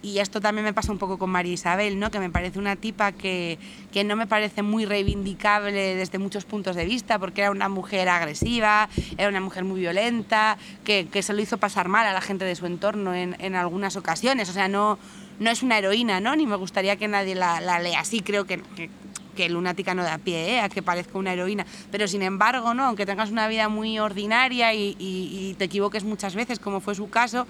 y, 0.02 0.20
esto 0.20 0.42
también 0.42 0.66
me 0.66 0.74
pasa 0.74 0.92
un 0.92 0.98
poco 0.98 1.18
con 1.18 1.30
María 1.30 1.54
Isabel, 1.54 2.00
¿no? 2.00 2.12
que 2.12 2.20
me 2.20 2.30
parece 2.30 2.60
una 2.60 2.76
tipa 2.76 3.12
que, 3.12 3.58
que, 3.92 4.04
no 4.04 4.16
me 4.16 4.28
parece 4.28 4.62
muy 4.62 4.86
reivindicable 4.86 5.96
desde 5.96 6.18
muchos 6.20 6.46
puntos 6.46 6.76
de 6.76 6.86
vista, 6.86 7.20
porque 7.20 7.42
era 7.42 7.52
una 7.52 7.70
mujer 7.70 8.10
agresiva, 8.10 8.90
era 9.18 9.30
una 9.30 9.42
mujer 9.42 9.64
muy 9.64 9.80
violenta, 9.80 10.58
que, 10.84 11.08
que 11.08 11.24
se 11.24 11.34
lo 11.34 11.42
hizo 11.42 11.58
pasar 11.58 11.88
mal 11.88 12.06
a 12.06 12.14
la 12.14 12.22
gente 12.22 12.46
de 12.46 12.56
su 12.56 12.66
entorno 12.66 13.14
en, 13.14 13.36
en 13.40 13.56
algunas 13.56 13.96
ocasiones, 13.96 14.50
o 14.50 14.54
sea, 14.54 14.68
no, 14.68 14.98
no 15.40 15.50
es 15.50 15.64
una 15.64 15.78
heroína, 15.78 16.20
¿no? 16.20 16.36
ni 16.36 16.46
me 16.46 16.56
gustaría 16.56 16.96
que 16.96 17.08
nadie 17.08 17.36
la, 17.36 17.80
lea 17.80 18.00
así, 18.00 18.22
creo 18.22 18.46
que, 18.46 18.62
que 18.76 18.90
que 19.36 19.50
lunática 19.50 19.94
no 19.94 20.04
da 20.04 20.18
pie 20.18 20.56
¿eh? 20.56 20.60
a 20.60 20.70
que 20.70 20.82
parezca 20.82 21.18
una 21.18 21.34
heroína, 21.34 21.66
pero 21.92 22.08
sin 22.08 22.22
embargo, 22.22 22.74
¿no? 22.74 22.86
aunque 22.86 23.06
tengas 23.06 23.32
una 23.32 23.48
vida 23.48 23.70
muy 23.70 24.00
ordinaria 24.00 24.74
y, 24.74 25.56
te 25.58 25.66
equivoques 25.66 26.04
muchas 26.04 26.36
veces, 26.36 26.60
como 26.60 26.80
fue 26.80 26.96
su 26.96 27.10
caso, 27.10 27.46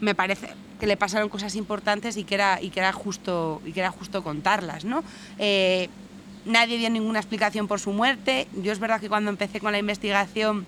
me 0.00 0.14
parece 0.14 0.48
que 0.78 0.86
le 0.86 0.96
pasaron 0.96 1.28
cosas 1.28 1.54
importantes 1.56 2.16
y 2.16 2.24
que 2.24 2.34
era, 2.34 2.60
y 2.60 2.70
que 2.70 2.80
era, 2.80 2.92
justo, 2.92 3.60
y 3.64 3.72
que 3.72 3.80
era 3.80 3.90
justo 3.90 4.22
contarlas. 4.22 4.84
¿no? 4.84 5.02
Eh, 5.38 5.88
nadie 6.44 6.78
dio 6.78 6.90
ninguna 6.90 7.18
explicación 7.18 7.68
por 7.68 7.80
su 7.80 7.92
muerte. 7.92 8.48
Yo 8.62 8.72
es 8.72 8.78
verdad 8.78 9.00
que 9.00 9.08
cuando 9.08 9.30
empecé 9.30 9.60
con 9.60 9.72
la 9.72 9.78
investigación 9.78 10.66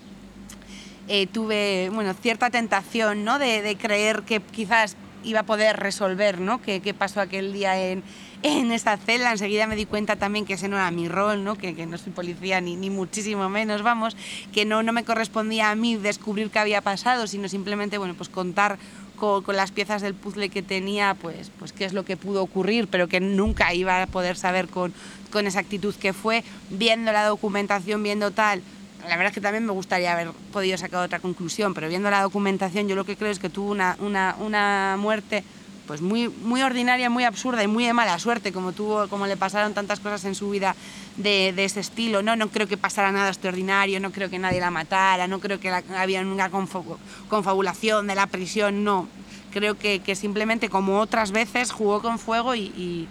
eh, 1.07 1.27
tuve 1.27 1.89
bueno, 1.93 2.13
cierta 2.13 2.49
tentación 2.49 3.23
¿no? 3.23 3.39
de, 3.39 3.61
de, 3.61 3.77
creer 3.77 4.23
que 4.23 4.41
quizás 4.41 4.95
iba 5.23 5.41
a 5.41 5.43
poder 5.43 5.77
resolver 5.77 6.39
¿no? 6.39 6.61
qué, 6.61 6.81
qué 6.81 6.93
pasó 6.93 7.21
aquel 7.21 7.53
día 7.53 7.79
en, 7.81 8.03
en 8.43 8.71
esta 8.71 8.97
celda. 8.97 9.31
Enseguida 9.31 9.67
me 9.67 9.75
di 9.75 9.85
cuenta 9.85 10.15
también 10.15 10.45
que 10.45 10.53
ese 10.53 10.67
no 10.67 10.77
era 10.77 10.89
mi 10.91 11.07
rol, 11.07 11.43
¿no? 11.43 11.55
Que, 11.55 11.75
que 11.75 11.85
no 11.85 11.97
soy 11.97 12.11
policía 12.11 12.61
ni, 12.61 12.75
ni, 12.75 12.89
muchísimo 12.89 13.49
menos, 13.49 13.81
vamos, 13.81 14.15
que 14.53 14.65
no, 14.65 14.83
no 14.83 14.93
me 14.93 15.03
correspondía 15.03 15.71
a 15.71 15.75
mí 15.75 15.95
descubrir 15.95 16.49
qué 16.49 16.59
había 16.59 16.81
pasado, 16.81 17.27
sino 17.27 17.47
simplemente 17.47 17.97
bueno, 17.97 18.13
pues 18.15 18.29
contar 18.29 18.77
con, 19.21 19.55
las 19.55 19.71
piezas 19.71 20.01
del 20.01 20.15
puzzle 20.15 20.49
que 20.49 20.63
tenía, 20.63 21.13
pues, 21.13 21.51
pues 21.59 21.71
qué 21.73 21.85
es 21.85 21.93
lo 21.93 22.03
que 22.03 22.17
pudo 22.17 22.41
ocurrir, 22.41 22.87
pero 22.87 23.07
que 23.07 23.19
nunca 23.19 23.71
iba 23.73 24.01
a 24.01 24.07
poder 24.07 24.35
saber 24.35 24.67
con, 24.67 24.93
con 25.29 25.45
exactitud 25.45 25.93
qué 25.93 26.11
fue, 26.11 26.43
viendo 26.71 27.11
la 27.11 27.25
documentación, 27.25 28.01
viendo 28.01 28.31
tal. 28.31 28.63
La 29.03 29.17
verdad 29.17 29.27
es 29.27 29.33
que 29.33 29.41
también 29.41 29.65
me 29.65 29.73
gustaría 29.73 30.11
haber 30.11 30.31
podido 30.51 30.75
sacar 30.77 31.05
otra 31.05 31.19
conclusión, 31.19 31.75
pero 31.75 31.87
viendo 31.87 32.09
la 32.09 32.23
documentación 32.23 32.87
yo 32.87 32.95
lo 32.95 33.05
que 33.05 33.15
creo 33.15 33.31
es 33.31 33.37
que 33.37 33.49
tuvo 33.49 33.71
una, 33.71 33.95
una, 33.99 34.35
una 34.39 34.97
muerte 34.99 35.43
pues 35.87 36.01
muy, 36.01 36.29
muy 36.29 36.61
ordinaria, 36.61 37.09
muy 37.09 37.23
absurda 37.23 37.63
y 37.63 37.67
muy 37.67 37.85
de 37.85 37.93
mala 37.93 38.17
suerte, 38.19 38.51
como, 38.51 38.71
tuvo, 38.71 39.07
como 39.07 39.27
le 39.27 39.37
pasaron 39.37 39.73
tantas 39.73 39.99
cosas 39.99 40.25
en 40.25 40.35
su 40.35 40.49
vida 40.49 40.75
de, 41.17 41.53
de 41.55 41.65
ese 41.65 41.79
estilo. 41.79 42.21
¿no? 42.21 42.35
no 42.35 42.49
creo 42.49 42.67
que 42.67 42.77
pasara 42.77 43.11
nada 43.11 43.29
extraordinario, 43.29 43.99
no 43.99 44.11
creo 44.11 44.29
que 44.29 44.39
nadie 44.39 44.59
la 44.59 44.71
matara, 44.71 45.27
no 45.27 45.39
creo 45.39 45.59
que 45.59 45.69
la, 45.69 45.83
había 45.97 46.21
una 46.21 46.49
confabulación 46.49 48.07
de 48.07 48.15
la 48.15 48.27
prisión, 48.27 48.83
no. 48.83 49.07
Creo 49.51 49.77
que, 49.77 49.99
que, 49.99 50.15
simplemente, 50.15 50.69
como 50.69 50.99
otras 50.99 51.31
veces, 51.31 51.71
jugó 51.71 52.01
con 52.01 52.19
fuego 52.19 52.55
y, 52.55 52.61
y, 52.61 53.07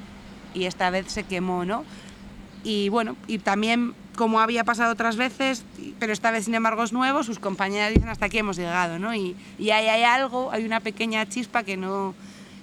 y 0.54 0.64
esta 0.64 0.88
vez 0.88 1.12
se 1.12 1.24
quemó, 1.24 1.64
¿no? 1.64 1.84
Y 2.64 2.88
bueno, 2.88 3.16
y 3.26 3.38
también 3.38 3.94
como 4.16 4.40
había 4.40 4.64
pasado 4.64 4.92
otras 4.92 5.16
veces, 5.16 5.64
pero 5.98 6.12
esta 6.12 6.30
vez 6.30 6.44
sin 6.44 6.54
embargo 6.54 6.82
es 6.82 6.92
nuevo, 6.92 7.22
sus 7.22 7.38
compañeras 7.38 7.94
dicen 7.94 8.08
hasta 8.08 8.26
aquí 8.26 8.38
hemos 8.38 8.56
llegado, 8.56 8.98
¿no? 8.98 9.14
Y, 9.14 9.34
y 9.58 9.70
ahí 9.70 9.86
hay 9.86 10.02
algo, 10.02 10.50
hay 10.52 10.64
una 10.64 10.80
pequeña 10.80 11.26
chispa 11.26 11.62
que 11.62 11.78
no, 11.78 12.14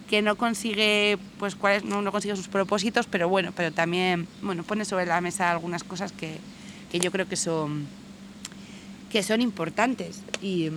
que 0.08 0.22
no 0.22 0.36
consigue, 0.36 1.18
pues, 1.38 1.55
cuáles, 1.55 1.84
no, 1.84 2.01
no, 2.01 2.12
consigue 2.12 2.36
sus 2.36 2.47
propósitos, 2.47 3.05
pero 3.08 3.30
bueno, 3.30 3.51
pero 3.55 3.72
también 3.72 4.28
bueno, 4.41 4.64
pone 4.64 4.86
sobre 4.86 5.05
la 5.05 5.22
mesa 5.22 5.51
algunas 5.51 5.84
cosas 5.84 6.12
que, 6.12 6.38
que 6.91 6.99
yo 6.99 7.12
creo 7.12 7.28
que 7.28 7.36
son, 7.36 7.86
que 9.12 9.22
son 9.22 9.41
importantes. 9.41 10.22
Y, 10.41 10.70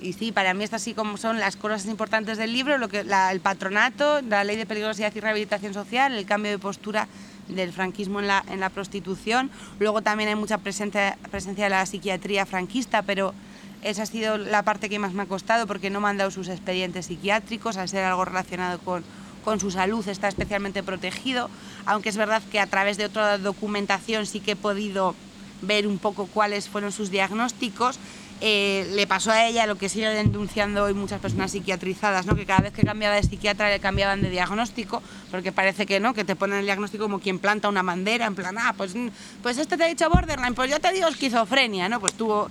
y, 0.00 0.12
sí, 0.12 0.32
para 0.32 0.54
mí 0.54 0.64
es 0.64 0.72
así 0.72 0.92
como 0.92 1.16
son 1.16 1.38
las 1.38 1.56
cosas 1.56 1.86
importantes 1.86 2.36
del 2.36 2.52
libro, 2.52 2.78
lo 2.78 2.88
que, 2.88 3.04
la, 3.04 3.30
el 3.30 3.40
patronato, 3.40 4.20
la 4.22 4.44
ley 4.44 4.56
de 4.56 4.66
peligrosidad 4.66 5.14
y 5.14 5.20
rehabilitación 5.20 5.72
social, 5.72 6.12
el 6.12 6.26
cambio 6.26 6.50
de 6.50 6.58
postura 6.58 7.06
del 7.48 7.72
franquismo 7.72 8.20
en 8.20 8.26
la, 8.26 8.44
en 8.48 8.58
la 8.58 8.70
prostitución. 8.70 9.50
Luego 9.78 10.02
también 10.02 10.28
hay 10.30 10.34
mucha 10.34 10.58
presencia, 10.58 11.16
presencia 11.30 11.64
de 11.64 11.70
la 11.70 11.86
psiquiatría 11.86 12.44
franquista, 12.46 13.02
pero 13.02 13.34
esa 13.84 14.02
ha 14.02 14.06
sido 14.06 14.38
la 14.38 14.62
parte 14.62 14.88
que 14.88 14.98
más 14.98 15.12
me 15.12 15.22
ha 15.22 15.26
costado 15.26 15.66
porque 15.66 15.90
no 15.90 16.00
me 16.00 16.08
han 16.08 16.16
dado 16.16 16.30
sus 16.30 16.48
expedientes 16.48 17.06
psiquiátricos, 17.06 17.76
al 17.76 17.88
ser 17.88 18.04
algo 18.04 18.24
relacionado 18.24 18.78
con, 18.80 19.04
con 19.44 19.60
su 19.60 19.70
salud 19.70 20.06
está 20.08 20.28
especialmente 20.28 20.82
protegido, 20.82 21.50
aunque 21.86 22.08
es 22.08 22.16
verdad 22.16 22.42
que 22.50 22.60
a 22.60 22.66
través 22.66 22.96
de 22.96 23.04
otra 23.04 23.38
documentación 23.38 24.26
sí 24.26 24.40
que 24.40 24.52
he 24.52 24.56
podido 24.56 25.14
ver 25.62 25.86
un 25.86 25.98
poco 25.98 26.26
cuáles 26.26 26.68
fueron 26.68 26.92
sus 26.92 27.10
diagnósticos 27.10 27.98
eh, 28.46 28.86
le 28.92 29.06
pasó 29.06 29.30
a 29.30 29.46
ella 29.46 29.64
lo 29.64 29.76
que 29.76 29.88
sigue 29.88 30.06
denunciando 30.06 30.84
hoy 30.84 30.92
muchas 30.92 31.18
personas 31.18 31.50
psiquiatrizadas, 31.50 32.26
¿no? 32.26 32.36
que 32.36 32.44
cada 32.44 32.60
vez 32.60 32.74
que 32.74 32.82
cambiaba 32.82 33.14
de 33.14 33.22
psiquiatra 33.22 33.70
le 33.70 33.80
cambiaban 33.80 34.20
de 34.20 34.28
diagnóstico, 34.28 35.02
porque 35.30 35.50
parece 35.50 35.86
que 35.86 35.98
no, 35.98 36.12
que 36.12 36.24
te 36.24 36.36
ponen 36.36 36.58
el 36.58 36.66
diagnóstico 36.66 37.04
como 37.04 37.20
quien 37.20 37.38
planta 37.38 37.70
una 37.70 37.82
bandera, 37.82 38.26
en 38.26 38.34
plan, 38.34 38.54
ah, 38.58 38.74
pues, 38.76 38.94
pues 39.42 39.56
este 39.56 39.78
te 39.78 39.84
ha 39.84 39.86
dicho 39.86 40.10
borderline, 40.10 40.54
pues 40.54 40.70
yo 40.70 40.78
te 40.78 40.92
digo 40.92 41.08
esquizofrenia, 41.08 41.88
¿no? 41.88 42.00
Pues 42.00 42.12
tuvo, 42.12 42.50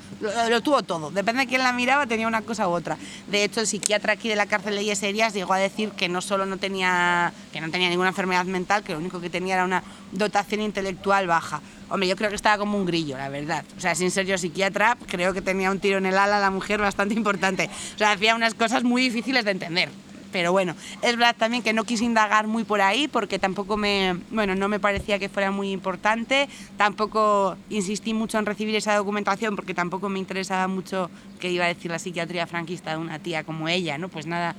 lo, 0.49 0.61
tuvo 0.61 0.81
todo, 0.81 1.11
depende 1.11 1.41
de 1.41 1.47
quién 1.47 1.61
la 1.61 1.73
miraba, 1.73 2.07
tenía 2.07 2.27
una 2.27 2.41
cosa 2.41 2.67
u 2.67 2.71
otra. 2.71 2.97
De 3.27 3.43
hecho, 3.43 3.59
el 3.59 3.67
psiquiatra 3.67 4.13
aquí 4.13 4.27
de 4.27 4.35
la 4.35 4.47
cárcel 4.47 4.75
de 4.75 4.85
Yeserias 4.85 5.35
llegó 5.35 5.53
a 5.53 5.59
decir 5.59 5.91
que 5.91 6.09
no 6.09 6.21
solo 6.21 6.47
no 6.47 6.57
tenía, 6.57 7.31
que 7.51 7.61
no 7.61 7.69
tenía 7.69 7.89
ninguna 7.89 8.09
enfermedad 8.09 8.45
mental, 8.45 8.83
que 8.83 8.93
lo 8.93 8.97
único 8.97 9.21
que 9.21 9.29
tenía 9.29 9.53
era 9.53 9.63
una 9.63 9.83
dotación 10.11 10.61
intelectual 10.61 11.27
baja. 11.27 11.61
Hombre, 11.93 12.09
yo 12.09 12.15
creo 12.15 12.31
que 12.31 12.35
estaba 12.35 12.57
como 12.57 12.75
un 12.75 12.87
grillo, 12.87 13.19
la 13.19 13.29
verdad. 13.29 13.63
O 13.77 13.79
sea, 13.79 13.93
sin 13.93 14.09
ser 14.09 14.25
yo 14.25 14.35
psiquiatra, 14.35 14.97
creo 15.05 15.31
que 15.31 15.43
tenía 15.43 15.69
un 15.69 15.79
tiro 15.79 15.99
en 15.99 16.07
el 16.07 16.17
ala 16.17 16.39
la 16.39 16.49
mujer 16.49 16.81
bastante 16.81 17.13
importante. 17.13 17.69
O 17.93 17.97
sea, 17.99 18.13
hacía 18.13 18.35
unas 18.35 18.55
cosas 18.55 18.83
muy 18.83 19.03
difíciles 19.03 19.45
de 19.45 19.51
entender. 19.51 19.89
Pero 20.31 20.51
bueno, 20.51 20.75
es 21.03 21.15
verdad 21.15 21.35
también 21.37 21.61
que 21.61 21.71
no 21.71 21.83
quise 21.83 22.03
indagar 22.03 22.47
muy 22.47 22.63
por 22.63 22.81
ahí 22.81 23.07
porque 23.07 23.37
tampoco 23.37 23.77
me, 23.77 24.17
bueno, 24.31 24.55
no 24.55 24.69
me 24.69 24.79
parecía 24.79 25.19
que 25.19 25.29
fuera 25.29 25.51
muy 25.51 25.71
importante. 25.71 26.49
Tampoco 26.77 27.57
insistí 27.69 28.15
mucho 28.15 28.39
en 28.39 28.47
recibir 28.47 28.75
esa 28.75 28.95
documentación 28.95 29.55
porque 29.55 29.75
tampoco 29.75 30.09
me 30.09 30.17
interesaba 30.17 30.67
mucho 30.67 31.11
qué 31.39 31.51
iba 31.51 31.65
a 31.65 31.67
decir 31.67 31.91
la 31.91 31.99
psiquiatría 31.99 32.47
franquista 32.47 32.89
de 32.89 32.97
una 32.97 33.19
tía 33.19 33.43
como 33.43 33.67
ella, 33.67 33.99
¿no? 33.99 34.09
Pues 34.09 34.25
nada, 34.25 34.55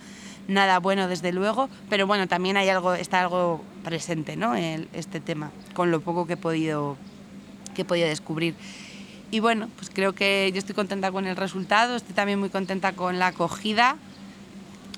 nada 0.47 0.79
bueno 0.79 1.09
desde 1.09 1.33
luego, 1.33 1.69
pero 1.91 2.07
bueno, 2.07 2.29
también 2.29 2.57
hay 2.57 2.69
algo, 2.69 2.95
está 2.95 3.23
algo 3.23 3.65
presente, 3.83 4.37
¿no? 4.37 4.55
El, 4.55 4.89
este 4.93 5.19
tema, 5.19 5.51
con 5.75 5.91
lo 5.91 6.01
poco 6.01 6.29
que 6.29 6.35
he 6.35 6.37
podido 6.37 6.97
que 7.75 7.85
podido 7.85 8.09
descubrir. 8.09 8.55
Y 9.31 9.41
bueno, 9.41 9.69
pues 9.77 9.91
creo 9.93 10.15
que 10.15 10.51
yo 10.53 10.61
estoy 10.61 10.77
contenta 10.77 11.11
con 11.11 11.27
el 11.27 11.37
resultado, 11.37 11.97
estoy 11.97 12.15
también 12.15 12.39
muy 12.39 12.51
contenta 12.51 12.93
con 12.93 13.19
la 13.19 13.29
acogida. 13.29 13.97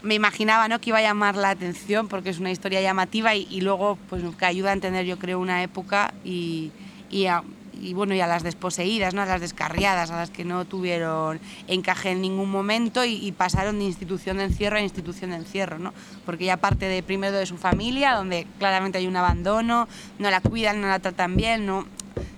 Me 0.02 0.14
imaginaba 0.14 0.68
¿no? 0.68 0.78
que 0.78 0.90
iba 0.90 0.98
a 0.98 1.02
llamar 1.02 1.36
la 1.36 1.50
atención 1.50 2.06
porque 2.06 2.30
es 2.30 2.38
una 2.38 2.50
historia 2.50 2.82
llamativa 2.82 3.34
y, 3.34 3.46
y 3.50 3.62
luego 3.62 3.98
pues, 4.10 4.22
que 4.38 4.44
ayuda 4.44 4.70
a 4.70 4.72
entender 4.74 5.06
yo 5.06 5.18
creo 5.18 5.40
una 5.40 5.62
época 5.62 6.12
y, 6.22 6.70
y, 7.10 7.26
a, 7.26 7.44
y, 7.80 7.94
bueno, 7.94 8.14
y 8.14 8.20
a 8.20 8.26
las 8.26 8.42
desposeídas, 8.42 9.14
¿no? 9.14 9.22
a 9.22 9.26
las 9.26 9.40
descarriadas, 9.40 10.10
a 10.10 10.16
las 10.16 10.30
que 10.30 10.44
no 10.44 10.64
tuvieron 10.64 11.40
encaje 11.66 12.10
en 12.10 12.20
ningún 12.20 12.50
momento 12.50 13.04
y, 13.04 13.14
y, 13.14 13.32
pasaron 13.32 13.78
de 13.78 13.86
institución 13.86 14.36
de 14.36 14.44
encierro 14.44 14.76
a 14.76 14.80
institución 14.80 15.30
de 15.30 15.36
encierro, 15.36 15.78
¿no? 15.78 15.94
porque 16.26 16.44
ya 16.44 16.58
parte 16.58 16.86
de 16.86 17.02
primero 17.02 17.36
de 17.38 17.46
su 17.46 17.56
familia, 17.56 18.12
donde 18.12 18.46
claramente 18.58 18.98
hay 18.98 19.06
un 19.06 19.16
abandono, 19.16 19.88
no 20.18 20.30
la 20.30 20.40
cuidan, 20.40 20.82
no 20.82 20.88
la 20.88 20.98
tratan 20.98 21.36
bien, 21.36 21.64
no, 21.64 21.86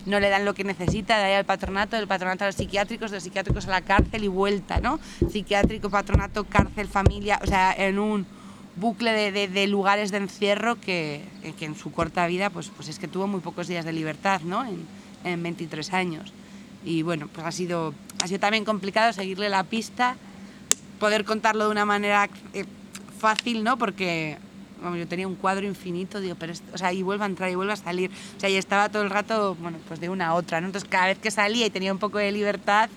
no 0.08 0.20
le 0.20 0.28
dan 0.28 0.44
lo 0.44 0.54
que 0.54 0.64
necesita, 0.64 1.18
de 1.18 1.24
ahí 1.24 1.34
al 1.34 1.44
patronato, 1.44 1.96
del 1.96 2.08
patronato 2.08 2.44
a 2.44 2.48
los 2.48 2.56
psiquiátricos, 2.56 3.10
de 3.10 3.18
los 3.18 3.24
psiquiátricos 3.24 3.66
a 3.68 3.70
la 3.70 3.80
cárcel 3.82 4.24
y 4.24 4.28
vuelta, 4.28 4.80
¿no? 4.80 4.98
Psiquiátrico, 5.30 5.90
patronato, 5.90 6.44
cárcel, 6.44 6.88
familia, 6.88 7.38
o 7.42 7.46
sea, 7.46 7.72
en 7.72 7.98
un 7.98 8.26
bucle 8.76 9.12
de, 9.12 9.48
de, 9.48 9.66
lugares 9.66 10.10
de 10.10 10.18
encierro 10.18 10.80
que, 10.80 11.22
que, 11.58 11.64
en 11.64 11.74
su 11.76 11.92
corta 11.92 12.26
vida, 12.26 12.50
pues, 12.50 12.70
pues 12.74 12.88
es 12.88 12.98
que 12.98 13.08
tuvo 13.08 13.26
muy 13.26 13.40
pocos 13.40 13.68
días 13.68 13.84
de 13.84 13.92
libertad, 13.92 14.40
¿no? 14.42 14.64
En, 14.64 14.86
en 15.24 15.42
23 15.42 15.92
años. 15.92 16.32
Y 16.84 17.02
bueno, 17.02 17.28
pues 17.32 17.46
ha 17.46 17.52
sido, 17.52 17.94
ha 18.22 18.28
sido 18.28 18.40
también 18.40 18.64
complicado 18.64 19.12
seguirle 19.12 19.48
la 19.48 19.64
pista, 19.64 20.16
poder 20.98 21.24
contarlo 21.24 21.64
de 21.64 21.70
una 21.70 21.84
manera 21.84 22.28
eh, 22.54 22.64
fácil, 23.18 23.64
¿no? 23.64 23.76
Porque 23.76 24.38
yo 24.96 25.08
tenía 25.08 25.26
un 25.26 25.34
cuadro 25.34 25.66
infinito, 25.66 26.20
digo, 26.20 26.36
pero, 26.38 26.52
o 26.72 26.78
sea, 26.78 26.92
y 26.92 27.02
vuelve 27.02 27.24
a 27.24 27.26
entrar 27.26 27.50
y 27.50 27.54
vuelve 27.54 27.72
a 27.72 27.76
salir. 27.76 28.10
O 28.36 28.40
sea, 28.40 28.48
y 28.48 28.56
estaba 28.56 28.88
todo 28.88 29.02
el 29.02 29.10
rato, 29.10 29.56
bueno, 29.60 29.78
pues 29.88 30.00
de 30.00 30.08
una 30.08 30.28
a 30.28 30.34
otra, 30.34 30.60
¿no? 30.60 30.66
Entonces, 30.66 30.88
cada 30.88 31.06
vez 31.06 31.18
que 31.18 31.30
salía 31.30 31.66
y 31.66 31.70
tenía 31.70 31.92
un 31.92 31.98
poco 31.98 32.18
de 32.18 32.30
libertad, 32.32 32.88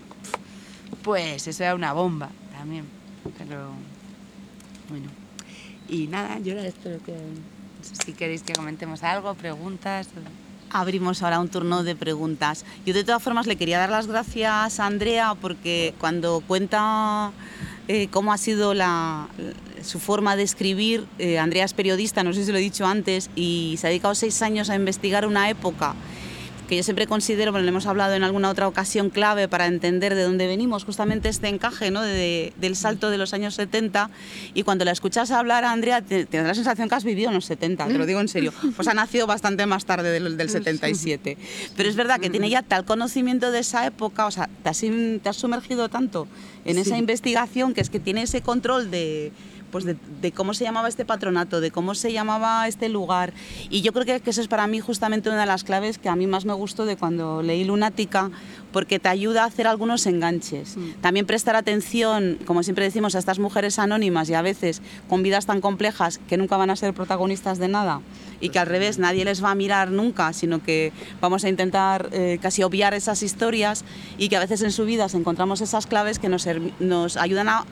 pues 1.03 1.47
eso 1.47 1.63
era 1.63 1.75
una 1.75 1.93
bomba 1.93 2.29
también. 2.53 2.85
Pero, 3.37 3.71
bueno. 4.89 5.07
Y 5.89 6.07
nada, 6.07 6.39
yo 6.39 6.53
ahora 6.53 6.67
espero 6.67 7.03
que, 7.03 7.11
no 7.11 7.83
sé 7.83 7.95
si 8.05 8.13
queréis 8.13 8.43
que 8.43 8.53
comentemos 8.53 9.03
algo, 9.03 9.33
preguntas. 9.33 10.07
Abrimos 10.69 11.21
ahora 11.21 11.39
un 11.39 11.49
turno 11.49 11.83
de 11.83 11.95
preguntas. 11.95 12.63
Yo 12.85 12.93
de 12.93 13.03
todas 13.03 13.21
formas 13.21 13.45
le 13.45 13.57
quería 13.57 13.77
dar 13.77 13.89
las 13.89 14.07
gracias 14.07 14.79
a 14.79 14.85
Andrea 14.85 15.35
porque 15.35 15.93
cuando 15.99 16.41
cuenta 16.47 17.31
eh, 17.89 18.07
cómo 18.09 18.31
ha 18.31 18.37
sido 18.37 18.73
la, 18.73 19.27
su 19.83 19.99
forma 19.99 20.35
de 20.35 20.43
escribir. 20.43 21.05
Eh, 21.19 21.39
Andrea 21.39 21.65
es 21.65 21.73
periodista, 21.73 22.23
no 22.23 22.33
sé 22.33 22.45
si 22.45 22.51
lo 22.51 22.57
he 22.57 22.61
dicho 22.61 22.85
antes, 22.85 23.29
y 23.35 23.75
se 23.79 23.87
ha 23.87 23.89
dedicado 23.89 24.15
seis 24.15 24.41
años 24.41 24.69
a 24.69 24.75
investigar 24.75 25.25
una 25.25 25.49
época 25.49 25.95
que 26.71 26.77
yo 26.77 26.83
siempre 26.83 27.05
considero, 27.05 27.51
bueno, 27.51 27.65
lo 27.65 27.69
hemos 27.69 27.85
hablado 27.85 28.13
en 28.13 28.23
alguna 28.23 28.49
otra 28.49 28.65
ocasión, 28.65 29.09
clave 29.09 29.49
para 29.49 29.65
entender 29.65 30.15
de 30.15 30.23
dónde 30.23 30.47
venimos, 30.47 30.85
justamente 30.85 31.27
este 31.27 31.49
encaje 31.49 31.91
¿no? 31.91 32.01
de, 32.01 32.53
del 32.55 32.77
salto 32.77 33.09
de 33.09 33.17
los 33.17 33.33
años 33.33 33.55
70. 33.55 34.09
Y 34.53 34.63
cuando 34.63 34.85
la 34.85 34.91
escuchas 34.91 35.31
hablar 35.31 35.65
a 35.65 35.73
Andrea, 35.73 36.01
te, 36.01 36.23
da 36.23 36.43
la 36.43 36.55
sensación 36.55 36.87
que 36.87 36.95
has 36.95 37.03
vivido 37.03 37.27
en 37.27 37.35
los 37.35 37.43
70, 37.43 37.87
te 37.87 37.97
lo 37.97 38.05
digo 38.05 38.21
en 38.21 38.29
serio. 38.29 38.53
Pues 38.73 38.87
ha 38.87 38.93
nacido 38.93 39.27
bastante 39.27 39.65
más 39.65 39.83
tarde 39.83 40.11
del, 40.11 40.37
del 40.37 40.49
77. 40.49 41.37
Pero 41.75 41.89
es 41.89 41.97
verdad 41.97 42.21
que 42.21 42.29
tiene 42.29 42.49
ya 42.49 42.61
tal 42.61 42.85
conocimiento 42.85 43.51
de 43.51 43.59
esa 43.59 43.85
época, 43.85 44.25
o 44.25 44.31
sea, 44.31 44.49
te 44.63 44.69
has, 44.69 44.79
te 44.79 45.27
has 45.27 45.35
sumergido 45.35 45.89
tanto 45.89 46.25
en 46.63 46.77
esa 46.77 46.97
investigación 46.97 47.73
que 47.73 47.81
es 47.81 47.89
que 47.89 47.99
tiene 47.99 48.21
ese 48.21 48.39
control 48.39 48.89
de 48.89 49.33
pues 49.71 49.85
de, 49.85 50.31
cómo 50.31 50.53
se 50.53 50.63
llamaba 50.63 50.87
este 50.89 51.05
patronato, 51.05 51.61
de 51.61 51.71
cómo 51.71 51.95
se 51.95 52.11
llamaba 52.11 52.67
este 52.67 52.89
lugar. 52.89 53.33
Y 53.69 53.81
yo 53.81 53.93
creo 53.93 54.05
que, 54.05 54.29
eso 54.29 54.41
es 54.41 54.47
para 54.47 54.67
mí 54.67 54.79
justamente 54.79 55.29
una 55.29 55.41
de 55.41 55.45
las 55.45 55.63
claves 55.63 55.97
que 55.97 56.09
a 56.09 56.15
mí 56.15 56.27
más 56.27 56.45
me 56.45 56.53
gustó 56.53 56.85
de 56.85 56.97
cuando 56.97 57.41
leí 57.41 57.63
Lunática, 57.63 58.29
porque 58.71 58.99
te 58.99 59.09
ayuda 59.09 59.43
a 59.43 59.47
hacer 59.47 59.67
algunos 59.67 60.05
enganches. 60.05 60.77
Mm. 60.77 61.01
También 61.01 61.25
prestar 61.25 61.55
atención, 61.55 62.37
como 62.45 62.63
siempre 62.63 62.85
decimos, 62.85 63.15
a 63.15 63.19
estas 63.19 63.39
mujeres 63.39 63.79
anónimas 63.79 64.29
y 64.29 64.33
a 64.33 64.41
veces 64.41 64.81
con 65.09 65.23
vidas 65.23 65.45
tan 65.45 65.61
complejas 65.61 66.19
que 66.27 66.37
nunca 66.37 66.57
van 66.57 66.69
a 66.69 66.75
ser 66.75 66.93
protagonistas 66.93 67.57
de 67.57 67.67
nada 67.67 68.01
y 68.39 68.49
que 68.49 68.59
al 68.59 68.67
revés 68.67 68.97
nadie 68.97 69.23
les 69.23 69.43
va 69.43 69.51
a 69.51 69.55
mirar 69.55 69.91
nunca, 69.91 70.33
sino 70.33 70.63
que 70.63 70.91
vamos 71.21 71.43
a 71.43 71.49
intentar 71.49 72.09
eh, 72.11 72.39
casi 72.41 72.63
obviar 72.63 72.93
esas 72.93 73.23
historias 73.23 73.85
y 74.17 74.29
que 74.29 74.37
a 74.37 74.39
veces 74.39 74.61
en 74.61 74.71
su 74.71 74.85
vida 74.85 75.07
encontramos 75.13 75.61
esas 75.61 75.87
claves 75.87 76.19
que 76.19 76.29
nos, 76.29 76.47
nos 76.79 77.17
ayudan 77.17 77.49
a 77.49 77.65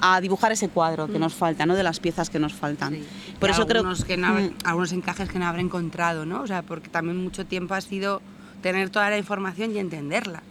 a 0.00 0.20
dibujar 0.20 0.52
ese 0.52 0.68
cuadro 0.68 1.06
que 1.06 1.18
mm. 1.18 1.20
nos 1.20 1.34
falta, 1.34 1.66
¿no? 1.66 1.74
De 1.74 1.82
las 1.82 2.00
piezas 2.00 2.30
que 2.30 2.38
nos 2.38 2.52
faltan. 2.52 2.98
Por 3.40 3.50
eso 3.50 3.66
creo 3.66 3.84
que 4.06 4.16
no, 4.16 4.34
mm. 4.34 4.54
algunos 4.64 4.92
encajes 4.92 5.28
que 5.28 5.38
no 5.38 5.46
habrá 5.46 5.60
encontrado, 5.60 6.26
¿no? 6.26 6.42
O 6.42 6.46
sea, 6.46 6.62
porque 6.62 6.88
también 6.88 7.16
mucho 7.22 7.46
tiempo 7.46 7.74
ha 7.74 7.80
sido 7.80 8.22
tener 8.62 8.90
toda 8.90 9.10
la 9.10 9.18
información 9.18 9.72
y 9.72 9.78
entenderla. 9.78 10.42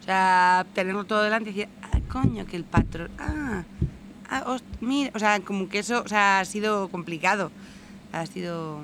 O 0.00 0.04
sea, 0.04 0.66
tenerlo 0.74 1.04
todo 1.04 1.22
delante 1.22 1.50
y 1.50 1.52
decir, 1.52 1.68
ah, 1.82 1.98
coño, 2.10 2.44
que 2.46 2.56
el 2.56 2.64
patrón, 2.64 3.10
ah, 3.18 3.62
ah 4.28 4.56
mira, 4.80 5.12
o 5.14 5.18
sea, 5.18 5.40
como 5.40 5.68
que 5.68 5.78
eso, 5.78 6.02
o 6.04 6.08
sea, 6.08 6.40
ha 6.40 6.44
sido 6.44 6.88
complicado. 6.88 7.50
Ha 8.12 8.26
sido 8.26 8.80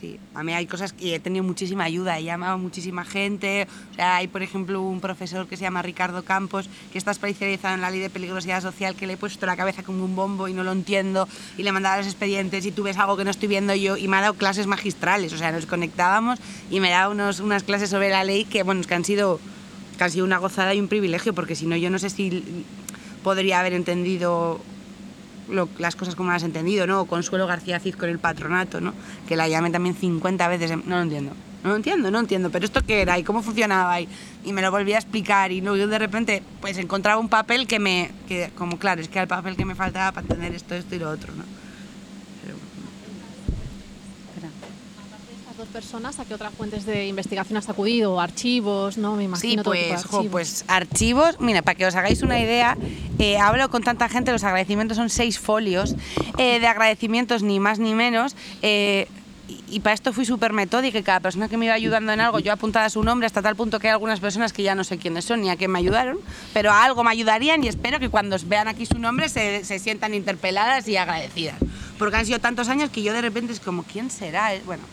sí. 0.00 0.18
A 0.34 0.42
mí 0.42 0.52
hay 0.52 0.66
cosas 0.66 0.92
que 0.92 1.14
he 1.14 1.20
tenido 1.20 1.44
muchísima 1.44 1.84
ayuda, 1.84 2.18
he 2.18 2.24
llamado 2.24 2.54
a 2.54 2.56
muchísima 2.56 3.04
gente. 3.04 3.66
O 3.92 3.94
sea, 3.94 4.16
hay, 4.16 4.28
por 4.28 4.42
ejemplo, 4.42 4.80
un 4.80 5.00
profesor 5.00 5.46
que 5.46 5.56
se 5.56 5.62
llama 5.62 5.82
Ricardo 5.82 6.22
Campos, 6.22 6.68
que 6.92 6.98
está 6.98 7.10
especializado 7.10 7.74
en 7.74 7.80
la 7.80 7.90
ley 7.90 8.00
de 8.00 8.10
peligrosidad 8.10 8.62
social, 8.62 8.94
que 8.94 9.06
le 9.06 9.14
he 9.14 9.16
puesto 9.16 9.46
la 9.46 9.56
cabeza 9.56 9.82
como 9.82 10.04
un 10.04 10.14
bombo 10.14 10.48
y 10.48 10.52
no 10.52 10.64
lo 10.64 10.72
entiendo, 10.72 11.28
y 11.56 11.62
le 11.62 11.72
mandaba 11.72 11.98
los 11.98 12.06
expedientes 12.06 12.64
y 12.66 12.72
tú 12.72 12.82
ves 12.82 12.96
algo 12.98 13.16
que 13.16 13.24
no 13.24 13.30
estoy 13.30 13.48
viendo 13.48 13.74
yo, 13.74 13.96
y 13.96 14.08
me 14.08 14.16
ha 14.16 14.20
dado 14.20 14.34
clases 14.34 14.66
magistrales. 14.66 15.32
O 15.32 15.38
sea, 15.38 15.52
nos 15.52 15.66
conectábamos 15.66 16.38
y 16.70 16.80
me 16.80 16.90
da 16.90 17.08
unos, 17.08 17.40
unas 17.40 17.62
clases 17.62 17.90
sobre 17.90 18.10
la 18.10 18.24
ley 18.24 18.44
que, 18.44 18.62
bueno, 18.62 18.82
que 18.82 18.94
han 18.94 19.04
sido 19.04 19.40
casi 19.96 20.20
una 20.20 20.38
gozada 20.38 20.74
y 20.74 20.80
un 20.80 20.88
privilegio, 20.88 21.34
porque 21.34 21.56
si 21.56 21.66
no, 21.66 21.76
yo 21.76 21.90
no 21.90 21.98
sé 21.98 22.10
si 22.10 22.44
podría 23.22 23.60
haber 23.60 23.72
entendido 23.72 24.60
las 25.78 25.96
cosas 25.96 26.14
como 26.14 26.30
las 26.30 26.42
has 26.42 26.46
entendido, 26.46 26.86
¿no? 26.86 27.06
Consuelo 27.06 27.46
García 27.46 27.80
Cid 27.80 27.94
con 27.94 28.08
el 28.08 28.18
patronato, 28.18 28.80
¿no? 28.80 28.94
Que 29.26 29.36
la 29.36 29.48
llamé 29.48 29.70
también 29.70 29.94
50 29.94 30.48
veces, 30.48 30.70
no 30.84 30.96
lo 30.96 31.02
entiendo. 31.02 31.32
No 31.64 31.70
lo 31.70 31.76
entiendo, 31.76 32.10
no 32.10 32.20
entiendo, 32.20 32.50
pero 32.50 32.64
esto 32.64 32.82
qué 32.86 33.02
era 33.02 33.18
y 33.18 33.24
cómo 33.24 33.42
funcionaba 33.42 34.00
y, 34.00 34.08
y 34.44 34.52
me 34.52 34.62
lo 34.62 34.70
volví 34.70 34.92
a 34.92 34.98
explicar 34.98 35.50
y 35.50 35.60
luego 35.60 35.88
de 35.88 35.98
repente 35.98 36.42
pues 36.60 36.78
encontraba 36.78 37.20
un 37.20 37.28
papel 37.28 37.66
que 37.66 37.80
me, 37.80 38.12
que 38.28 38.50
como 38.56 38.78
claro, 38.78 39.00
es 39.00 39.08
que 39.08 39.14
era 39.14 39.22
el 39.22 39.28
papel 39.28 39.56
que 39.56 39.64
me 39.64 39.74
faltaba 39.74 40.12
para 40.12 40.22
entender 40.22 40.54
esto, 40.54 40.76
esto 40.76 40.94
y 40.94 41.00
lo 41.00 41.10
otro, 41.10 41.34
¿no? 41.34 41.42
Dos 45.58 45.68
personas, 45.68 46.20
¿a 46.20 46.24
qué 46.24 46.34
otras 46.34 46.54
fuentes 46.54 46.86
de 46.86 47.08
investigación 47.08 47.56
has 47.56 47.68
acudido? 47.68 48.20
¿Archivos? 48.20 48.96
¿No? 48.96 49.16
Me 49.16 49.24
imagino. 49.24 49.62
Sí, 49.62 49.68
pues, 49.68 49.92
archivos. 50.04 50.26
pues 50.30 50.64
archivos. 50.68 51.40
Mira, 51.40 51.62
para 51.62 51.74
que 51.74 51.84
os 51.84 51.96
hagáis 51.96 52.22
una 52.22 52.38
idea, 52.38 52.78
eh, 53.18 53.38
hablo 53.38 53.68
con 53.68 53.82
tanta 53.82 54.08
gente, 54.08 54.30
los 54.30 54.44
agradecimientos 54.44 54.96
son 54.96 55.10
seis 55.10 55.38
folios 55.40 55.96
eh, 56.38 56.60
de 56.60 56.66
agradecimientos, 56.68 57.42
ni 57.42 57.58
más 57.58 57.80
ni 57.80 57.94
menos. 57.94 58.36
Eh, 58.62 59.08
y 59.68 59.80
para 59.80 59.94
esto 59.94 60.12
fui 60.12 60.24
súper 60.24 60.52
metódica 60.52 60.96
y 60.98 61.02
cada 61.02 61.18
persona 61.18 61.48
que 61.48 61.56
me 61.56 61.64
iba 61.64 61.74
ayudando 61.74 62.12
en 62.12 62.20
algo, 62.20 62.38
yo 62.38 62.52
apuntaba 62.52 62.88
su 62.88 63.02
nombre 63.02 63.26
hasta 63.26 63.42
tal 63.42 63.56
punto 63.56 63.80
que 63.80 63.88
hay 63.88 63.92
algunas 63.92 64.20
personas 64.20 64.52
que 64.52 64.62
ya 64.62 64.76
no 64.76 64.84
sé 64.84 64.98
quiénes 64.98 65.24
son 65.24 65.40
ni 65.40 65.50
a 65.50 65.56
qué 65.56 65.66
me 65.66 65.80
ayudaron, 65.80 66.18
pero 66.52 66.70
a 66.70 66.84
algo 66.84 67.02
me 67.02 67.10
ayudarían 67.10 67.64
y 67.64 67.68
espero 67.68 67.98
que 67.98 68.10
cuando 68.10 68.36
vean 68.46 68.68
aquí 68.68 68.86
su 68.86 68.98
nombre 68.98 69.28
se, 69.28 69.64
se 69.64 69.78
sientan 69.78 70.14
interpeladas 70.14 70.86
y 70.86 70.96
agradecidas. 70.96 71.56
Porque 71.98 72.16
han 72.16 72.26
sido 72.26 72.38
tantos 72.38 72.68
años 72.68 72.90
que 72.90 73.02
yo 73.02 73.12
de 73.12 73.22
repente 73.22 73.52
es 73.52 73.58
como, 73.58 73.82
¿quién 73.82 74.10
será? 74.10 74.52
Bueno, 74.64 74.84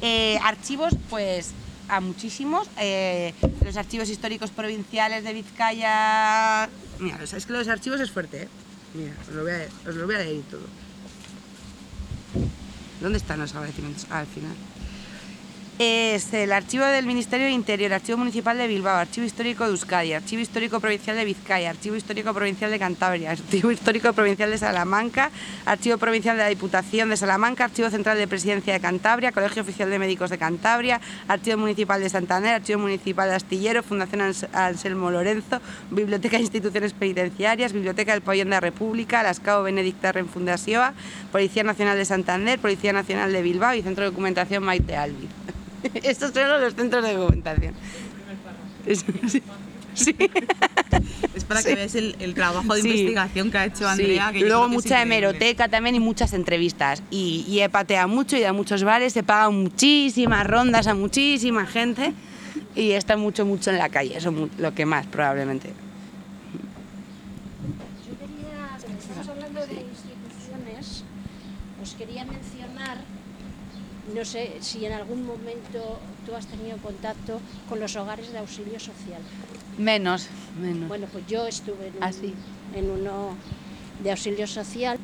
eh, 0.00 0.38
archivos, 0.42 0.94
pues 1.10 1.52
a 1.88 2.00
muchísimos. 2.00 2.68
Eh, 2.78 3.34
los 3.64 3.76
archivos 3.76 4.08
históricos 4.08 4.50
provinciales 4.50 5.24
de 5.24 5.32
Vizcaya. 5.32 6.68
Mira, 6.98 7.18
es 7.22 7.46
que 7.46 7.52
los 7.52 7.68
archivos 7.68 8.00
es 8.00 8.10
fuerte, 8.10 8.42
¿eh? 8.42 8.48
Mira, 8.94 9.14
os 9.26 9.34
lo 9.94 10.06
voy 10.06 10.14
a, 10.14 10.18
leer 10.18 10.42
todo. 10.50 10.62
¿Dónde 13.00 13.18
están 13.18 13.40
los 13.40 13.54
agradecimientos? 13.54 14.06
Ah, 14.10 14.20
al 14.20 14.26
final 14.26 14.54
es 15.78 16.32
el 16.32 16.52
archivo 16.52 16.86
del 16.86 17.04
Ministerio 17.04 17.46
de 17.46 17.52
Interior, 17.52 17.92
Archivo 17.92 18.16
Municipal 18.16 18.56
de 18.56 18.66
Bilbao, 18.66 18.96
Archivo 18.96 19.26
Histórico 19.26 19.64
de 19.64 19.70
Euskadi, 19.70 20.14
Archivo 20.14 20.40
Histórico 20.40 20.80
Provincial 20.80 21.16
de 21.16 21.24
Vizcaya, 21.26 21.68
Archivo 21.68 21.96
Histórico 21.96 22.32
Provincial 22.32 22.70
de 22.70 22.78
Cantabria, 22.78 23.32
Archivo 23.32 23.70
Histórico 23.70 24.12
Provincial 24.14 24.50
de 24.50 24.56
Salamanca, 24.56 25.30
Archivo 25.66 25.98
Provincial 25.98 26.36
de 26.38 26.44
la 26.44 26.48
Diputación 26.48 27.10
de 27.10 27.18
Salamanca, 27.18 27.64
Archivo 27.64 27.90
Central 27.90 28.16
de 28.16 28.26
Presidencia 28.26 28.72
de 28.72 28.80
Cantabria, 28.80 29.32
Colegio 29.32 29.62
Oficial 29.62 29.90
de 29.90 29.98
Médicos 29.98 30.30
de 30.30 30.38
Cantabria, 30.38 30.98
Archivo 31.28 31.58
Municipal 31.58 32.00
de 32.00 32.08
Santander, 32.08 32.54
Archivo 32.54 32.78
Municipal 32.78 33.28
de 33.28 33.34
Astillero, 33.34 33.82
Fundación 33.82 34.22
Anselmo 34.54 35.10
Lorenzo, 35.10 35.60
Biblioteca 35.90 36.38
de 36.38 36.44
Instituciones 36.44 36.94
Penitenciarias, 36.94 37.74
Biblioteca 37.74 38.12
del 38.12 38.22
Pabellón 38.22 38.48
de 38.48 38.56
la 38.56 38.60
República, 38.60 39.22
Las 39.22 39.40
Cabo 39.40 39.64
Benedicta 39.64 40.10
Renfundación, 40.10 40.94
Policía 41.30 41.64
Nacional 41.64 41.98
de 41.98 42.06
Santander, 42.06 42.58
Policía 42.58 42.94
Nacional 42.94 43.30
de 43.30 43.42
Bilbao 43.42 43.74
y 43.74 43.82
Centro 43.82 44.04
de 44.04 44.10
Documentación 44.10 44.64
Maite 44.64 44.96
Albi. 44.96 45.28
Estos 46.02 46.32
son 46.32 46.60
los 46.60 46.74
centros 46.74 47.04
de 47.04 47.14
documentación. 47.14 47.74
Sí. 49.96 50.14
Es 51.34 51.44
para 51.44 51.62
que 51.62 51.74
veas 51.74 51.94
el, 51.94 52.34
trabajo 52.34 52.74
de 52.74 52.80
investigación 52.80 53.50
que 53.50 53.58
ha 53.58 53.64
hecho 53.64 53.88
Andrea. 53.88 54.30
Que 54.30 54.40
Luego 54.40 54.68
mucha 54.68 55.00
hemeroteca 55.00 55.68
también 55.68 55.94
y 55.94 56.00
muchas 56.00 56.34
entrevistas. 56.34 57.02
Y, 57.10 57.60
he 57.60 57.68
pateado 57.70 58.06
mucho 58.06 58.36
y 58.36 58.44
a 58.44 58.52
muchos 58.52 58.84
bares, 58.84 59.16
he 59.16 59.22
pagado 59.22 59.52
muchísimas 59.52 60.46
rondas 60.46 60.86
a 60.86 60.94
muchísima 60.94 61.64
gente 61.64 62.12
y 62.74 62.90
estado 62.90 63.18
mucho, 63.18 63.46
mucho 63.46 63.70
en 63.70 63.78
la 63.78 63.88
calle. 63.88 64.16
Eso 64.16 64.30
es 64.30 64.60
lo 64.60 64.74
que 64.74 64.84
más 64.84 65.06
probablemente. 65.06 65.70
Yo 68.06 68.18
quería, 68.18 68.76
estamos 68.98 69.28
hablando 69.28 69.60
de 69.66 69.80
instituciones, 69.80 71.04
os 71.82 71.94
quería 71.94 72.26
mencionar 72.26 72.98
no 74.16 74.24
sé 74.24 74.50
si 74.60 74.86
en 74.86 74.92
algún 74.94 75.26
momento 75.26 76.00
tú 76.24 76.34
has 76.34 76.46
tenido 76.46 76.78
contacto 76.78 77.38
con 77.68 77.78
los 77.78 77.94
hogares 77.96 78.32
de 78.32 78.38
auxilio 78.38 78.80
social. 78.80 79.20
Menos, 79.76 80.28
menos. 80.58 80.88
Bueno, 80.88 81.06
pues 81.12 81.26
yo 81.26 81.46
estuve 81.46 81.88
en, 81.88 82.02
¿Ah, 82.02 82.10
en 82.74 82.90
uno 82.90 83.36
de 84.02 84.10
auxilio 84.10 84.46
social 84.46 84.96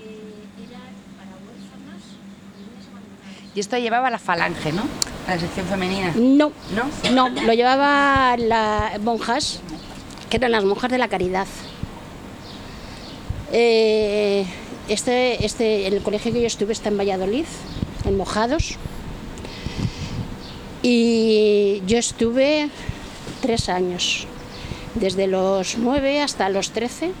era 0.00 0.80
para 1.18 1.36
huérfanas. 1.44 2.02
Y 3.54 3.60
esto 3.60 3.76
llevaba 3.76 4.08
la 4.08 4.18
falange, 4.18 4.72
¿no? 4.72 4.84
La 5.28 5.38
sección 5.38 5.66
femenina. 5.66 6.14
No, 6.16 6.50
no, 6.74 7.28
no 7.28 7.42
lo 7.42 7.52
llevaba 7.52 8.38
las 8.38 8.98
monjas, 9.00 9.60
que 10.30 10.38
eran 10.38 10.52
las 10.52 10.64
monjas 10.64 10.90
de 10.90 10.96
la 10.96 11.08
caridad. 11.08 11.46
Eh, 13.52 14.46
este, 14.88 15.44
este, 15.44 15.88
el 15.88 16.02
colegio 16.02 16.32
que 16.32 16.40
yo 16.40 16.46
estuve 16.46 16.72
está 16.72 16.88
en 16.88 16.96
Valladolid 16.96 17.44
Mojados. 18.16 18.76
Y 20.82 21.82
yo 21.86 21.98
estuve 21.98 22.70
tres 23.42 23.68
años, 23.68 24.26
desde 24.94 25.26
los 25.26 25.76
nueve 25.76 26.20
hasta 26.22 26.48
los 26.48 26.70
trece, 26.70 27.12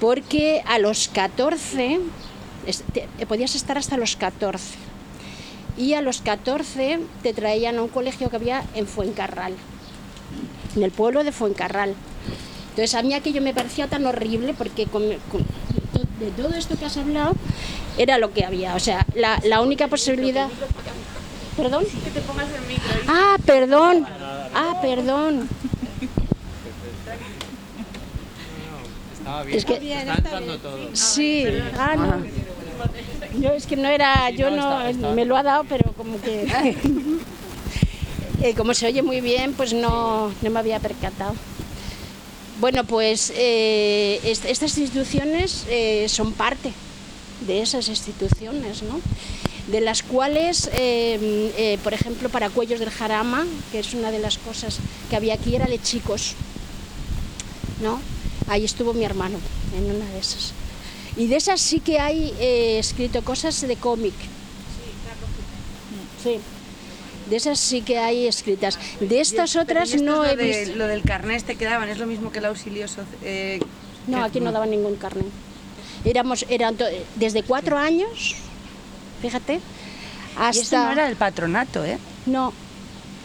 porque 0.00 0.62
a 0.66 0.78
los 0.78 1.08
catorce, 1.08 2.00
podías 3.28 3.54
estar 3.54 3.78
hasta 3.78 3.96
los 3.96 4.16
catorce, 4.16 4.76
y 5.76 5.94
a 5.94 6.02
los 6.02 6.20
catorce 6.20 7.00
te 7.22 7.32
traían 7.32 7.78
a 7.78 7.82
un 7.82 7.88
colegio 7.88 8.30
que 8.30 8.36
había 8.36 8.62
en 8.74 8.86
Fuencarral, 8.86 9.54
en 10.76 10.82
el 10.82 10.90
pueblo 10.90 11.24
de 11.24 11.32
Fuencarral. 11.32 11.94
Entonces 12.70 12.94
a 12.94 13.02
mí 13.02 13.12
aquello 13.12 13.42
me 13.42 13.54
parecía 13.54 13.86
tan 13.86 14.06
horrible 14.06 14.54
porque 14.54 14.86
de 16.22 16.30
todo 16.30 16.54
esto 16.54 16.76
que 16.78 16.84
has 16.86 16.96
hablado, 16.96 17.34
era 17.98 18.18
lo 18.18 18.32
que 18.32 18.44
había. 18.44 18.74
O 18.74 18.80
sea, 18.80 19.06
la, 19.14 19.40
la 19.44 19.60
única 19.60 19.88
posibilidad... 19.88 20.48
¿Perdón? 21.56 21.84
Que 21.84 22.10
te 22.10 22.20
pongas 22.22 22.46
el 22.48 22.66
micro. 22.66 22.90
Ah, 23.08 23.36
perdón. 23.44 24.06
Ah, 24.54 24.78
perdón. 24.80 25.48
Estaba 29.18 29.42
bien. 29.44 29.58
Es 29.58 29.64
que- 29.64 29.74
está 29.74 30.14
entrando 30.14 30.58
todo. 30.58 30.88
Sí, 30.94 31.44
ah, 31.78 31.94
no. 31.96 32.42
Yo 33.38 33.50
es 33.50 33.66
que 33.66 33.76
no 33.76 33.88
era, 33.88 34.30
yo 34.30 34.50
no, 34.50 35.12
me 35.14 35.24
lo 35.24 35.36
ha 35.36 35.42
dado, 35.42 35.64
pero 35.68 35.92
como 35.92 36.20
que, 36.20 36.42
eh, 38.42 38.54
como 38.54 38.74
se 38.74 38.86
oye 38.86 39.02
muy 39.02 39.20
bien, 39.20 39.52
pues 39.54 39.72
no, 39.72 40.32
no 40.40 40.50
me 40.50 40.58
había 40.58 40.80
percatado. 40.80 41.34
Bueno, 42.62 42.84
pues 42.84 43.32
eh, 43.34 44.20
est- 44.22 44.44
estas 44.44 44.78
instituciones 44.78 45.64
eh, 45.68 46.06
son 46.08 46.32
parte 46.32 46.72
de 47.44 47.60
esas 47.60 47.88
instituciones, 47.88 48.84
¿no? 48.84 49.00
De 49.66 49.80
las 49.80 50.04
cuales, 50.04 50.70
eh, 50.72 51.50
eh, 51.58 51.78
por 51.82 51.92
ejemplo, 51.92 52.28
para 52.28 52.50
Cuellos 52.50 52.78
del 52.78 52.90
Jarama, 52.90 53.44
que 53.72 53.80
es 53.80 53.94
una 53.94 54.12
de 54.12 54.20
las 54.20 54.38
cosas 54.38 54.78
que 55.10 55.16
había 55.16 55.34
aquí, 55.34 55.56
era 55.56 55.66
de 55.66 55.82
chicos, 55.82 56.34
¿no? 57.82 57.98
Ahí 58.46 58.64
estuvo 58.64 58.94
mi 58.94 59.02
hermano, 59.04 59.38
en 59.76 59.84
una 59.96 60.08
de 60.12 60.20
esas. 60.20 60.52
Y 61.16 61.26
de 61.26 61.36
esas 61.38 61.60
sí 61.60 61.80
que 61.80 61.98
hay 61.98 62.32
escrito 62.78 63.24
cosas 63.24 63.60
de 63.60 63.74
cómic. 63.74 64.14
Sí. 66.22 66.38
De 67.32 67.38
esas 67.38 67.58
sí 67.58 67.80
que 67.80 67.98
hay 67.98 68.26
escritas. 68.26 68.78
De 69.00 69.18
estas 69.18 69.56
otras 69.56 69.94
no 70.02 70.22
he 70.22 70.36
lo, 70.36 70.36
de- 70.36 70.58
visto. 70.64 70.76
lo 70.76 70.86
del 70.86 71.00
carnet 71.02 71.38
este 71.38 71.56
que 71.56 71.64
daban, 71.64 71.88
es 71.88 71.96
lo 71.96 72.04
mismo 72.06 72.30
que 72.30 72.40
el 72.40 72.44
auxilio 72.44 72.84
soci- 72.84 73.06
eh, 73.24 73.58
No, 74.06 74.22
aquí 74.22 74.38
no 74.38 74.52
daban 74.52 74.68
ningún 74.70 74.96
carnet. 74.96 75.24
Éramos, 76.04 76.44
eran 76.50 76.76
desde 77.16 77.42
cuatro 77.42 77.78
años, 77.78 78.34
fíjate, 79.22 79.60
hasta... 80.36 80.58
Y 80.58 80.60
eso 80.60 80.76
no 80.84 80.92
era 80.92 81.08
el 81.08 81.16
patronato, 81.16 81.82
¿eh? 81.86 81.96
No, 82.26 82.52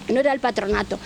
no 0.07 0.19
era 0.21 0.31
el 0.31 0.39
patronato. 0.39 0.97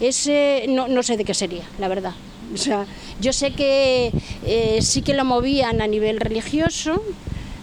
Ese 0.00 0.64
no, 0.70 0.88
no 0.88 1.02
sé 1.02 1.18
de 1.18 1.26
qué 1.26 1.34
sería, 1.34 1.64
la 1.78 1.88
verdad. 1.88 2.14
O 2.54 2.56
sea, 2.56 2.86
yo 3.20 3.34
sé 3.34 3.52
que 3.52 4.12
eh, 4.46 4.78
sí 4.80 5.02
que 5.02 5.12
lo 5.12 5.26
movían 5.26 5.82
a 5.82 5.86
nivel 5.86 6.20
religioso, 6.20 7.02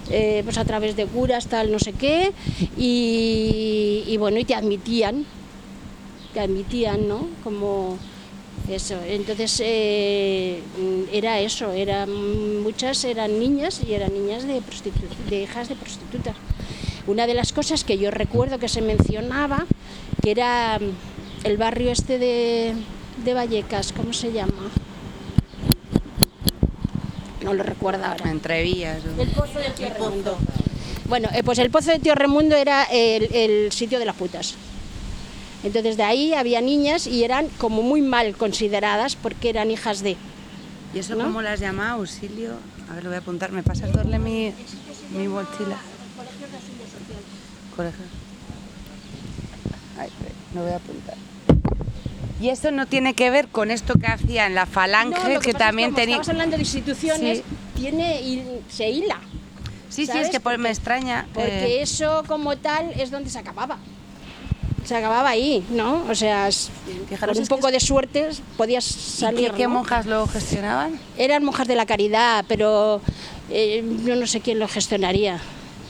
eh, 0.10 0.42
pues 0.44 0.58
a 0.58 0.66
través 0.66 0.96
de 0.96 1.06
curas, 1.06 1.48
tal, 1.48 1.72
no 1.72 1.80
sé 1.80 1.94
qué, 1.94 2.32
y, 2.78 4.16
bueno, 4.18 4.40
y 4.40 4.46
te 4.46 4.56
admitían, 4.56 5.26
te 6.34 6.40
admitían, 6.40 7.08
¿no? 7.08 7.28
Como 7.44 7.98
eso. 8.70 8.96
Entonces 9.08 9.62
eh, 9.64 10.62
era 11.12 11.40
eso, 11.40 11.72
eran 11.72 12.62
muchas 12.62 13.04
eran 13.04 13.40
niñas 13.40 13.82
y 13.88 13.94
eran 13.94 14.14
niñas 14.14 14.48
de, 14.48 14.62
de 15.30 15.42
hijas 15.42 15.70
de 15.70 15.76
prostitutas. 15.76 16.36
Una 17.06 17.28
de 17.28 17.34
las 17.34 17.52
cosas 17.52 17.84
que 17.84 17.98
yo 17.98 18.12
recuerdo 18.12 18.60
que 18.60 18.70
se 18.70 18.82
mencionaba, 18.82 19.66
que 20.22 20.32
era 20.32 20.80
el 21.44 21.58
barrio 21.58 21.92
este 21.92 22.18
de, 22.18 22.74
de 23.26 23.34
Vallecas, 23.34 23.92
¿cómo 23.92 24.14
se 24.14 24.32
llama? 24.32 24.72
No 27.44 27.54
lo 27.54 27.64
recuerdo 27.64 28.06
ahora. 28.06 28.30
Entre 28.30 28.64
vías. 28.64 29.00
El 29.18 29.28
pozo 29.30 29.60
de 29.60 29.70
Tío 29.72 29.90
Remundo. 29.90 30.38
Bueno, 31.06 31.30
eh, 31.34 31.44
pues 31.44 31.60
el 31.60 31.70
pozo 31.70 31.92
de 31.92 32.00
Tío 32.00 32.16
Remundo 32.16 32.56
era 32.56 32.84
el, 32.86 33.34
el 33.34 33.72
sitio 33.72 34.00
de 34.00 34.06
las 34.06 34.16
putas. 34.16 34.56
Entonces 35.64 35.98
de 35.98 36.04
ahí 36.04 36.34
había 36.34 36.62
niñas 36.62 37.08
y 37.08 37.24
eran 37.24 37.48
como 37.58 37.82
muy 37.82 38.02
mal 38.02 38.36
consideradas 38.36 39.16
porque 39.16 39.50
eran 39.50 39.72
hijas 39.72 40.02
de. 40.02 40.18
¿Y 40.94 41.00
eso 41.00 41.16
¿no? 41.16 41.26
cómo 41.26 41.42
las 41.42 41.60
llama? 41.60 41.92
Auxilio. 41.92 42.54
A 42.90 42.96
ver, 42.96 43.04
lo 43.04 43.10
voy 43.10 43.16
a 43.16 43.20
apuntar. 43.20 43.52
¿Me 43.52 43.64
pasas 43.64 43.92
darle 43.94 44.20
mi, 44.20 44.54
mi 45.12 45.28
mochila? 45.28 45.78
Colegio. 47.76 48.06
Ay, 49.98 50.08
espera, 50.08 50.36
lo 50.54 50.62
voy 50.64 50.72
a 50.72 50.76
apuntar. 50.76 51.16
Y 52.44 52.50
eso 52.50 52.72
no 52.72 52.86
tiene 52.88 53.14
que 53.14 53.30
ver 53.30 53.48
con 53.48 53.72
esto 53.72 53.94
que 53.94 54.08
hacían 54.08 54.54
la 54.54 54.66
falange, 54.66 55.18
No, 55.18 55.30
lo 55.36 55.40
que, 55.40 55.52
es 55.52 55.58
también 55.58 55.96
tenía. 55.96 56.16
Estamos 56.18 56.28
hablando 56.32 56.58
de 56.58 56.64
instituciones, 56.64 57.38
Sí. 57.38 57.44
tiene 57.74 58.22
y 58.22 58.44
se 58.70 58.90
hila. 58.90 59.18
Sí, 59.90 60.02
sí, 60.02 60.08
¿sabes? 60.08 60.24
es 60.26 60.30
que 60.30 60.42
por- 60.42 60.52
me 60.58 60.58
Porque- 60.64 60.72
extraña. 60.72 61.26
Porque 61.34 61.78
eh, 61.78 61.82
eso 61.82 62.24
como 62.28 62.58
tal 62.58 62.92
es 63.00 63.12
donde 63.12 63.30
se 63.30 63.40
acababa. 63.40 63.78
Se 64.84 64.94
acababa 64.94 65.30
ahí, 65.30 65.64
¿no? 65.70 66.04
O 66.10 66.16
sea, 66.16 66.50
Fijaros, 67.08 67.36
con 67.38 67.44
un 67.44 67.48
que 67.48 67.56
poco 67.56 67.68
es- 67.70 67.74
de 67.76 67.80
suerte 67.80 68.30
podías 68.58 68.86
¿y 68.90 69.00
salir. 69.22 69.52
qué, 69.52 69.58
qué 69.60 69.64
¿no? 69.64 69.70
monjas 69.76 70.06
lo 70.06 70.28
gestionaban? 70.28 71.00
Eran 71.18 71.46
monjas 71.46 71.66
de 71.70 71.76
la 71.76 71.86
caridad, 71.86 72.44
pero 72.50 73.00
eh, 73.50 73.82
yo 74.04 74.18
no 74.18 74.28
sé 74.28 74.42
quién 74.42 74.60
lo 74.60 74.68
gestionaría. 74.68 75.40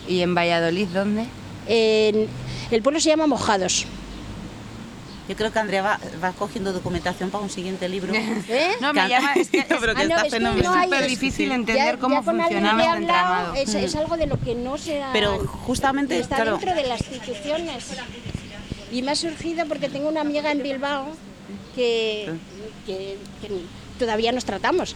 ¿Y 0.07 0.19
en 0.21 0.35
Valladolid 0.35 0.87
dónde? 0.89 1.25
En- 1.67 2.27
el 2.69 2.81
pueblo 2.83 2.99
se 2.99 3.09
llama 3.09 3.25
Mojados. 3.25 3.87
Yo 5.30 5.36
creo 5.38 5.53
que 5.53 5.59
Andrea 5.59 5.82
va, 5.82 5.99
va 6.21 6.32
cogiendo 6.34 6.74
documentación 6.74 7.30
para 7.30 7.43
un 7.43 7.49
siguiente 7.49 7.88
libro. 7.88 8.13
¿Eh? 8.49 8.71
No, 8.82 8.93
me 8.93 9.07
llama. 9.07 9.34
Es 9.36 9.49
que, 9.49 9.63
pero 9.80 9.95
que 9.95 10.01
Ah, 10.01 10.05
no, 10.05 10.15
está 10.15 10.15
es 10.17 10.24
que 10.24 10.30
fenomenal. 10.32 10.74
no 10.76 10.84
súper 10.84 11.01
es- 11.03 11.07
difícil 11.07 11.51
entender 11.51 11.93
ya 11.95 11.97
cómo 11.99 12.21
funcionaba 12.24 12.84
el 12.95 13.01
entramado. 13.03 13.53
Es, 13.55 13.74
es 13.74 13.95
algo 13.95 14.17
de 14.17 14.28
lo 14.28 14.39
que 14.39 14.53
no 14.55 14.78
se 14.78 15.01
ha... 15.01 15.13
Pero 15.13 15.39
justamente, 15.47 16.19
está 16.19 16.36
claro. 16.38 16.57
dentro 16.57 16.76
de 16.76 16.84
las 16.88 16.99
instituciones. 17.09 17.86
Y 18.91 19.01
me 19.01 19.11
ha 19.11 19.15
surgido 19.15 19.65
porque 19.65 19.88
tengo 19.89 20.09
una 20.09 20.21
amiga 20.21 20.51
en 20.51 20.61
Bilbao 20.61 21.07
que, 21.76 22.34
que- 22.86 23.17
que 23.41 23.57
todavía 23.99 24.32
nos 24.32 24.45
tratamos. 24.45 24.95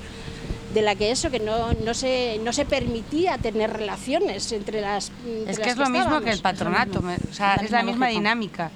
De 0.73 0.81
la 0.81 0.95
que 0.95 1.11
eso, 1.11 1.31
que 1.31 1.39
no, 1.39 1.71
no, 1.85 1.93
se, 1.93 2.39
no 2.43 2.51
se 2.51 2.65
permitía 2.65 3.37
tener 3.37 3.71
relaciones 3.71 4.51
entre 4.51 4.81
las. 4.81 5.09
entre 5.25 5.51
Es 5.51 5.57
las 5.57 5.65
que 5.65 5.69
es 5.71 5.77
lo 5.77 5.89
mismo 5.89 6.19
que 6.19 6.31
el 6.31 6.41
patronato, 6.41 7.01
me- 7.01 7.15
o 7.15 7.33
sea, 7.33 7.53
Es 7.55 7.61
la 7.61 7.65
es 7.65 7.71
la 7.71 7.83
misma 7.83 8.07
dinámica. 8.09 8.69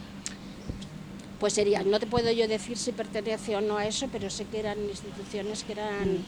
Pues 1.41 1.53
sería, 1.53 1.81
no 1.81 1.99
te 1.99 2.05
puedo 2.05 2.31
yo 2.31 2.47
decir 2.47 2.77
si 2.77 2.91
pertenece 2.91 3.55
o 3.55 3.61
no 3.61 3.75
a 3.77 3.87
eso, 3.87 4.07
pero 4.11 4.29
sé 4.29 4.45
que 4.45 4.59
eran 4.59 4.77
instituciones 4.79 5.63
que 5.63 5.71
eran 5.71 6.23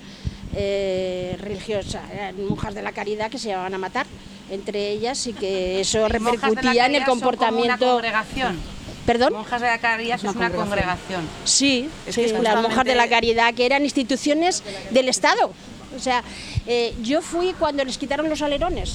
eh, 0.56 1.38
religiosas, 1.40 2.02
eran 2.12 2.44
monjas 2.48 2.74
de 2.74 2.82
la 2.82 2.92
caridad 2.94 3.30
que 3.30 3.38
se 3.38 3.50
llevaban 3.50 3.76
a 3.76 3.78
matar 3.78 4.08
entre 4.50 4.90
ellas 4.90 5.28
y 5.28 5.34
que 5.34 5.80
eso 5.82 6.00
Monjas 6.00 6.14
de 6.14 6.20
la 6.20 6.32
repercutía 6.32 6.86
en 6.88 6.96
el 6.96 7.04
Caridad 7.04 7.06
son 7.06 7.20
como 7.20 7.30
Una 7.30 7.38
comportamiento. 7.38 7.86
congregación. 7.92 8.60
¿Perdón? 9.06 9.34
Monjas 9.34 9.62
de 9.62 9.68
la 9.68 9.78
Caridad 9.78 10.16
es 10.18 10.36
una 10.36 10.50
congregación. 10.52 11.22
Sí, 11.46 11.90
Es 12.08 12.16
sí, 12.16 12.22
que 12.22 12.28
las 12.30 12.38
justamente- 12.38 12.62
monjas 12.70 12.86
de 12.86 12.96
la 12.96 13.08
caridad, 13.08 13.54
que 13.54 13.66
eran 13.68 13.84
instituciones 13.84 14.64
del 14.90 15.10
Estado. 15.10 15.52
O 15.96 16.00
sea, 16.00 16.24
eh, 16.66 16.96
yo 17.04 17.22
fui 17.22 17.54
cuando 17.54 17.86
les 17.86 18.00
quitaron 18.00 18.28
los 18.30 18.42
alerones. 18.42 18.94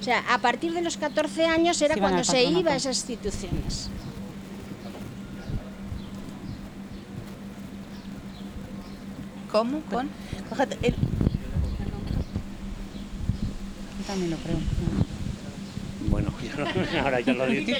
O 0.01 0.03
sea, 0.03 0.24
a 0.32 0.38
partir 0.38 0.72
de 0.72 0.82
los 0.82 0.97
14 0.97 1.47
años 1.47 1.80
era 1.82 1.95
Sí, 1.95 2.01
cuando 2.01 2.24
se 2.24 2.43
iba 2.43 2.72
a 2.72 2.76
esas 2.76 2.97
instituciones. 2.99 3.91
¿Cómo? 9.51 9.80
¿Con? 9.91 10.09
Fíjate, 10.49 10.78
el- 10.82 10.95
Yo 13.99 14.05
también 14.07 14.30
lo 14.30 14.36
creo. 14.38 14.57
bueno, 16.09 16.30
ahora 17.05 17.20
ya 17.20 17.32
lo 17.32 17.47
digo. 17.47 17.72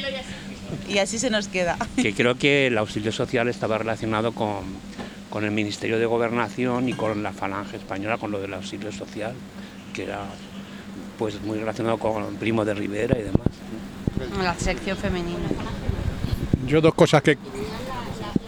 Y 0.89 0.99
así 0.99 1.19
se 1.19 1.31
nos 1.31 1.49
queda. 1.49 1.77
Que 1.97 2.13
creo 2.15 2.37
que 2.37 2.67
el 2.67 2.79
auxilio 2.79 3.13
social 3.13 3.49
estaba 3.49 3.79
relacionado 3.79 4.33
con, 4.33 4.65
con 5.31 5.45
el 5.45 5.51
Ministerio 5.51 5.99
de 5.99 6.07
Gobernación 6.07 6.89
y 6.89 6.93
con 6.93 7.23
la 7.23 7.33
Falange 7.33 7.77
Española, 7.77 8.19
con 8.19 8.31
lo 8.31 8.41
del 8.41 8.55
auxilio 8.55 8.93
social, 8.93 9.35
que 9.95 10.05
era 10.05 10.25
pues 11.19 11.41
muy 11.43 11.59
relacionado 11.59 11.99
con 11.99 12.37
Primo 12.37 12.65
de 12.65 12.75
Rivera 12.75 13.19
y 13.19 13.23
demás. 13.23 13.49
La 14.43 14.55
sección 14.55 14.97
femenina. 14.97 15.39
Yo 16.67 16.81
dos 16.81 16.95
cosas 16.95 17.23
que... 17.23 17.33
La, 17.35 17.39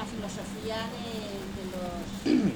filosofía 0.05 0.77
de, 2.25 2.33
los... 2.33 2.53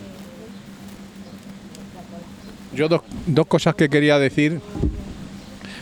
Yo 2.74 2.88
dos, 2.88 3.02
dos, 3.26 3.46
cosas 3.46 3.74
que 3.74 3.88
quería 3.88 4.18
decir. 4.18 4.60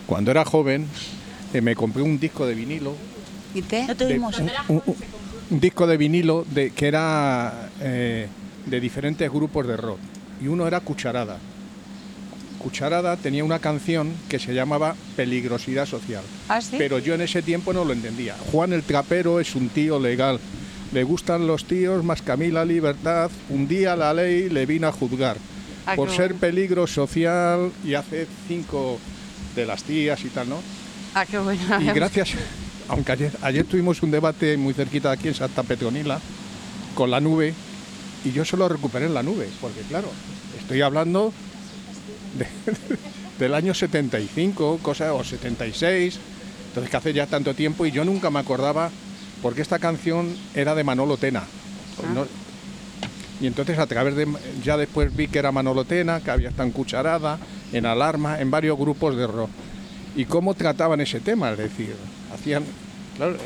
Cuando 0.07 0.31
era 0.31 0.45
joven 0.45 0.87
eh, 1.53 1.61
me 1.61 1.75
compré 1.75 2.03
un 2.03 2.19
disco 2.19 2.47
de 2.47 2.55
vinilo. 2.55 2.95
¿Y 3.55 3.63
te? 3.63 3.87
No 3.87 3.97
te 3.97 4.05
oímos. 4.05 4.39
Un, 4.39 4.51
un, 4.69 4.83
un, 5.51 5.61
disco 5.61 5.87
de 5.87 5.97
vinilo 5.97 6.45
de, 6.51 6.71
que 6.71 6.89
era 6.89 7.71
eh, 7.81 8.27
de 8.67 8.81
diferentes 8.81 9.31
grupos 9.31 9.67
de 9.67 9.77
rock. 9.77 9.99
Y 10.43 10.49
uno 10.49 10.67
era 10.67 10.81
Cucharada. 10.81 11.39
Cucharada 12.59 13.17
tenía 13.17 13.45
una 13.45 13.59
canción 13.59 14.13
que 14.29 14.39
se 14.39 14.55
llamaba 14.55 14.97
Peligrosidad 15.17 15.87
Social. 15.87 16.23
¿Ah, 16.49 16.61
sí? 16.61 16.77
Pero 16.79 16.99
yo 16.99 17.15
en 17.15 17.21
ese 17.21 17.43
tiempo 17.43 17.73
no 17.73 17.85
lo 17.85 17.93
entendía. 17.93 18.35
Juan 18.51 18.73
el 18.73 18.83
Trapero 18.83 19.39
es 19.39 19.55
un 19.55 19.69
tío 19.69 20.01
legal. 20.01 20.41
Le 20.93 21.05
gustan 21.05 21.47
los 21.47 21.67
tíos 21.67 22.03
más 22.05 22.23
que 22.23 22.33
a 22.33 22.37
mí 22.37 22.51
la 22.51 22.65
libertad. 22.65 23.31
Un 23.51 23.69
día 23.69 23.97
la 23.97 24.15
ley 24.15 24.49
le 24.49 24.65
vino 24.65 24.89
a 24.89 24.93
juzgar. 24.93 25.37
Ah, 25.87 25.97
por 25.97 26.11
ser 26.11 26.35
peligro 26.35 26.87
social 26.87 27.71
y 27.85 27.93
hace 27.93 28.27
cinco 28.49 28.99
de 29.55 29.67
las 29.67 29.83
tías 29.83 30.25
y 30.25 30.29
tal, 30.29 30.49
¿no? 30.49 30.63
Ah, 31.15 31.27
qué 31.27 31.39
bueno. 31.39 31.61
Y 31.81 31.85
gracias, 31.87 32.31
aunque 32.89 33.13
ayer, 33.13 33.33
ayer 33.43 33.65
tuvimos 33.65 34.03
un 34.03 34.11
debate 34.11 34.57
muy 34.57 34.75
cerquita 34.75 35.09
de 35.11 35.15
aquí 35.15 35.29
en 35.29 35.35
Santa 35.35 35.63
Petronila 35.63 36.21
con 36.95 37.11
la 37.11 37.21
nube 37.21 37.55
y 38.25 38.33
yo 38.33 38.45
solo 38.45 38.69
recuperé 38.69 39.07
en 39.07 39.15
la 39.15 39.23
nube, 39.23 39.49
porque 39.61 39.81
claro, 39.83 40.09
estoy 40.59 40.81
hablando 40.83 41.33
de- 42.39 42.47
del 43.39 43.55
año 43.55 43.75
75, 43.75 44.79
cosa, 44.83 45.13
o 45.15 45.25
76, 45.25 46.19
entonces 46.69 46.91
que 46.91 46.97
hace 46.97 47.13
ya 47.13 47.27
tanto 47.27 47.55
tiempo 47.55 47.85
y 47.87 47.91
yo 47.91 48.05
nunca 48.05 48.31
me 48.31 48.39
acordaba 48.39 48.91
porque 49.43 49.63
esta 49.63 49.79
canción 49.79 50.35
era 50.55 50.75
de 50.75 50.85
Manolo 50.85 51.17
Tena. 51.17 51.43
No- 52.15 52.27
y 53.41 53.47
entonces 53.49 53.79
a 53.79 53.87
través 53.87 54.15
de, 54.15 54.29
ya 54.63 54.77
después 54.77 55.15
vi 55.15 55.27
que 55.29 55.39
era 55.41 55.51
Manolo 55.53 55.85
Tena, 55.85 56.21
que 56.21 56.31
había 56.31 56.49
estado 56.51 56.67
en 56.69 56.73
Cucharada, 56.73 57.39
en 57.73 57.85
Alarma, 57.85 58.41
en 58.41 58.51
varios 58.51 58.79
grupos 58.79 59.17
de 59.17 59.27
rock. 59.27 59.51
Y 60.17 60.25
cómo 60.27 60.55
trataban 60.55 61.01
ese 61.01 61.19
tema, 61.21 61.51
es 61.51 61.59
decir, 61.59 61.95
hacían, 62.45 62.65
claro, 63.17 63.37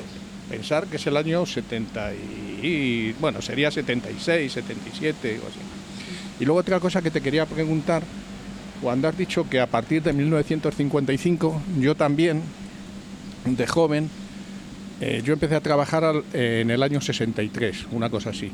pensar 0.51 0.87
que 0.89 0.97
es 0.97 1.07
el 1.07 1.17
año 1.17 1.47
70 1.47 2.13
y, 2.15 2.67
y, 2.67 3.15
bueno, 3.21 3.41
sería 3.41 3.71
76, 3.71 4.53
77 4.53 5.41
o 5.45 5.49
así. 5.49 5.59
Y 6.41 6.45
luego 6.45 6.61
otra 6.61 6.81
cosa 6.81 7.01
que 7.01 7.11
te 7.13 7.21
quería 7.21 7.47
preguntar, 7.47 8.03
cuando 8.83 9.09
has 9.09 9.17
dicho 9.17 9.49
que 9.49 9.61
a 9.61 9.67
partir 9.67 10.03
de 10.03 10.13
1955, 10.13 11.63
yo 11.81 11.95
también, 11.95 12.43
de 13.45 13.67
joven, 13.67 14.09
eh, 15.01 15.23
yo 15.25 15.33
empecé 15.33 15.55
a 15.55 15.61
trabajar 15.61 16.05
al- 16.05 16.25
eh, 16.33 16.61
en 16.63 16.71
el 16.71 16.83
año 16.83 17.01
63, 17.01 17.87
una 17.93 18.11
cosa 18.11 18.31
así. 18.31 18.51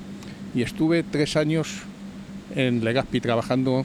Y 0.55 0.63
estuve 0.63 1.03
tres 1.03 1.37
años 1.37 1.69
en 2.55 2.85
Legazpi 2.85 3.21
trabajando 3.21 3.85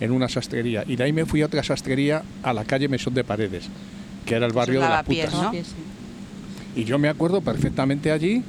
en 0.00 0.10
una 0.12 0.28
sastrería. 0.28 0.84
Y 0.86 0.96
de 0.96 1.04
ahí 1.04 1.12
me 1.12 1.24
fui 1.24 1.40
a 1.42 1.46
otra 1.46 1.62
sastrería 1.62 2.22
a 2.42 2.52
la 2.52 2.64
calle 2.64 2.88
Mesón 2.88 3.14
de 3.14 3.24
Paredes, 3.24 3.64
que 4.26 4.34
era 4.34 4.46
el 4.46 4.52
barrio 4.52 4.80
de 4.80 4.86
las 4.88 5.04
putas. 5.28 5.42
¿no? 5.42 5.50
Y 6.76 6.84
yo 6.84 6.98
me 6.98 7.08
acuerdo 7.08 7.40
perfectamente 7.40 8.10
allí 8.10 8.42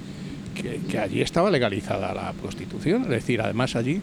que, 0.90 0.98
allí 0.98 1.22
estaba 1.22 1.52
legalizada 1.52 2.14
la 2.14 2.34
prostitución. 2.34 3.04
Es 3.04 3.10
decir, 3.10 3.42
además 3.42 3.76
allí, 3.76 4.02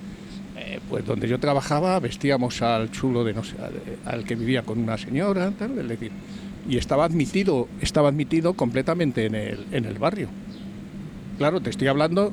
eh, 0.57 0.81
pues 0.89 1.05
donde 1.05 1.29
yo 1.29 1.39
trabajaba, 1.41 1.99
vestíamos 1.99 2.63
al 2.63 2.91
chulo 2.91 3.25
de 3.25 3.35
no 3.35 3.43
sé, 3.43 3.57
al, 3.59 4.15
al 4.15 4.25
que 4.25 4.35
vivía 4.35 4.63
con 4.63 4.79
una 4.79 4.99
señora, 4.99 5.51
tal, 5.53 5.79
es 5.79 5.89
decir, 5.89 6.13
y 6.69 6.77
estaba 6.77 7.05
admitido, 7.05 7.69
estaba 7.81 8.09
admitido 8.09 8.55
completamente 8.55 9.27
en 9.27 9.35
el, 9.35 9.67
en 9.73 9.85
el 9.85 9.99
barrio. 9.99 10.29
Claro, 11.39 11.61
te 11.61 11.71
estoy 11.71 11.89
hablando, 11.89 12.33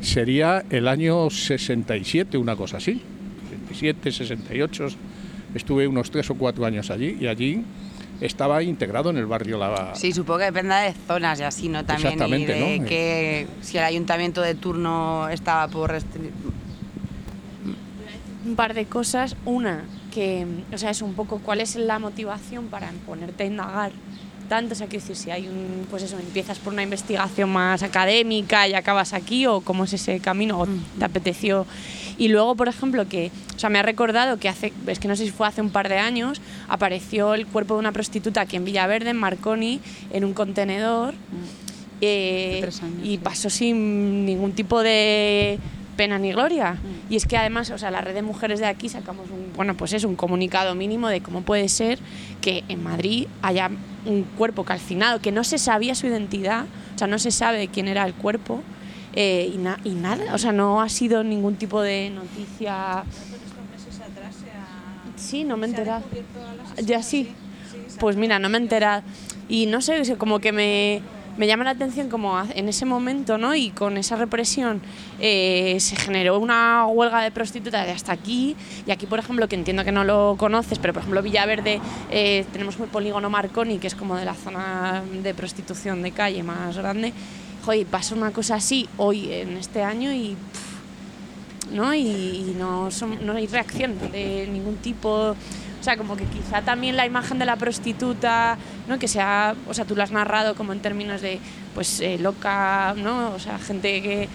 sería 0.00 0.64
el 0.70 0.88
año 0.88 1.30
67, 1.30 2.36
una 2.36 2.56
cosa 2.56 2.78
así. 2.78 3.00
67, 3.68 4.10
68, 4.10 4.88
estuve 5.54 5.86
unos 5.86 6.10
tres 6.10 6.30
o 6.30 6.34
cuatro 6.34 6.66
años 6.66 6.90
allí 6.90 7.16
y 7.20 7.26
allí 7.26 7.62
estaba 8.20 8.62
integrado 8.62 9.10
en 9.10 9.16
el 9.16 9.26
barrio 9.26 9.56
La, 9.58 9.94
Sí, 9.94 10.12
supongo 10.12 10.40
que 10.40 10.44
dependa 10.46 10.80
de 10.80 10.92
zonas 11.06 11.40
y 11.40 11.42
así, 11.42 11.68
¿no? 11.68 11.84
También 11.84 12.10
y 12.10 12.12
Exactamente, 12.14 12.52
de 12.54 12.78
¿no? 12.80 12.86
que 12.86 13.46
si 13.62 13.78
el 13.78 13.84
ayuntamiento 13.84 14.42
de 14.42 14.54
turno 14.54 15.28
estaba 15.28 15.68
por 15.68 15.90
restri- 15.92 16.30
un 18.46 18.56
par 18.56 18.74
de 18.74 18.86
cosas. 18.86 19.36
Una, 19.44 19.84
que, 20.12 20.46
o 20.72 20.78
sea, 20.78 20.90
es 20.90 21.02
un 21.02 21.14
poco 21.14 21.38
cuál 21.40 21.60
es 21.60 21.76
la 21.76 21.98
motivación 21.98 22.66
para 22.66 22.90
ponerte 23.06 23.44
a 23.44 23.46
indagar 23.46 23.92
tanto. 24.50 24.74
O 24.74 24.76
sea, 24.76 24.86
quiero 24.88 25.00
decir, 25.02 25.16
si 25.16 25.30
hay 25.30 25.48
un, 25.48 25.86
pues 25.88 26.02
eso, 26.02 26.18
empiezas 26.18 26.58
por 26.58 26.74
una 26.74 26.82
investigación 26.82 27.48
más 27.48 27.82
académica 27.82 28.68
y 28.68 28.74
acabas 28.74 29.14
aquí, 29.14 29.46
o 29.46 29.62
cómo 29.62 29.84
es 29.84 29.94
ese 29.94 30.20
camino, 30.20 30.60
o 30.60 30.66
te 30.98 31.04
apeteció. 31.06 31.66
Y 32.18 32.28
luego, 32.28 32.54
por 32.54 32.68
ejemplo, 32.68 33.08
que, 33.08 33.30
o 33.56 33.58
sea, 33.58 33.70
me 33.70 33.78
ha 33.78 33.82
recordado 33.82 34.36
que 34.36 34.50
hace, 34.50 34.74
es 34.86 34.98
que 34.98 35.08
no 35.08 35.16
sé 35.16 35.24
si 35.24 35.30
fue 35.30 35.46
hace 35.46 35.62
un 35.62 35.70
par 35.70 35.88
de 35.88 35.96
años, 35.96 36.42
apareció 36.68 37.32
el 37.32 37.46
cuerpo 37.46 37.74
de 37.74 37.80
una 37.80 37.92
prostituta 37.92 38.42
aquí 38.42 38.56
en 38.56 38.66
Villaverde, 38.66 39.08
en 39.08 39.16
Marconi, 39.16 39.80
en 40.12 40.26
un 40.26 40.34
contenedor. 40.34 41.14
eh, 42.02 42.50
Hace 42.50 42.60
tres 42.60 42.82
años, 42.82 42.98
y 43.02 43.18
pasó 43.18 43.48
sin 43.48 44.26
ningún 44.26 44.52
tipo 44.52 44.82
de 44.82 45.58
pena 45.96 46.18
ni 46.18 46.32
gloria. 46.32 46.78
Y 47.10 47.16
es 47.16 47.26
que 47.26 47.36
además, 47.36 47.70
o 47.70 47.78
sea, 47.78 47.90
la 47.90 48.00
red 48.00 48.14
de 48.14 48.22
mujeres 48.22 48.58
de 48.58 48.66
aquí 48.66 48.88
sacamos 48.88 49.28
un, 49.30 49.52
bueno, 49.54 49.76
pues 49.76 49.92
es 49.92 50.04
un 50.04 50.16
comunicado 50.16 50.74
mínimo 50.74 51.08
de 51.08 51.20
cómo 51.20 51.42
puede 51.42 51.68
ser 51.68 51.98
que 52.40 52.64
en 52.68 52.82
Madrid 52.82 53.26
haya 53.42 53.70
un 54.06 54.24
cuerpo 54.24 54.64
calcinado, 54.64 55.20
que 55.20 55.32
no 55.32 55.44
se 55.44 55.58
sabía 55.58 55.94
su 55.94 56.06
identidad, 56.06 56.64
o 56.94 56.98
sea, 56.98 57.06
no 57.06 57.18
se 57.18 57.30
sabe 57.30 57.68
quién 57.68 57.88
era 57.88 58.04
el 58.06 58.14
cuerpo. 58.14 58.62
eh, 59.12 59.50
y, 59.52 59.58
na- 59.58 59.80
y 59.82 59.90
nada, 59.90 60.22
o 60.34 60.38
sea, 60.38 60.52
no 60.52 60.80
ha 60.80 60.88
sido 60.88 61.24
ningún 61.24 61.56
tipo 61.56 61.82
de 61.82 62.10
noticia. 62.10 63.02
Sí, 65.16 65.44
no 65.44 65.56
me 65.56 65.66
he 65.66 65.70
enterado. 65.70 66.04
Ya 66.86 67.02
sí. 67.02 67.28
Pues 67.98 68.16
mira, 68.16 68.38
no 68.38 68.48
me 68.48 68.58
he 68.58 68.60
enterado. 68.60 69.02
Y 69.48 69.66
no 69.66 69.80
sé, 69.82 70.16
como 70.16 70.38
que 70.38 70.52
me, 70.52 71.02
me 71.36 71.46
llama 71.46 71.64
la 71.64 71.70
atención 71.70 72.08
como 72.08 72.40
en 72.54 72.68
ese 72.68 72.84
momento, 72.84 73.38
¿no? 73.38 73.54
Y 73.54 73.70
con 73.70 73.96
esa 73.96 74.16
represión 74.16 74.80
eh, 75.20 75.76
se 75.80 75.96
generó 75.96 76.38
una 76.38 76.86
huelga 76.86 77.22
de 77.22 77.30
prostitutas 77.30 77.86
de 77.86 77.92
hasta 77.92 78.12
aquí. 78.12 78.56
Y 78.86 78.90
aquí, 78.90 79.06
por 79.06 79.18
ejemplo, 79.18 79.48
que 79.48 79.56
entiendo 79.56 79.84
que 79.84 79.92
no 79.92 80.04
lo 80.04 80.36
conoces, 80.38 80.78
pero 80.78 80.92
por 80.92 81.00
ejemplo 81.02 81.22
Villaverde 81.22 81.80
eh, 82.10 82.44
tenemos 82.52 82.78
el 82.78 82.88
polígono 82.88 83.30
Marconi, 83.30 83.78
que 83.78 83.86
es 83.86 83.94
como 83.94 84.16
de 84.16 84.24
la 84.24 84.34
zona 84.34 85.02
de 85.22 85.34
prostitución 85.34 86.02
de 86.02 86.12
calle 86.12 86.42
más 86.42 86.76
grande. 86.76 87.12
Joder, 87.64 87.86
pasa 87.86 88.14
una 88.14 88.30
cosa 88.32 88.56
así 88.56 88.88
hoy, 88.96 89.32
en 89.32 89.56
este 89.56 89.82
año, 89.82 90.12
y... 90.12 90.36
¿no? 91.72 91.94
Y, 91.94 92.56
no 92.58 92.88
hay 93.34 93.46
reacción 93.46 93.94
de 94.12 94.48
ningún 94.50 94.76
tipo. 94.76 95.36
O 95.80 95.82
sea, 95.82 95.96
como 95.96 96.14
que 96.14 96.24
quizá 96.26 96.60
también 96.60 96.96
la 96.96 97.06
imagen 97.06 97.38
de 97.38 97.46
la 97.46 97.56
prostituta, 97.56 98.58
¿no? 98.86 98.98
Que 98.98 99.08
sea, 99.08 99.54
o 99.66 99.72
sea, 99.72 99.86
tú 99.86 99.96
lo 99.96 100.02
has 100.02 100.10
narrado 100.10 100.54
como 100.54 100.74
en 100.74 100.80
términos 100.80 101.22
de, 101.22 101.40
pues, 101.74 102.00
eh, 102.00 102.18
loca, 102.18 102.94
¿no? 102.98 103.30
O 103.30 103.38
sea, 103.38 103.58
gente 103.58 104.02
que 104.02 104.28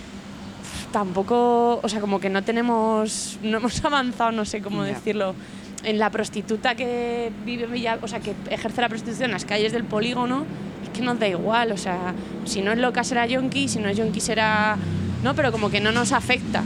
tampoco, 0.91 1.79
o 1.83 1.89
sea, 1.89 2.01
como 2.01 2.19
que 2.19 2.29
no 2.29 2.43
tenemos, 2.43 3.37
no 3.43 3.57
hemos 3.57 3.83
avanzado, 3.85 4.31
no 4.31 4.45
sé 4.45 4.61
cómo 4.61 4.83
decirlo, 4.83 5.35
en 5.83 5.99
la 5.99 6.09
prostituta 6.09 6.73
que 6.73 7.31
vive 7.45 7.65
en 7.65 7.71
Villa, 7.73 7.99
o 8.01 8.07
sea, 8.07 8.21
que 8.21 8.33
ejerce 8.49 8.81
la 8.81 8.89
prostitución 8.89 9.25
en 9.25 9.33
las 9.33 9.45
calles 9.45 9.71
del 9.71 9.83
polígono, 9.83 10.45
es 10.83 10.89
que 10.89 11.01
nos 11.01 11.19
da 11.19 11.27
igual, 11.27 11.71
o 11.71 11.77
sea, 11.77 12.13
si 12.45 12.61
no 12.61 12.71
es 12.71 12.79
loca 12.79 13.03
será 13.03 13.27
yonki, 13.27 13.67
si 13.67 13.79
no 13.79 13.89
es 13.89 13.97
yonki 13.97 14.19
será, 14.19 14.77
no, 15.23 15.35
pero 15.35 15.51
como 15.51 15.69
que 15.69 15.79
no 15.79 15.91
nos 15.91 16.11
afecta. 16.11 16.63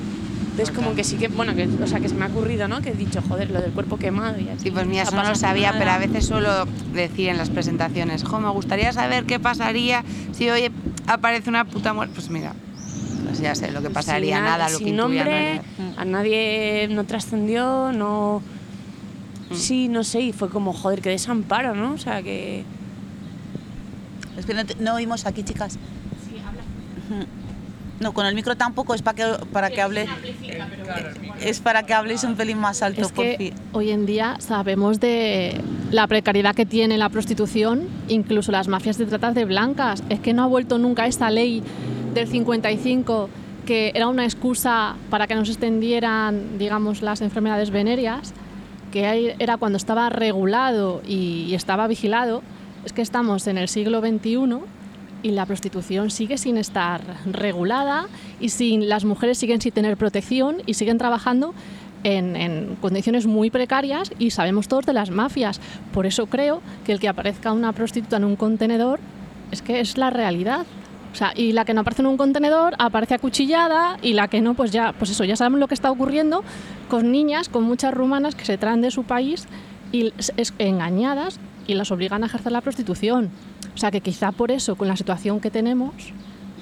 Entonces 0.60 0.76
como 0.76 0.94
que 0.94 1.04
sí 1.06 1.16
que, 1.16 1.30
bueno, 1.30 1.56
que, 1.56 1.68
o 1.82 1.88
sea, 1.88 2.02
que 2.02 2.10
se 2.10 2.16
me 2.16 2.26
ha 2.26 2.28
ocurrido, 2.28 2.68
¿no? 2.68 2.82
Que 2.82 2.90
he 2.90 2.94
dicho, 2.94 3.22
joder, 3.28 3.50
lo 3.50 3.62
del 3.62 3.72
cuerpo 3.72 3.98
quemado 3.98 4.38
y 4.42 4.50
así. 4.50 4.64
Sí, 4.66 4.72
pues 4.72 4.86
mira, 4.88 5.04
eso 5.04 5.16
no 5.16 5.24
lo 5.24 5.34
sabía, 5.36 5.68
nada. 5.68 5.80
pero 5.80 5.92
a 5.92 5.98
veces 6.00 6.26
suelo 6.26 6.66
decir 6.94 7.30
en 7.30 7.38
las 7.38 7.50
presentaciones, 7.50 8.24
jo, 8.26 8.40
me 8.42 8.50
gustaría 8.50 8.92
saber 8.92 9.24
qué 9.26 9.40
pasaría 9.40 10.04
si 10.34 10.50
hoy 10.50 10.70
aparece 11.08 11.50
una 11.50 11.64
puta 11.64 11.94
muerte. 11.94 12.14
Pues 12.16 12.30
mira, 12.30 12.54
pues 13.26 13.40
ya 13.40 13.56
sé 13.56 13.72
lo 13.72 13.82
que 13.82 13.90
pasaría, 13.90 14.36
Sin 14.36 14.44
nada, 14.44 14.58
na- 14.66 14.70
lo 14.70 14.78
sin 14.78 14.86
que 14.86 14.92
intuía, 14.92 15.24
nombre, 15.24 15.62
no 15.78 16.02
a 16.02 16.06
nadie 16.06 16.88
no 16.92 17.04
trascendió, 17.06 17.92
no... 17.94 18.42
Mm. 19.50 19.56
Sí, 19.56 19.88
no 19.88 20.04
sé, 20.04 20.20
y 20.22 20.34
fue 20.34 20.50
como, 20.50 20.74
joder, 20.74 21.02
qué 21.02 21.10
desamparo, 21.10 21.74
¿no? 21.74 21.94
O 21.94 21.98
sea, 21.98 22.22
que... 22.22 22.66
Es 24.38 24.46
que 24.46 24.54
no, 24.54 24.66
te- 24.66 24.76
no 24.76 24.94
oímos 24.96 25.26
aquí, 25.26 25.42
chicas. 25.44 25.78
Ujú. 27.10 27.26
No, 28.00 28.14
con 28.14 28.26
el 28.26 28.34
micro 28.34 28.56
tampoco, 28.56 28.94
es 28.94 29.02
para 29.02 29.16
que, 29.16 29.46
para 29.52 29.70
que 29.70 29.82
hable. 29.82 30.08
Es 31.42 31.60
para 31.60 31.84
que 31.84 31.94
habléis 31.94 32.24
un 32.24 32.36
pelín 32.36 32.58
más 32.58 32.82
alto, 32.82 33.02
Es 33.02 33.12
por 33.12 33.26
que 33.26 33.36
fin. 33.38 33.54
hoy 33.74 33.92
en 33.92 34.06
día 34.06 34.38
sabemos 34.40 35.00
de, 35.00 35.62
la 35.92 36.08
precariedad 36.08 36.56
que 36.56 36.66
tiene 36.66 36.98
la 36.98 37.10
prostitución, 37.10 37.88
incluso 38.08 38.52
las 38.52 38.68
mafias 38.68 38.98
de 38.98 39.06
tratas 39.06 39.36
de 39.36 39.46
blancas. 39.46 40.04
Es 40.10 40.20
que 40.20 40.34
no 40.34 40.44
ha 40.44 40.48
vuelto 40.48 40.78
nunca 40.78 41.08
esta 41.08 41.30
ley 41.30 41.64
del 42.14 42.28
55 42.28 43.30
que 43.66 43.92
era 43.94 44.08
una 44.08 44.24
excusa 44.24 44.96
para 45.12 45.28
que 45.28 45.36
no 45.36 45.46
se 45.46 45.52
extendieran, 45.52 46.58
digamos, 46.58 47.04
las 47.04 47.22
enfermedades 47.22 47.70
venéreas, 47.70 48.34
que 48.92 49.36
era 49.38 49.58
cuando 49.58 49.78
estaba 49.78 50.10
regulado 50.10 51.04
y 51.08 51.54
estaba 51.54 51.86
vigilado. 51.88 52.42
Es 52.84 52.94
que 52.94 53.04
estamos 53.04 53.46
en 53.46 53.60
el 53.60 53.68
siglo 53.68 54.00
XXI 54.00 54.62
y 55.24 55.32
la 55.32 55.46
prostitución 55.46 56.10
sigue 56.10 56.38
sin 56.38 56.58
estar 56.58 57.02
regulada 57.26 58.08
y 58.40 58.50
sin, 58.50 58.90
las 58.90 59.06
mujeres 59.06 59.38
siguen 59.38 59.62
sin 59.62 59.72
tener 59.72 59.98
protección 59.98 60.58
y 60.66 60.76
siguen 60.76 60.98
trabajando 60.98 61.54
en, 62.04 62.78
condiciones 62.82 63.26
muy 63.28 63.50
precarias 63.50 64.12
y 64.20 64.32
sabemos 64.32 64.68
todos 64.68 64.86
de 64.86 64.94
las 64.94 65.12
mafias. 65.12 65.60
Por 65.94 66.06
eso 66.06 66.28
creo 66.28 66.62
que 66.86 66.92
el 66.92 67.00
que 67.00 67.10
aparezca 67.10 67.52
una 67.52 67.74
prostituta 67.74 68.18
en 68.18 68.24
un 68.24 68.36
contenedor 68.36 69.00
es 69.52 69.62
que 69.62 69.80
es 69.80 69.98
la 69.98 70.10
realidad. 70.10 70.66
O 71.12 71.16
sea, 71.16 71.34
y 71.36 71.54
la 71.54 71.66
que 71.66 71.74
no 71.74 71.82
aparece 71.82 72.04
en 72.04 72.08
un 72.08 72.18
contenedor 72.18 72.76
aparece 72.78 73.16
acuchillada 73.16 73.98
y 74.02 74.14
la 74.14 74.28
que 74.28 74.42
no, 74.42 74.54
pues 74.54 74.72
ya, 74.72 74.94
pues 74.94 75.10
eso, 75.10 75.24
ya 75.24 75.36
sabemos 75.36 75.60
lo 75.60 75.68
que 75.68 75.74
está 75.74 75.90
ocurriendo 75.90 76.44
con 76.88 77.12
niñas, 77.12 77.50
con 77.50 77.64
muchas 77.64 77.94
rumanas 77.94 78.36
que 78.36 78.46
se 78.46 78.58
traen 78.58 78.82
de 78.82 78.92
su 78.92 79.04
país 79.04 79.48
y 79.92 80.14
es 80.38 80.54
engañadas 80.60 81.40
y 81.66 81.74
las 81.74 81.92
obligan 81.92 82.24
a 82.24 82.28
ejercer 82.28 82.52
la 82.52 82.62
prostitución. 82.62 83.32
O 83.76 83.78
sea 83.78 83.92
que 83.92 84.02
quizá 84.02 84.32
por 84.32 84.52
eso, 84.52 84.76
con 84.76 84.88
la 84.88 84.98
situación 84.98 85.40
que 85.40 85.52
tenemos, 85.52 85.94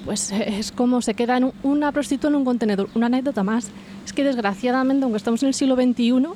pues 0.04 0.30
es 0.32 0.72
como 0.72 1.02
se 1.02 1.14
queda 1.14 1.36
en 1.36 1.52
una 1.62 1.92
prostituta 1.92 2.28
en 2.28 2.36
un 2.36 2.44
contenedor. 2.44 2.88
Una 2.94 3.06
anécdota 3.06 3.42
más. 3.42 3.70
Es 4.04 4.12
que 4.12 4.24
desgraciadamente, 4.24 5.04
aunque 5.04 5.18
estamos 5.18 5.42
en 5.42 5.48
el 5.48 5.54
siglo 5.54 5.76
XXI, 5.76 6.26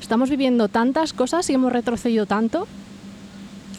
estamos 0.00 0.30
viviendo 0.30 0.68
tantas 0.68 1.12
cosas 1.12 1.48
y 1.48 1.54
hemos 1.54 1.72
retrocedido 1.72 2.26
tanto 2.26 2.66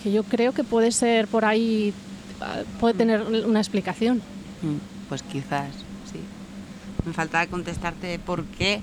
que 0.04 0.12
yo 0.12 0.24
creo 0.24 0.54
que 0.54 0.64
puede 0.64 0.92
ser 0.92 1.28
por 1.28 1.46
ahí, 1.46 1.92
ah, 2.40 2.62
puede 2.80 2.94
tener 2.94 3.22
una 3.24 3.60
explicación. 3.60 4.18
Mm, 4.62 5.10
pues 5.10 5.24
quizás, 5.24 5.70
sí. 6.12 6.20
Me 7.06 7.14
faltaba 7.14 7.48
contestarte 7.48 8.20
por 8.20 8.46
qué. 8.46 8.82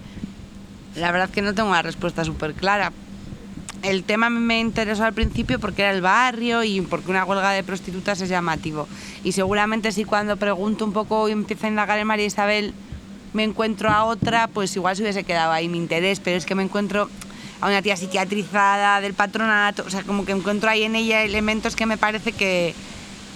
La 0.97 1.13
verdad 1.13 1.31
que 1.31 1.41
no 1.41 1.55
tengo 1.55 1.69
una 1.69 1.83
respuesta 1.83 2.25
súper 2.25 2.55
clara, 2.55 2.93
el 3.83 4.05
tema 4.05 4.31
me 4.31 4.61
interesó 4.61 5.05
al 5.05 5.13
principio 5.13 5.59
porque 5.59 5.83
era 5.83 5.91
el 5.91 6.01
barrio 6.01 6.63
y 6.63 6.81
porque 6.81 7.11
una 7.11 7.25
huelga 7.25 7.51
de 7.51 7.63
prostitutas 7.63 8.21
es 8.21 8.29
llamativo. 8.29 8.89
Y 9.25 9.33
seguramente 9.33 9.93
si 9.93 10.05
cuando 10.05 10.37
pregunto 10.37 10.85
un 10.85 10.93
poco 10.93 11.29
y 11.29 11.33
empiezo 11.33 11.67
a 11.67 11.71
indagar 11.71 11.99
en 11.99 12.07
María 12.07 12.27
Isabel 12.27 12.75
me 13.33 13.45
encuentro 13.45 13.91
a 13.91 14.05
otra, 14.05 14.47
pues 14.47 14.75
igual 14.77 14.95
se 14.97 15.03
hubiese 15.03 15.25
quedado 15.25 15.53
ahí 15.53 15.69
mi 15.69 15.79
interés, 15.79 16.21
pero 16.21 16.37
es 16.37 16.45
que 16.45 16.55
me 16.55 16.63
encuentro 16.63 17.09
a 17.61 17.67
una 17.69 17.81
tía 17.81 17.97
psiquiatrizada 17.97 19.01
del 19.01 19.15
patronato, 19.15 19.85
o 19.87 19.91
sea, 19.91 20.03
como 20.03 20.25
que 20.25 20.33
encuentro 20.33 20.69
ahí 20.69 20.83
en 20.83 20.97
ella 20.97 21.23
elementos 21.23 21.77
que 21.77 21.87
me 21.87 21.97
parece 21.97 22.33
que, 22.33 22.75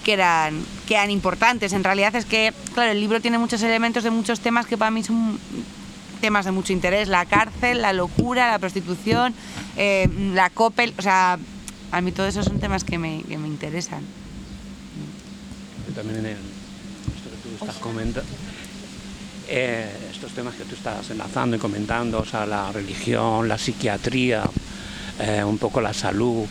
que, 0.03 0.13
eran, 0.13 0.63
que 0.87 0.95
eran 0.95 1.09
importantes. 1.11 1.73
En 1.73 1.83
realidad 1.83 2.15
es 2.15 2.25
que, 2.25 2.53
claro, 2.73 2.91
el 2.91 2.99
libro 2.99 3.21
tiene 3.21 3.37
muchos 3.37 3.63
elementos 3.63 4.03
de 4.03 4.11
muchos 4.11 4.39
temas 4.39 4.67
que 4.67 4.77
para 4.77 4.91
mí 4.91 5.03
son 5.03 5.39
temas 6.21 6.45
de 6.45 6.51
mucho 6.51 6.73
interés, 6.73 7.07
la 7.07 7.25
cárcel, 7.25 7.81
la 7.81 7.93
locura, 7.93 8.51
la 8.51 8.59
prostitución, 8.59 9.33
eh, 9.77 10.09
la 10.33 10.49
COPEL, 10.49 10.93
o 10.97 11.01
sea, 11.01 11.37
a 11.91 12.01
mí 12.01 12.11
todos 12.11 12.29
esos 12.29 12.45
son 12.45 12.59
temas 12.59 12.83
que 12.83 12.97
me, 12.97 13.23
que 13.23 13.37
me 13.37 13.47
interesan. 13.47 14.01
También 15.95 16.19
en 16.19 16.25
esto 16.27 17.29
que 17.31 17.49
tú 17.49 17.65
estás 17.65 17.77
comentando, 17.77 18.29
eh, 19.47 20.09
estos 20.11 20.31
temas 20.33 20.55
que 20.55 20.63
tú 20.65 20.75
estás 20.75 21.09
enlazando 21.09 21.55
y 21.55 21.59
comentando, 21.59 22.19
o 22.19 22.25
sea, 22.25 22.45
la 22.45 22.71
religión, 22.71 23.47
la 23.47 23.57
psiquiatría, 23.57 24.43
eh, 25.19 25.43
un 25.43 25.57
poco 25.57 25.81
la 25.81 25.93
salud, 25.93 26.45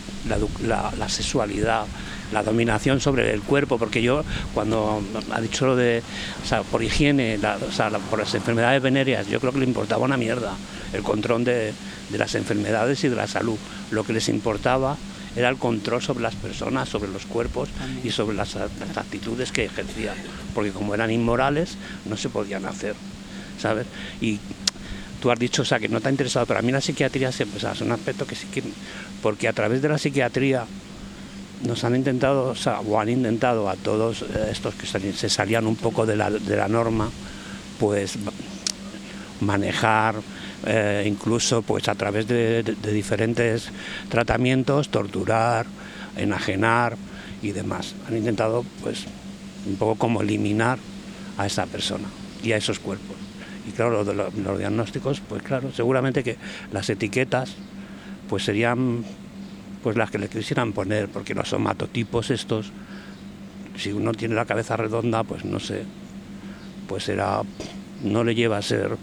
la, 0.61 0.91
la 0.97 1.07
sexualidad, 1.07 1.85
la 2.31 2.43
dominación 2.43 2.99
sobre 2.99 3.33
el 3.33 3.41
cuerpo, 3.41 3.77
porque 3.77 4.01
yo 4.01 4.23
cuando 4.53 5.01
ha 5.31 5.41
dicho 5.41 5.65
lo 5.65 5.75
de, 5.75 6.01
o 6.43 6.47
sea, 6.47 6.63
por 6.63 6.83
higiene, 6.83 7.37
o 7.37 7.71
sea, 7.71 7.89
por 7.89 8.19
las 8.19 8.33
enfermedades 8.33 8.81
venéreas, 8.81 9.27
yo 9.27 9.39
creo 9.39 9.53
que 9.53 9.59
le 9.59 9.65
importaba 9.65 10.03
una 10.03 10.17
mierda 10.17 10.55
el 10.93 11.03
control 11.03 11.43
de, 11.43 11.73
las 12.11 12.35
enfermedades 12.35 13.03
y 13.03 13.09
de 13.09 13.15
la 13.15 13.27
salud. 13.27 13.57
Lo 13.91 14.03
que 14.03 14.13
les 14.13 14.29
importaba 14.29 14.97
era 15.35 15.49
el 15.49 15.57
control 15.57 16.01
sobre 16.01 16.23
las 16.23 16.35
personas, 16.35 16.89
sobre 16.89 17.11
los 17.11 17.25
cuerpos 17.25 17.69
y 18.03 18.09
sobre 18.09 18.35
las, 18.35 18.55
actitudes 18.55 19.51
que 19.51 19.65
ejercían, 19.65 20.15
porque 20.53 20.71
como 20.71 20.95
eran 20.95 21.11
inmorales 21.11 21.77
no 22.05 22.17
se 22.17 22.29
podían 22.29 22.65
hacer, 22.65 22.95
¿sabes? 23.59 23.85
Y 24.19 24.39
tú 25.21 25.31
has 25.31 25.37
dicho, 25.37 25.61
o 25.61 25.65
sea, 25.65 25.79
que 25.79 25.89
no 25.89 26.01
te 26.01 26.07
ha 26.07 26.11
interesado, 26.11 26.45
pero 26.45 26.59
a 26.59 26.63
mí 26.63 26.71
la 26.71 26.81
psiquiatría 26.81 27.31
siempre, 27.31 27.59
es 27.59 27.81
un 27.81 27.91
aspecto 27.91 28.25
que 28.25 28.35
sí 28.35 28.47
que, 28.47 28.63
porque 29.21 29.47
a 29.47 29.53
través 29.53 29.81
de 29.81 29.89
la 29.89 29.97
psiquiatría 29.97 30.65
nos 31.63 31.83
han 31.83 31.95
intentado, 31.95 32.53
o, 32.87 32.99
han 32.99 33.09
intentado 33.09 33.69
a 33.69 33.75
todos 33.75 34.21
eh, 34.21 34.49
estos 34.51 34.75
que 34.75 34.85
se 34.85 35.29
salían 35.29 35.65
un 35.67 35.75
poco 35.75 36.05
de 36.05 36.15
la, 36.15 36.29
de 36.29 36.55
la 36.55 36.67
norma, 36.67 37.09
pues 37.79 38.17
manejar, 39.41 40.15
eh, 40.65 41.05
incluso 41.07 41.61
pues 41.61 41.87
a 41.87 41.95
través 41.95 42.27
de, 42.27 42.63
diferentes 42.91 43.69
tratamientos, 44.09 44.89
torturar, 44.89 45.65
enajenar 46.15 46.97
y 47.41 47.51
demás. 47.51 47.95
Han 48.07 48.17
intentado 48.17 48.65
pues 48.81 49.05
un 49.67 49.75
poco 49.75 49.95
como 49.95 50.21
eliminar 50.21 50.79
a 51.37 51.45
esa 51.45 51.65
persona 51.65 52.07
y 52.43 52.51
a 52.51 52.57
esos 52.57 52.79
cuerpos. 52.79 53.15
Y 53.67 53.71
claro, 53.71 54.03
los, 54.03 54.35
los 54.35 54.59
diagnósticos, 54.59 55.21
pues 55.27 55.43
claro, 55.43 55.71
seguramente 55.73 56.23
que 56.23 56.37
las 56.71 56.89
etiquetas 56.89 57.53
pues 58.29 58.43
serían 58.43 59.03
pues 59.83 59.95
las 59.97 60.11
que 60.11 60.17
le 60.17 60.29
quisieran 60.29 60.73
poner, 60.73 61.07
porque 61.07 61.33
los 61.33 61.49
somatotipos 61.49 62.31
estos, 62.31 62.71
si 63.77 63.91
uno 63.91 64.13
tiene 64.13 64.35
la 64.35 64.45
cabeza 64.45 64.75
redonda, 64.77 65.23
pues 65.23 65.45
no 65.45 65.59
sé, 65.59 65.83
pues 66.87 67.09
era, 67.09 67.41
no 68.03 68.23
le 68.23 68.35
lleva 68.35 68.57
a 68.57 68.61
ser 68.61 68.97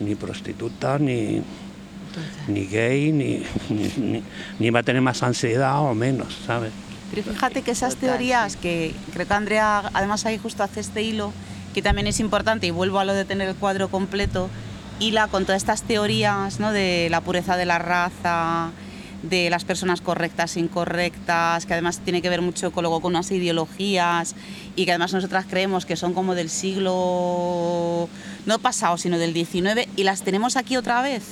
ni 0.00 0.14
prostituta, 0.14 0.98
ni, 0.98 1.42
ni 2.48 2.66
gay, 2.66 3.12
ni, 3.12 3.42
ni, 4.58 4.70
va 4.70 4.80
a 4.80 4.82
tener 4.82 5.02
más 5.02 5.22
ansiedad 5.22 5.80
o 5.80 5.94
menos, 5.94 6.38
¿sabes? 6.46 6.72
Pero 7.10 7.22
fíjate 7.32 7.62
que 7.62 7.70
esas 7.70 7.96
teorías, 7.96 8.56
que 8.56 8.94
creo 9.12 9.26
que 9.26 9.34
Andrea 9.34 9.90
además 9.92 10.26
ahí 10.26 10.38
justo 10.38 10.62
hace 10.62 10.80
este 10.80 11.02
hilo, 11.02 11.32
que 11.74 11.82
también 11.82 12.06
es 12.06 12.20
importante, 12.20 12.66
y 12.66 12.70
vuelvo 12.70 12.98
a 12.98 13.04
lo 13.04 13.14
de 13.14 13.24
tener 13.24 13.48
el 13.48 13.54
cuadro 13.54 13.88
completo, 13.88 14.48
hila 15.00 15.28
con 15.28 15.44
todas 15.44 15.62
estas 15.62 15.82
teorías 15.82 16.60
¿no? 16.60 16.72
de 16.72 17.08
la 17.10 17.20
pureza 17.20 17.56
de 17.56 17.66
la 17.66 17.78
raza, 17.78 18.70
de 19.28 19.50
las 19.50 19.64
personas 19.64 20.00
correctas 20.00 20.56
e 20.56 20.60
incorrectas, 20.60 21.66
que 21.66 21.72
además 21.72 22.00
tiene 22.00 22.22
que 22.22 22.28
ver 22.28 22.42
mucho 22.42 22.72
con, 22.72 22.82
luego, 22.82 23.00
con 23.00 23.12
unas 23.12 23.30
ideologías 23.30 24.34
y 24.76 24.84
que 24.84 24.92
además 24.92 25.12
nosotras 25.12 25.46
creemos 25.48 25.86
que 25.86 25.96
son 25.96 26.14
como 26.14 26.34
del 26.34 26.50
siglo, 26.50 28.08
no 28.46 28.58
pasado, 28.58 28.98
sino 28.98 29.18
del 29.18 29.32
19 29.32 29.88
y 29.96 30.04
las 30.04 30.22
tenemos 30.22 30.56
aquí 30.56 30.76
otra 30.76 31.02
vez. 31.02 31.22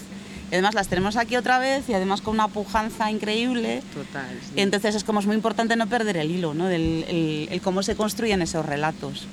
Y 0.51 0.55
además 0.55 0.74
las 0.74 0.88
tenemos 0.88 1.16
aquí 1.16 1.36
otra 1.36 1.59
vez 1.59 1.88
y 1.88 1.95
además 1.95 2.20
con 2.20 2.34
una 2.34 2.49
pujanza 2.49 3.11
increíble. 3.11 3.82
Total. 3.95 4.38
Entonces 4.57 4.95
es 4.95 5.05
como 5.05 5.20
es 5.20 5.26
muy 5.26 5.34
importante 5.34 5.76
no 5.76 5.86
perder 5.86 6.18
el 6.18 6.30
hilo, 6.30 6.53
¿no? 6.53 6.66
Del 6.66 7.07
el 7.51 7.61
cómo 7.62 7.82
se 7.82 7.97
construyen 7.97 8.43
esos 8.43 8.66
relatos. 8.66 9.26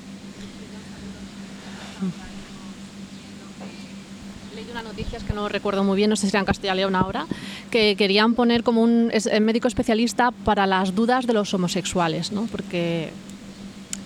Unas 4.70 4.84
noticias 4.84 5.22
que 5.22 5.32
no 5.32 5.48
recuerdo 5.48 5.84
muy 5.84 5.96
bien, 5.96 6.10
no 6.10 6.16
sé 6.16 6.22
si 6.22 6.30
era 6.30 6.40
en 6.40 6.46
Castilla 6.46 6.74
León 6.74 6.94
ahora, 6.94 7.26
que 7.70 7.96
querían 7.96 8.34
poner 8.34 8.62
como 8.62 8.82
un 8.82 9.12
médico 9.40 9.68
especialista 9.68 10.30
para 10.30 10.66
las 10.66 10.94
dudas 10.94 11.26
de 11.26 11.32
los 11.32 11.52
homosexuales, 11.54 12.32
¿no? 12.32 12.46
Porque 12.50 13.10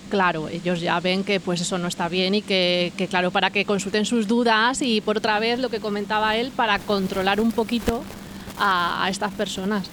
claro, 0.09 0.47
ellos 0.49 0.81
ya 0.81 0.99
ven 0.99 1.23
que 1.23 1.39
pues 1.39 1.61
eso 1.61 1.77
no 1.77 1.87
está 1.87 2.07
bien 2.09 2.35
y 2.35 2.41
que, 2.41 2.91
claro, 3.09 3.31
para 3.31 3.49
que 3.49 3.65
consulten 3.65 4.05
sus 4.05 4.27
dudas 4.27 4.81
y 4.81 5.01
por 5.01 5.17
otra 5.17 5.39
vez 5.39 5.59
lo 5.59 5.69
que 5.69 5.79
comentaba 5.79 6.35
él, 6.35 6.51
para 6.55 6.79
controlar 6.79 7.39
un 7.41 7.51
poquito 7.51 8.03
a, 8.57 9.07
estas 9.09 9.33
personas. 9.33 9.89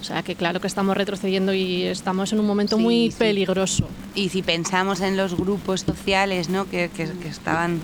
O 0.00 0.04
sea 0.04 0.22
que 0.22 0.36
claro 0.36 0.60
que 0.60 0.68
estamos 0.68 0.96
retrocediendo 0.96 1.52
y 1.52 1.82
estamos 1.82 2.32
en 2.32 2.40
un 2.40 2.46
momento 2.46 2.78
muy 2.78 3.12
peligroso. 3.18 3.88
Y 4.14 4.28
si 4.28 4.42
pensamos 4.42 5.00
en 5.00 5.16
los 5.16 5.34
grupos 5.34 5.80
sociales 5.80 6.48
¿no? 6.48 6.70
que, 6.70 6.88
que, 6.88 7.10
que 7.10 7.28
estaban 7.28 7.80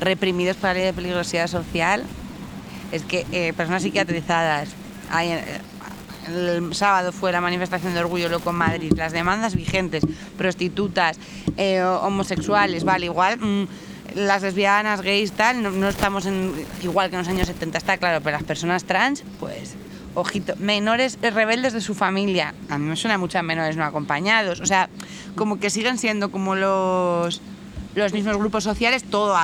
reprimidos 0.00 0.56
por 0.56 0.70
la 0.70 0.74
ley 0.74 0.84
de 0.84 0.92
peligrosidad 0.92 1.46
social. 1.46 2.04
Es 2.92 3.02
que 3.02 3.26
eh, 3.32 3.52
personas 3.54 3.82
psiquiatrizadas, 3.82 4.70
eh, 5.20 5.60
el 6.28 6.74
sábado 6.74 7.12
fue 7.12 7.32
la 7.32 7.40
manifestación 7.40 7.94
de 7.94 8.00
Orgullo 8.00 8.28
Loco 8.28 8.50
en 8.50 8.56
Madrid, 8.56 8.92
las 8.96 9.12
demandas 9.12 9.54
vigentes, 9.54 10.04
prostitutas, 10.38 11.18
eh, 11.56 11.82
homosexuales, 11.82 12.84
vale, 12.84 13.06
igual, 13.06 13.38
mm, 13.38 13.66
las 14.14 14.42
lesbianas, 14.42 15.02
gays, 15.02 15.32
tal, 15.32 15.62
no, 15.62 15.88
estamos 15.88 16.26
en, 16.26 16.52
igual 16.82 17.10
que 17.10 17.16
en 17.16 17.22
los 17.22 17.28
años 17.28 17.46
70, 17.48 17.78
está 17.78 17.96
claro, 17.96 18.20
pero 18.22 18.36
las 18.36 18.44
personas 18.44 18.84
trans, 18.84 19.24
pues, 19.40 19.74
ojito, 20.14 20.54
menores 20.58 21.18
rebeldes 21.20 21.72
de 21.72 21.80
su 21.80 21.94
familia, 21.94 22.54
a 22.68 22.78
mí 22.78 22.86
me 22.86 22.96
suena 22.96 23.18
mucho 23.18 23.38
a 23.38 23.42
menores 23.42 23.76
no 23.76 23.84
acompañados, 23.84 24.60
o 24.60 24.66
sea, 24.66 24.88
como 25.34 25.58
que 25.58 25.70
siguen 25.70 25.98
siendo 25.98 26.30
como 26.30 26.54
los, 26.54 27.42
los 27.94 28.12
mismos 28.12 28.36
grupos 28.36 28.62
sociales, 28.62 29.02
todo 29.02 29.36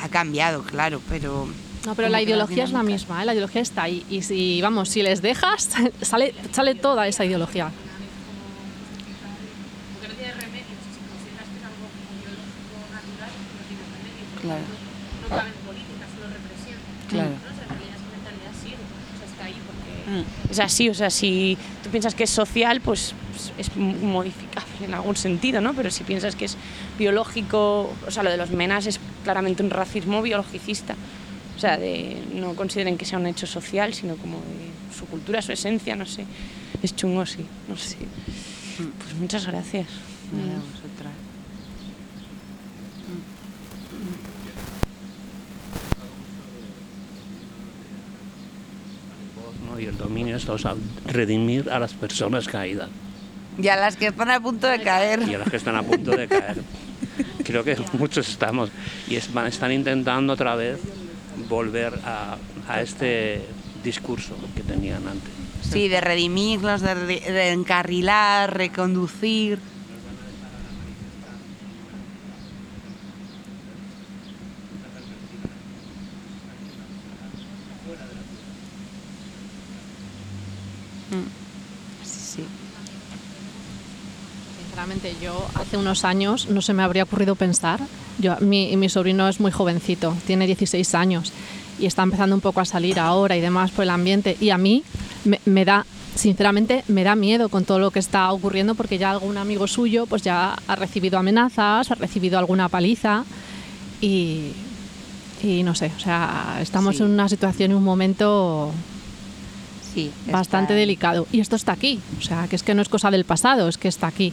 ha 0.00 0.08
cambiado, 0.08 0.62
claro, 0.62 1.00
pero... 1.08 1.48
No, 1.86 1.94
pero 1.94 2.08
la 2.08 2.20
ideología 2.20 2.64
es 2.64 2.72
la 2.72 2.82
misma, 2.82 3.22
¿eh? 3.22 3.26
la 3.26 3.32
ideología 3.32 3.62
está 3.62 3.84
ahí. 3.84 4.04
Y 4.10 4.22
si, 4.22 4.60
vamos, 4.60 4.88
si 4.88 5.02
les 5.02 5.22
dejas, 5.22 5.70
sale, 6.02 6.34
sale 6.52 6.74
toda 6.74 7.06
esa 7.06 7.24
ideología. 7.24 7.70
Claro. 14.42 14.62
No 15.22 15.36
cabe 15.36 15.48
en 15.48 15.66
política, 15.66 16.06
solo 16.14 16.32
represión. 16.32 16.78
Claro. 17.08 17.30
¿no? 17.30 17.36
O 17.36 17.54
sea, 17.54 17.62
en 17.64 17.68
realidad 17.68 17.96
esa 17.96 18.08
mentalidad 18.16 18.52
sirve, 18.62 18.84
o 18.84 19.18
sea, 19.18 19.26
está 19.26 19.44
ahí 19.44 19.60
porque... 19.66 20.10
Mm. 20.10 20.50
Es 20.50 20.60
así, 20.60 20.88
o 20.88 20.94
sea, 20.94 21.10
si 21.10 21.58
tú 21.82 21.90
piensas 21.90 22.14
que 22.14 22.24
es 22.24 22.30
social, 22.30 22.80
pues 22.80 23.14
es 23.58 23.76
modificable 23.76 24.84
en 24.84 24.94
algún 24.94 25.16
sentido, 25.16 25.60
¿no? 25.60 25.74
Pero 25.74 25.90
si 25.90 26.04
piensas 26.04 26.36
que 26.36 26.46
es 26.46 26.56
biológico, 26.98 27.92
o 28.06 28.10
sea, 28.10 28.22
lo 28.22 28.30
de 28.30 28.36
los 28.36 28.50
menas 28.50 28.86
es 28.86 29.00
claramente 29.24 29.62
un 29.62 29.70
racismo 29.70 30.22
biologicista. 30.22 30.94
O 31.56 31.60
sea, 31.60 31.76
de, 31.76 32.22
no 32.34 32.54
consideren 32.54 32.96
que 32.96 33.04
sea 33.04 33.18
un 33.18 33.26
hecho 33.26 33.46
social, 33.46 33.92
sino 33.92 34.16
como 34.16 34.36
de 34.36 34.96
su 34.96 35.06
cultura, 35.06 35.42
su 35.42 35.52
esencia, 35.52 35.96
no 35.96 36.06
sé. 36.06 36.24
Es 36.82 36.94
chungo, 36.94 37.26
sí, 37.26 37.44
no 37.68 37.76
sé. 37.76 37.96
Pues 38.76 39.14
muchas 39.14 39.46
gracias. 39.46 39.88
Nada, 40.32 40.60
vosotras. 40.60 41.12
y 49.78 49.84
el 49.86 49.96
dominio 49.96 50.36
es 50.36 50.46
redimir 51.06 51.70
a 51.70 51.78
las 51.78 51.94
personas 51.94 52.48
caídas. 52.48 52.88
Y 53.58 53.68
a 53.68 53.76
las 53.76 53.96
que 53.96 54.06
están 54.06 54.30
a 54.30 54.40
punto 54.40 54.66
de 54.66 54.80
caer. 54.80 55.22
Y 55.28 55.34
a 55.34 55.38
las 55.38 55.50
que 55.50 55.56
están 55.56 55.76
a 55.76 55.82
punto 55.82 56.12
de 56.12 56.28
caer. 56.28 56.62
Creo 57.44 57.64
que 57.64 57.76
muchos 57.94 58.28
estamos. 58.28 58.70
Y 59.08 59.16
están 59.16 59.72
intentando 59.72 60.32
otra 60.32 60.54
vez 60.54 60.78
volver 61.48 61.98
a, 62.04 62.36
a 62.68 62.80
este 62.80 63.42
discurso 63.82 64.36
que 64.54 64.62
tenían 64.62 65.06
antes. 65.06 65.30
Sí, 65.62 65.88
de 65.88 66.00
redimirlos, 66.00 66.80
de, 66.80 66.94
de 66.94 67.50
encarrilar, 67.50 68.56
reconducir. 68.56 69.58
Yo 85.20 85.44
hace 85.54 85.76
unos 85.76 86.04
años 86.04 86.48
no 86.50 86.62
se 86.62 86.72
me 86.72 86.84
habría 86.84 87.02
ocurrido 87.02 87.34
pensar. 87.34 87.80
Yo, 88.18 88.36
mi, 88.40 88.76
mi 88.76 88.88
sobrino 88.88 89.28
es 89.28 89.40
muy 89.40 89.50
jovencito, 89.50 90.16
tiene 90.26 90.46
16 90.46 90.94
años 90.94 91.32
y 91.80 91.86
está 91.86 92.04
empezando 92.04 92.36
un 92.36 92.40
poco 92.40 92.60
a 92.60 92.64
salir 92.64 93.00
ahora 93.00 93.36
y 93.36 93.40
demás 93.40 93.72
por 93.72 93.82
el 93.82 93.90
ambiente. 93.90 94.36
Y 94.40 94.50
a 94.50 94.58
mí 94.58 94.84
me, 95.46 95.64
da, 95.64 95.84
sinceramente, 96.14 96.84
me 96.86 97.02
da 97.02 97.16
miedo 97.16 97.48
con 97.48 97.64
todo 97.64 97.80
lo 97.80 97.90
que 97.90 97.98
está 97.98 98.30
ocurriendo 98.30 98.76
porque 98.76 98.98
ya 98.98 99.10
algún 99.10 99.36
amigo 99.36 99.66
suyo 99.66 100.06
pues 100.06 100.22
ya 100.22 100.56
ha 100.68 100.76
recibido 100.76 101.18
amenazas, 101.18 101.90
ha 101.90 101.94
recibido 101.96 102.38
alguna 102.38 102.68
paliza 102.68 103.24
y, 104.00 104.52
y 105.42 105.64
no 105.64 105.74
sé, 105.74 105.90
o 105.96 106.00
sea, 106.00 106.58
estamos 106.60 107.00
en 107.00 107.06
una 107.06 107.28
situación 107.28 107.72
y 107.72 107.74
un 107.74 107.84
momento 107.84 108.70
sí, 109.92 110.12
bastante 110.30 110.74
delicado. 110.74 111.26
Y 111.32 111.40
esto 111.40 111.56
está 111.56 111.72
aquí, 111.72 111.98
o 112.18 112.22
sea, 112.22 112.46
que 112.46 112.54
es 112.54 112.62
que 112.62 112.74
no 112.74 112.82
es 112.82 112.88
cosa 112.88 113.10
del 113.10 113.24
pasado, 113.24 113.68
es 113.68 113.76
que 113.76 113.88
está 113.88 114.06
aquí 114.06 114.32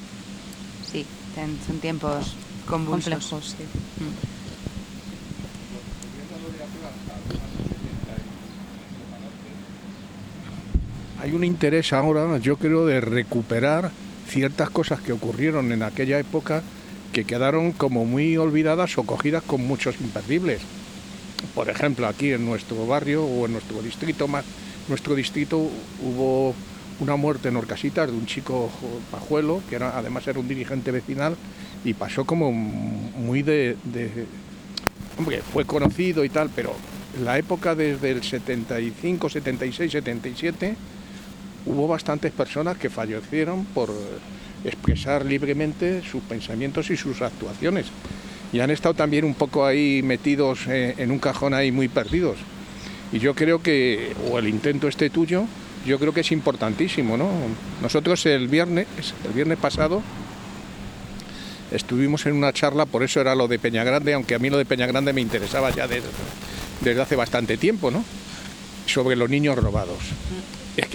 sí, 1.36 1.42
son 1.68 1.80
tiempos 1.80 2.34
complejos. 2.66 3.56
Mm. 4.00 4.36
Hay 11.22 11.32
un 11.32 11.44
interés 11.44 11.92
ahora, 11.92 12.38
yo 12.38 12.58
creo, 12.58 12.86
de 12.86 13.02
recuperar 13.02 13.92
ciertas 14.30 14.70
cosas 14.70 15.02
que 15.02 15.12
ocurrieron 15.12 15.72
en 15.72 15.84
aquella 15.84 16.20
época 16.20 16.62
que 17.14 17.26
quedaron 17.26 17.72
como 17.72 18.06
muy 18.06 18.38
olvidadas 18.38 18.98
o 18.98 19.04
cogidas 19.04 19.42
con 19.42 19.66
muchos 19.66 20.00
imperdibles. 20.02 20.62
Por 21.54 21.70
ejemplo, 21.70 22.08
aquí 22.08 22.32
en 22.32 22.46
nuestro 22.46 22.86
barrio 22.86 23.24
o 23.24 23.46
en 23.46 23.54
nuestro 23.54 23.82
distrito 23.82 24.28
más, 24.28 24.46
nuestro 24.88 25.16
distrito 25.16 25.70
hubo 26.04 26.54
una 27.00 27.16
muerte 27.16 27.50
en 27.50 27.58
Orcasitas 27.58 28.10
de 28.10 28.18
un 28.18 28.26
chico 28.26 28.70
pajuelo, 29.12 29.62
que 29.70 29.76
era, 29.76 29.98
además 29.98 30.28
era 30.28 30.40
un 30.40 30.48
dirigente 30.48 30.92
vecinal, 30.92 31.36
y 31.84 31.94
pasó 31.94 32.26
como 32.26 32.52
muy 32.52 33.42
de, 33.44 33.78
Hombre, 35.18 35.42
fue 35.42 35.64
conocido 35.66 36.26
y 36.26 36.30
tal, 36.30 36.50
pero 36.54 36.74
la 37.24 37.38
época 37.38 37.74
desde 37.74 38.12
el 38.12 38.22
75, 38.22 39.30
76, 39.30 39.92
77, 39.92 40.76
hubo 41.66 41.88
bastantes 41.88 42.34
personas 42.34 42.78
que 42.78 42.90
fallecieron 42.90 43.64
por 43.66 43.90
expresar 44.66 45.26
libremente 45.26 46.02
sus 46.04 46.22
pensamientos 46.24 46.90
y 46.90 46.98
sus 46.98 47.22
actuaciones. 47.22 47.86
Y 48.52 48.60
han 48.60 48.72
estado 48.72 48.94
también 48.94 49.24
un 49.24 49.36
poco 49.36 49.66
ahí 49.66 50.02
metidos 50.04 50.68
eh, 50.68 50.96
en 50.98 51.12
un 51.12 51.20
cajón 51.20 51.54
ahí 51.54 51.72
muy 51.72 51.88
perdidos. 51.88 52.38
Y 53.12 53.20
yo 53.20 53.36
creo 53.36 53.62
que, 53.62 54.14
o 54.30 54.38
el 54.38 54.48
intento 54.48 54.88
este 54.88 55.10
tuyo, 55.10 55.46
yo 55.86 56.00
creo 56.00 56.14
que 56.14 56.22
es 56.22 56.32
importantísimo, 56.32 57.16
¿no? 57.16 57.30
Nosotros 57.82 58.26
el 58.26 58.48
viernes, 58.48 58.88
el 59.24 59.34
viernes 59.34 59.58
pasado, 59.60 60.02
estuvimos 61.72 62.26
en 62.26 62.34
una 62.34 62.52
charla, 62.54 62.86
por 62.86 63.04
eso 63.04 63.22
era 63.22 63.36
lo 63.36 63.48
de 63.48 63.60
Peña 63.60 63.84
Grande, 63.84 64.14
aunque 64.14 64.36
a 64.36 64.40
mí 64.40 64.50
lo 64.50 64.58
de 64.58 64.66
Peña 64.66 64.88
Grande 64.88 65.14
me 65.14 65.22
interesaba 65.22 65.70
ya 65.70 65.88
desde, 65.88 67.02
hace 67.02 67.16
bastante 67.16 67.58
tiempo, 67.58 67.92
¿no? 67.92 68.04
Sobre 68.88 69.16
los 69.16 69.30
niños 69.30 69.58
robados. 69.58 70.00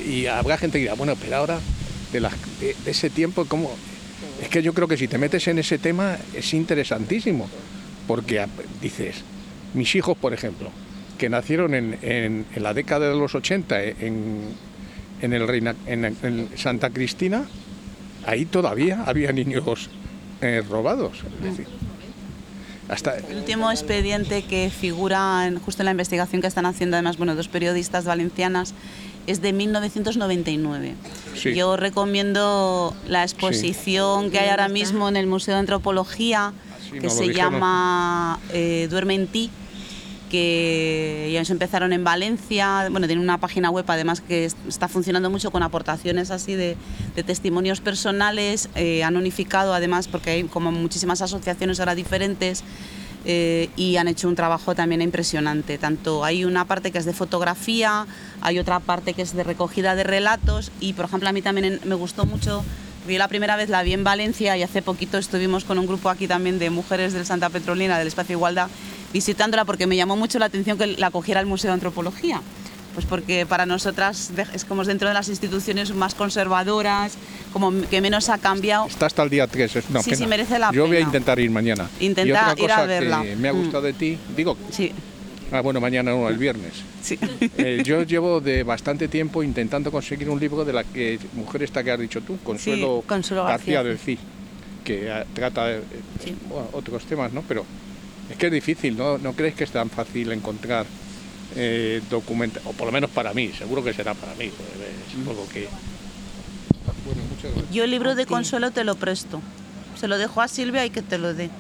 Y 0.05 0.27
habrá 0.27 0.59
gente 0.59 0.79
que 0.79 0.83
dirá, 0.83 0.95
bueno, 0.95 1.15
pero 1.17 1.37
ahora 1.37 1.59
de, 2.13 2.21
de, 2.21 2.75
ese 2.87 3.11
tiempo, 3.11 3.45
¿cómo? 3.47 3.71
Es 4.43 4.49
que 4.49 4.63
yo 4.63 4.75
creo 4.75 4.89
que 4.89 4.97
si 4.97 5.07
te 5.09 5.19
metes 5.19 5.47
en 5.49 5.59
ese 5.59 5.79
tema 5.79 6.19
es 6.35 6.53
interesantísimo, 6.53 7.49
porque 8.07 8.45
dices, 8.83 9.17
mis 9.75 9.95
hijos, 9.95 10.19
por 10.19 10.35
ejemplo, 10.35 10.71
que 11.17 11.29
nacieron 11.29 11.75
en, 11.75 11.99
en 12.03 12.63
la 12.63 12.75
década 12.75 13.09
de 13.09 13.17
los 13.17 13.35
80 13.35 13.83
en, 13.83 14.70
en, 15.21 15.33
el 15.33 15.47
Reina, 15.47 15.75
en, 15.87 16.49
Santa 16.57 16.91
Cristina, 16.91 17.45
ahí 18.27 18.45
todavía 18.45 19.05
había 19.07 19.33
niños 19.33 19.91
eh, 20.41 20.63
robados. 20.69 21.19
hasta 22.89 23.19
el 23.19 23.37
último 23.39 23.71
expediente 23.71 24.43
que 24.43 24.71
figura 24.71 25.51
justo 25.65 25.83
en 25.83 25.87
la 25.87 25.91
investigación 25.93 26.41
que 26.41 26.49
están 26.49 26.67
haciendo 26.67 26.97
además 26.97 27.19
bueno 27.19 27.37
dos 27.37 27.49
periodistas 27.49 28.05
valencianas 28.05 28.75
es 29.27 29.43
de 29.43 29.53
1999. 29.53 30.95
Yo 31.55 31.77
recomiendo 31.77 32.97
la 33.07 33.23
exposición 33.23 34.31
que 34.31 34.39
hay 34.39 34.49
ahora 34.49 34.69
mismo 34.69 35.09
en 35.09 35.17
el 35.17 35.27
Museo 35.27 35.55
de 35.55 35.61
Antropología 35.61 36.53
que 37.01 37.11
se 37.11 37.33
llama 37.33 38.41
eh, 38.53 38.89
Duerme 38.91 39.15
en 39.15 39.27
ti 39.29 39.51
que 40.31 41.27
ellos 41.27 41.51
empezaron 41.51 41.93
en 41.93 42.05
Valencia, 42.05 42.87
bueno, 42.91 43.07
tienen 43.07 43.23
una 43.23 43.39
página 43.39 43.71
web 43.71 43.85
además 43.89 44.23
que 44.23 44.47
está 44.47 44.89
funcionando 44.89 45.29
mucho 45.29 45.51
con 45.51 45.63
aportaciones 45.63 46.31
así 46.31 46.55
de, 46.55 46.77
testimonios 47.27 47.83
personales, 47.83 48.71
eh, 48.75 49.05
han 49.05 49.17
unificado 49.17 49.75
además 49.75 50.09
porque 50.09 50.31
hay 50.31 50.45
como 50.45 50.73
muchísimas 50.73 51.21
asociaciones 51.21 51.81
ahora 51.81 51.95
diferentes 51.95 52.65
eh, 53.27 53.69
y 53.77 53.97
han 53.97 54.09
hecho 54.09 54.29
un 54.29 54.37
trabajo 54.37 54.75
también 54.75 55.03
impresionante. 55.03 55.77
Tanto 55.77 56.25
hay 56.25 56.47
una 56.47 56.65
parte 56.65 56.91
que 56.91 56.99
es 56.99 57.05
de 57.05 57.13
fotografía, 57.13 58.07
hay 58.41 58.59
otra 58.59 58.81
parte 58.81 59.13
que 59.13 59.21
es 59.21 59.35
de 59.35 59.45
recogida 59.45 59.95
de 59.95 60.05
relatos 60.05 60.73
y 60.81 60.95
por 60.95 61.05
ejemplo 61.05 61.29
a 61.29 61.33
mí 61.33 61.43
también 61.43 61.81
me 61.85 61.95
gustó 61.95 62.25
mucho 62.25 62.65
yo 63.09 63.19
la 63.19 63.29
primera 63.29 63.57
vez 63.57 63.69
la 63.69 63.83
vi 63.83 63.93
en 63.93 64.05
Valencia 64.05 64.57
y 64.57 64.63
hace 64.63 64.83
poquito 64.83 65.19
estuvimos 65.19 65.65
con 65.65 65.79
un 65.79 65.87
grupo 65.87 66.11
aquí 66.11 66.29
también 66.29 66.59
de 66.59 66.71
mujeres 66.71 67.13
del 67.13 67.27
Santa 67.27 67.49
Petrolina, 67.49 67.99
del 67.99 68.07
Espacio 68.07 68.37
Igualdad, 68.37 68.69
visitándola 69.13 69.65
porque 69.65 69.87
me 69.87 69.97
llamó 69.97 70.17
mucho 70.17 70.39
la 70.39 70.47
atención 70.47 70.79
que 70.79 70.87
la 70.87 71.11
cogiera 71.11 71.41
el 71.41 71.47
Museo 71.47 71.71
de 71.71 71.75
Antropología. 71.75 72.41
Pues 72.95 73.07
porque 73.07 73.47
para 73.47 73.67
nosotras 73.67 74.33
es 74.53 74.65
como 74.65 74.85
dentro 74.85 75.07
de 75.07 75.15
las 75.15 75.29
instituciones 75.29 75.95
más 75.95 76.17
conservadoras, 76.17 77.17
como 77.53 77.73
que 77.89 78.01
menos 78.01 78.29
ha 78.29 78.39
cambiado. 78.39 78.87
Está 78.87 79.07
hasta 79.07 79.23
el 79.23 79.31
día 79.31 79.47
3, 79.47 79.77
es 79.77 79.91
una 79.91 80.03
sí, 80.03 80.17
Sí, 80.17 80.27
merece 80.27 80.59
la 80.59 80.73
Yo 80.73 80.89
voy 80.89 80.97
a 80.97 81.01
intentar 81.01 81.39
ir 81.39 81.51
mañana. 81.51 81.89
Intenta 82.01 82.55
ir 82.59 82.71
a 82.71 82.87
verla. 82.87 83.23
Que 83.23 83.37
me 83.37 83.49
ha 83.49 83.53
gustado 83.53 83.85
de 83.85 83.93
ti, 83.93 84.19
digo, 84.37 84.57
sí. 84.71 84.93
Ah, 85.53 85.63
bueno, 85.63 85.81
mañana 85.81 86.13
no, 86.13 86.29
el 86.29 86.39
viernes. 86.39 86.73
Sí. 87.03 87.19
Eh, 87.59 87.83
yo 87.85 88.03
llevo 88.03 88.41
de 88.41 88.63
bastante 88.63 89.09
tiempo 89.09 89.43
intentando 89.43 89.91
conseguir 89.91 90.31
un 90.31 90.39
libro 90.39 90.65
de 90.65 90.73
la 90.73 90.85
que 90.85 91.19
mujer 91.35 91.63
esta 91.63 91.83
que 91.83 91.91
has 91.91 91.99
dicho 91.99 92.21
tú, 92.21 92.39
Consuelo, 92.39 93.05
García, 93.07 93.83
del 93.83 93.99
CI, 93.99 94.19
que 94.85 95.11
ah, 95.11 95.25
trata 95.33 95.73
eh, 95.73 95.81
otros 96.73 97.05
temas, 97.05 97.33
¿no? 97.33 97.43
Pero 97.47 97.65
es 98.31 98.37
que 98.37 98.47
es 98.47 98.53
difícil, 98.53 98.97
¿no? 98.97 99.19
¿No 99.19 99.33
crees 99.33 99.55
que 99.55 99.65
es 99.65 99.71
tan 99.71 99.91
fácil 99.91 100.31
encontrar 100.33 100.87
eh, 101.57 102.01
documentos, 102.09 102.63
o 102.65 102.73
por 102.73 102.87
lo 102.87 102.93
menos 102.93 103.11
para 103.11 103.35
mí, 103.35 103.49
seguro 103.49 103.83
que 103.83 103.93
será 103.93 104.15
para 104.15 104.35
mí, 104.35 104.47
es 104.47 105.29
algo 105.29 105.49
que... 105.49 105.69
Yo 107.73 107.85
el 107.85 107.91
libro 107.91 108.15
de 108.15 108.27
Consuelo 108.27 108.71
te 108.71 108.85
lo 108.85 108.95
presto, 108.95 109.41
se 109.99 110.07
lo 110.07 110.17
dejo 110.17 110.41
a 110.41 110.49
Silvia 110.49 110.87
y 110.87 110.91
que 110.91 111.03
te 111.03 111.19
lo 111.19 111.35
dé. 111.35 111.51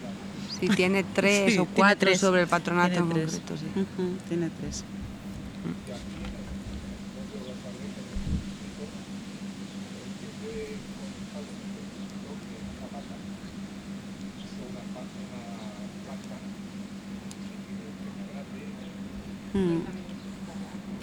Sí, 0.60 0.68
tiene 0.68 1.04
tres 1.14 1.58
o 1.58 1.66
cuatro 1.66 2.14
sobre 2.16 2.42
el 2.42 2.48
patronato 2.48 2.94
en 2.94 3.06
concreto. 3.06 3.56
Sí. 3.56 3.82
tiene 4.28 4.50
tres. 4.60 4.84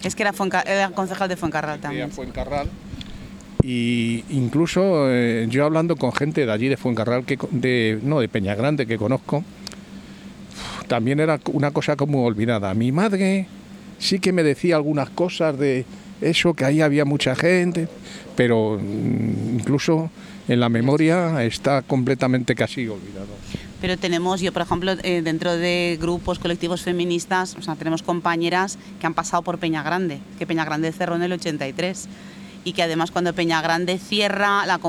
Es 0.04 0.16
que 0.16 0.24
era, 0.24 0.34
era 0.66 0.89
concejal 0.91 1.30
de 1.30 1.36
Fuencarral 1.36 1.80
también. 1.80 2.12
Fuencarral. 2.12 2.70
Y 3.64 4.24
incluso 4.30 5.10
eh, 5.10 5.48
yo 5.50 5.66
hablando 5.66 5.95
con 5.95 6.14
gente 6.14 6.45
de 6.45 6.52
allí 6.52 6.70
de 6.70 6.78
Fuencarral, 6.78 7.26
que, 7.26 7.38
de, 7.52 8.00
no, 8.04 8.20
de 8.20 8.30
Peñagrande 8.30 8.86
que 8.86 8.98
conozco, 8.98 9.43
también 10.88 11.20
era 11.20 11.39
una 11.52 11.72
cosa 11.72 11.95
como 11.95 12.24
olvidada. 12.24 12.74
Mi 12.74 12.91
madre 12.91 13.48
sí 14.00 14.20
que 14.20 14.32
me 14.32 14.43
decía 14.43 14.76
algunas 14.76 15.10
cosas 15.10 15.58
de 15.58 15.86
eso, 16.22 16.54
que 16.54 16.66
ahí 16.66 16.82
había 16.82 17.06
mucha 17.06 17.36
gente, 17.36 17.88
pero 18.36 18.80
mm, 18.82 19.60
incluso 19.60 20.10
en 20.48 20.60
la 20.60 20.70
memoria 20.70 21.43
está 21.43 21.82
completamente 21.82 22.56
casi 22.56 22.88
olvidado. 22.88 23.28
Pero 23.80 23.97
tenemos, 23.97 24.41
yo 24.41 24.51
por 24.51 24.63
ejemplo, 24.63 24.93
eh, 25.03 25.21
dentro 25.23 25.55
de 25.55 25.97
grupos, 26.01 26.39
colectivos 26.39 26.82
feministas, 26.82 27.55
o 27.57 27.61
sea, 27.61 27.75
tenemos 27.75 28.01
compañeras 28.01 28.78
que 28.99 29.05
han 29.05 29.13
pasado 29.13 29.43
por 29.43 29.59
Peña 29.59 29.84
Grande, 29.84 30.19
que 30.39 30.47
Peña 30.47 30.65
Grande 30.65 30.91
cerró 30.91 31.15
en 31.15 31.23
el 31.23 31.34
83 31.34 32.07
y 32.63 32.73
que 32.73 32.84
además 32.84 33.11
cuando 33.11 33.34
Peña 33.34 33.61
Grande 33.61 33.97
cierra 33.99 34.65
la 34.65 34.80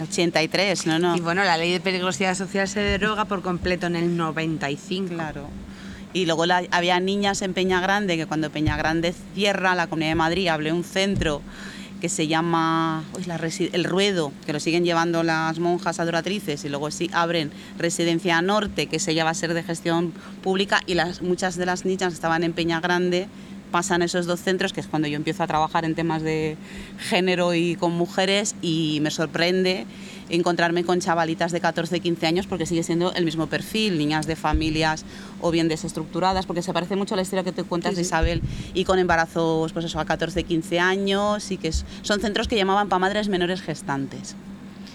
83, 0.00 0.86
no, 0.86 0.98
no. 0.98 1.16
Y 1.16 1.20
bueno, 1.20 1.42
la 1.44 1.56
ley 1.56 1.72
de 1.72 1.80
peligrosidad 1.80 2.34
social 2.36 2.68
se 2.68 2.80
deroga 2.80 3.24
por 3.24 3.42
completo 3.42 3.86
en 3.86 3.96
el 3.96 4.16
95. 4.16 5.08
Claro. 5.14 5.48
Y 6.12 6.26
luego 6.26 6.44
había 6.70 7.00
niñas 7.00 7.42
en 7.42 7.52
Peña 7.52 7.80
Grande 7.80 8.16
que 8.16 8.26
cuando 8.26 8.50
Peña 8.50 8.76
Grande 8.76 9.14
cierra 9.34 9.74
la 9.74 9.86
Comunidad 9.86 10.12
de 10.12 10.14
Madrid, 10.14 10.48
abre 10.48 10.72
un 10.72 10.84
centro 10.84 11.42
que 12.00 12.08
se 12.08 12.26
llama 12.28 13.04
El 13.72 13.84
Ruedo, 13.84 14.32
que 14.46 14.52
lo 14.52 14.60
siguen 14.60 14.84
llevando 14.84 15.22
las 15.22 15.58
monjas 15.58 16.00
adoratrices 16.00 16.64
y 16.64 16.68
luego 16.68 16.90
sí 16.90 17.10
abren 17.12 17.50
Residencia 17.78 18.40
Norte, 18.42 18.86
que 18.86 18.98
se 18.98 19.14
va 19.22 19.30
a 19.30 19.34
ser 19.34 19.54
de 19.54 19.62
gestión 19.62 20.12
pública 20.42 20.80
y 20.86 20.94
las, 20.94 21.22
muchas 21.22 21.56
de 21.56 21.66
las 21.66 21.84
niñas 21.84 22.12
estaban 22.12 22.44
en 22.44 22.52
Peña 22.52 22.80
Grande 22.80 23.28
pasan 23.68 24.02
esos 24.02 24.26
dos 24.26 24.40
centros, 24.40 24.72
que 24.72 24.80
es 24.80 24.86
cuando 24.86 25.08
yo 25.08 25.16
empiezo 25.16 25.42
a 25.42 25.46
trabajar 25.46 25.84
en 25.84 25.94
temas 25.94 26.22
de 26.22 26.56
género 26.98 27.54
y 27.54 27.76
con 27.76 27.92
mujeres 27.92 28.54
y 28.62 28.98
me 29.02 29.10
sorprende 29.10 29.86
encontrarme 30.28 30.84
con 30.84 31.00
chavalitas 31.00 31.52
de 31.52 31.60
14, 31.60 32.00
15 32.00 32.26
años 32.26 32.46
porque 32.46 32.66
sigue 32.66 32.82
siendo 32.82 33.12
el 33.14 33.24
mismo 33.24 33.46
perfil, 33.46 33.98
niñas 33.98 34.26
de 34.26 34.36
familias 34.36 35.04
o 35.40 35.50
bien 35.50 35.68
desestructuradas, 35.68 36.46
porque 36.46 36.62
se 36.62 36.72
parece 36.72 36.96
mucho 36.96 37.14
a 37.14 37.16
la 37.16 37.22
historia 37.22 37.44
que 37.44 37.52
te 37.52 37.64
cuentas 37.64 37.96
de 37.96 38.02
Isabel 38.02 38.42
y 38.74 38.84
con 38.84 38.98
embarazos 38.98 39.72
pues 39.72 39.84
eso, 39.84 40.00
a 40.00 40.04
14, 40.04 40.44
15 40.44 40.80
años 40.80 41.50
y 41.50 41.56
que 41.56 41.72
son 41.72 42.20
centros 42.20 42.48
que 42.48 42.56
llamaban 42.56 42.88
para 42.88 42.98
madres 42.98 43.28
menores 43.28 43.62
gestantes, 43.62 44.34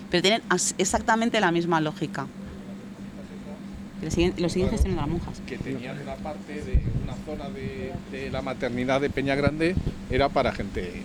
pero 0.10 0.22
tienen 0.22 0.42
exactamente 0.78 1.40
la 1.40 1.52
misma 1.52 1.82
lógica. 1.82 2.28
Lo 4.04 4.12
siguen, 4.12 4.34
lo 4.38 4.50
siguen 4.50 4.70
gestionando 4.70 5.02
las 5.02 5.10
monjas. 5.10 5.42
Que 5.48 5.58
tenían 5.58 6.02
una 6.02 6.16
parte 6.16 6.54
de 6.54 6.80
una 7.04 7.16
zona 7.26 7.50
de, 7.50 7.94
de 8.12 8.30
la 8.30 8.42
maternidad 8.42 9.02
de 9.02 9.10
Peña 9.10 9.36
Grande, 9.36 9.76
era 10.10 10.30
para 10.30 10.52
gente 10.52 11.04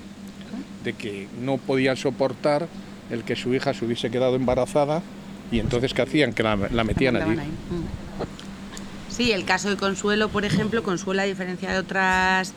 de 0.85 0.93
que 0.93 1.29
no 1.41 1.59
podían 1.59 1.97
soportar 1.97 2.67
el 3.11 3.25
que 3.25 3.37
su 3.37 3.55
hija 3.55 3.75
se 3.75 3.85
hubiese 3.85 4.11
quedado 4.11 4.37
embarazada 4.37 5.03
y 5.51 5.61
entonces 5.61 5.95
¿qué 5.95 6.03
hacían? 6.03 6.33
Que 6.33 6.43
la, 6.43 6.57
metían 6.57 7.17
allí. 7.17 7.37
Mm. 7.37 7.49
Sí, 9.09 9.33
el 9.33 9.45
caso 9.45 9.69
de 9.69 9.77
Consuelo, 9.77 10.29
por 10.29 10.45
ejemplo, 10.45 10.83
Consuelo 10.83 11.23
a 11.23 11.25
diferencia 11.25 11.73
de 11.73 11.79
otras 11.79 12.53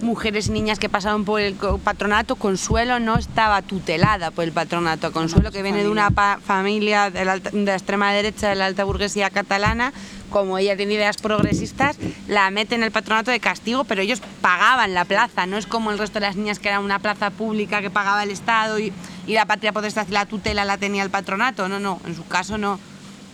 mujeres 0.00 0.48
y 0.48 0.50
niñas 0.50 0.78
que 0.78 0.88
pasaron 0.88 1.24
por 1.24 1.40
el 1.40 1.54
patronato, 1.54 2.36
Consuelo 2.36 2.98
no 2.98 3.16
estaba 3.16 3.62
tutelada 3.62 4.30
por 4.30 4.44
el 4.44 4.52
patronato. 4.52 5.12
Consuelo, 5.12 5.50
que 5.52 5.62
viene 5.62 5.82
de 5.82 5.88
una 5.88 6.10
familia 6.10 7.10
de 7.10 7.24
la, 7.24 7.38
de 7.38 7.64
la, 7.64 7.74
extrema 7.74 8.12
derecha 8.12 8.48
de 8.48 8.54
la 8.56 8.66
alta 8.66 8.84
burguesía 8.84 9.30
catalana, 9.30 9.92
como 10.30 10.58
ella 10.58 10.76
tiene 10.76 10.94
ideas 10.94 11.16
progresistas, 11.16 11.96
la 12.28 12.50
mete 12.50 12.74
en 12.74 12.82
el 12.82 12.90
patronato 12.90 13.30
de 13.30 13.40
castigo, 13.40 13.84
pero 13.84 14.02
ellos 14.02 14.20
pagaban 14.40 14.94
la 14.94 15.04
plaza, 15.04 15.46
no 15.46 15.56
es 15.56 15.66
como 15.66 15.90
el 15.90 15.98
resto 15.98 16.14
de 16.20 16.26
las 16.26 16.36
niñas 16.36 16.58
que 16.58 16.68
era 16.68 16.80
una 16.80 16.98
plaza 16.98 17.30
pública 17.30 17.80
que 17.80 17.90
pagaba 17.90 18.22
el 18.22 18.30
Estado 18.30 18.78
y, 18.78 18.92
la 19.26 19.46
patria 19.46 19.72
potestad 19.72 20.06
y 20.08 20.12
la 20.12 20.26
tutela 20.26 20.64
la 20.64 20.78
tenía 20.78 21.02
el 21.02 21.10
patronato, 21.10 21.68
no, 21.68 21.80
no, 21.80 22.00
en 22.06 22.14
su 22.14 22.26
caso 22.26 22.58
no. 22.58 22.74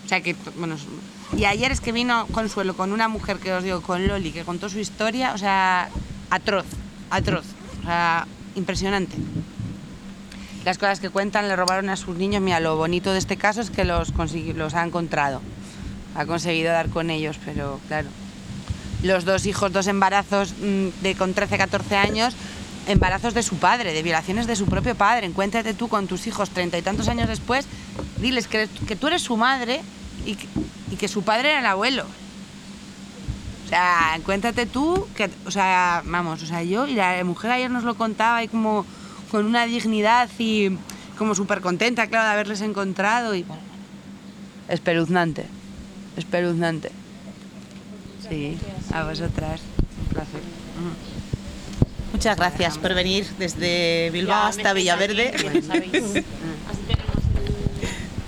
O 0.04 0.08
sea 0.08 0.20
que, 0.20 0.34
bueno, 0.56 0.76
y 1.36 1.44
ayer 1.44 1.72
es 1.72 1.80
que 1.80 1.92
vino 1.92 2.26
Consuelo 2.32 2.74
con 2.74 2.92
una 2.92 3.08
mujer 3.08 3.38
que 3.38 3.52
os 3.52 3.62
digo, 3.64 3.80
con 3.82 4.06
Loli, 4.06 4.32
que 4.32 4.44
contó 4.44 4.68
su 4.68 4.78
historia, 4.78 5.32
o 5.34 5.38
sea, 5.38 5.90
atroz, 6.34 6.66
atroz, 7.10 7.44
o 7.82 7.84
sea, 7.84 8.26
impresionante. 8.54 9.16
Las 10.64 10.78
cosas 10.78 11.00
que 11.00 11.10
cuentan, 11.10 11.48
le 11.48 11.56
robaron 11.56 11.88
a 11.88 11.96
sus 11.96 12.16
niños, 12.16 12.40
mira, 12.40 12.60
lo 12.60 12.76
bonito 12.76 13.12
de 13.12 13.18
este 13.18 13.36
caso 13.36 13.60
es 13.60 13.70
que 13.70 13.84
los, 13.84 14.12
los 14.54 14.74
ha 14.74 14.84
encontrado 14.84 15.40
ha 16.14 16.26
conseguido 16.26 16.72
dar 16.72 16.88
con 16.88 17.10
ellos, 17.10 17.38
pero 17.44 17.80
claro. 17.88 18.08
Los 19.02 19.24
dos 19.24 19.46
hijos, 19.46 19.72
dos 19.72 19.86
embarazos 19.86 20.54
mm, 20.60 21.02
de 21.02 21.14
con 21.14 21.34
13, 21.34 21.58
14 21.58 21.96
años, 21.96 22.34
embarazos 22.86 23.34
de 23.34 23.42
su 23.42 23.56
padre, 23.56 23.92
de 23.92 24.02
violaciones 24.02 24.46
de 24.46 24.56
su 24.56 24.66
propio 24.66 24.94
padre. 24.94 25.26
Encuéntrate 25.26 25.74
tú 25.74 25.88
con 25.88 26.06
tus 26.06 26.26
hijos 26.26 26.50
treinta 26.50 26.78
y 26.78 26.82
tantos 26.82 27.08
años 27.08 27.28
después, 27.28 27.66
diles 28.18 28.46
que, 28.46 28.68
que 28.86 28.96
tú 28.96 29.08
eres 29.08 29.22
su 29.22 29.36
madre 29.36 29.80
y 30.24 30.36
que, 30.36 30.46
y 30.90 30.96
que, 30.96 31.08
su 31.08 31.22
padre 31.22 31.50
era 31.50 31.60
el 31.60 31.66
abuelo. 31.66 32.04
Sea, 33.72 34.16
encuéntrate 34.16 34.66
tú 34.66 35.08
que, 35.16 35.30
o 35.46 35.50
sea, 35.50 36.02
vamos, 36.04 36.42
o 36.42 36.46
sea, 36.46 36.62
yo 36.62 36.86
y 36.86 36.92
la 36.92 37.24
mujer 37.24 37.52
ayer 37.52 37.70
nos 37.70 37.84
lo 37.84 37.94
contaba 37.94 38.44
y 38.44 38.48
como 38.48 38.84
con 39.30 39.46
una 39.46 39.64
dignidad 39.64 40.28
y 40.38 40.76
como 41.16 41.34
súper 41.34 41.62
contenta, 41.62 42.06
claro, 42.06 42.26
de 42.26 42.32
haberles 42.32 42.60
encontrado 42.60 43.34
y 43.34 43.46
espeluznante 44.68 45.46
espeluznante. 46.18 46.90
Sí, 48.28 48.58
a 48.92 49.04
vosotras. 49.04 49.62
Un 50.02 50.06
placer. 50.08 50.40
Muchas 52.12 52.36
gracias 52.36 52.76
por 52.76 52.92
venir 52.92 53.26
desde 53.38 54.10
Bilbao 54.10 54.48
hasta 54.48 54.74
Villaverde. 54.74 55.32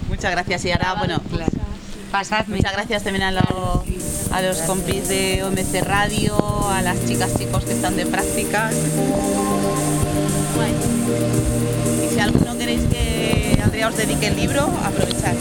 Muchas 0.08 0.30
gracias 0.30 0.64
y 0.64 0.70
ahora, 0.70 0.94
bueno, 0.94 1.20
Muchas 2.14 2.72
gracias 2.74 3.02
también 3.02 3.24
a, 3.24 3.30
a 4.30 4.42
los 4.42 4.58
compis 4.68 5.08
de 5.08 5.42
OMC 5.42 5.82
Radio, 5.82 6.38
a 6.70 6.80
las 6.80 7.04
chicas 7.06 7.36
chicos 7.36 7.64
que 7.64 7.72
están 7.72 7.96
de 7.96 8.06
prácticas. 8.06 8.72
Y 12.04 12.14
si 12.14 12.20
alguno 12.20 12.56
queréis 12.56 12.82
que 12.82 13.58
Andrea 13.60 13.88
os 13.88 13.96
dedique 13.96 14.28
el 14.28 14.36
libro, 14.36 14.62
aprovechad. 14.84 15.34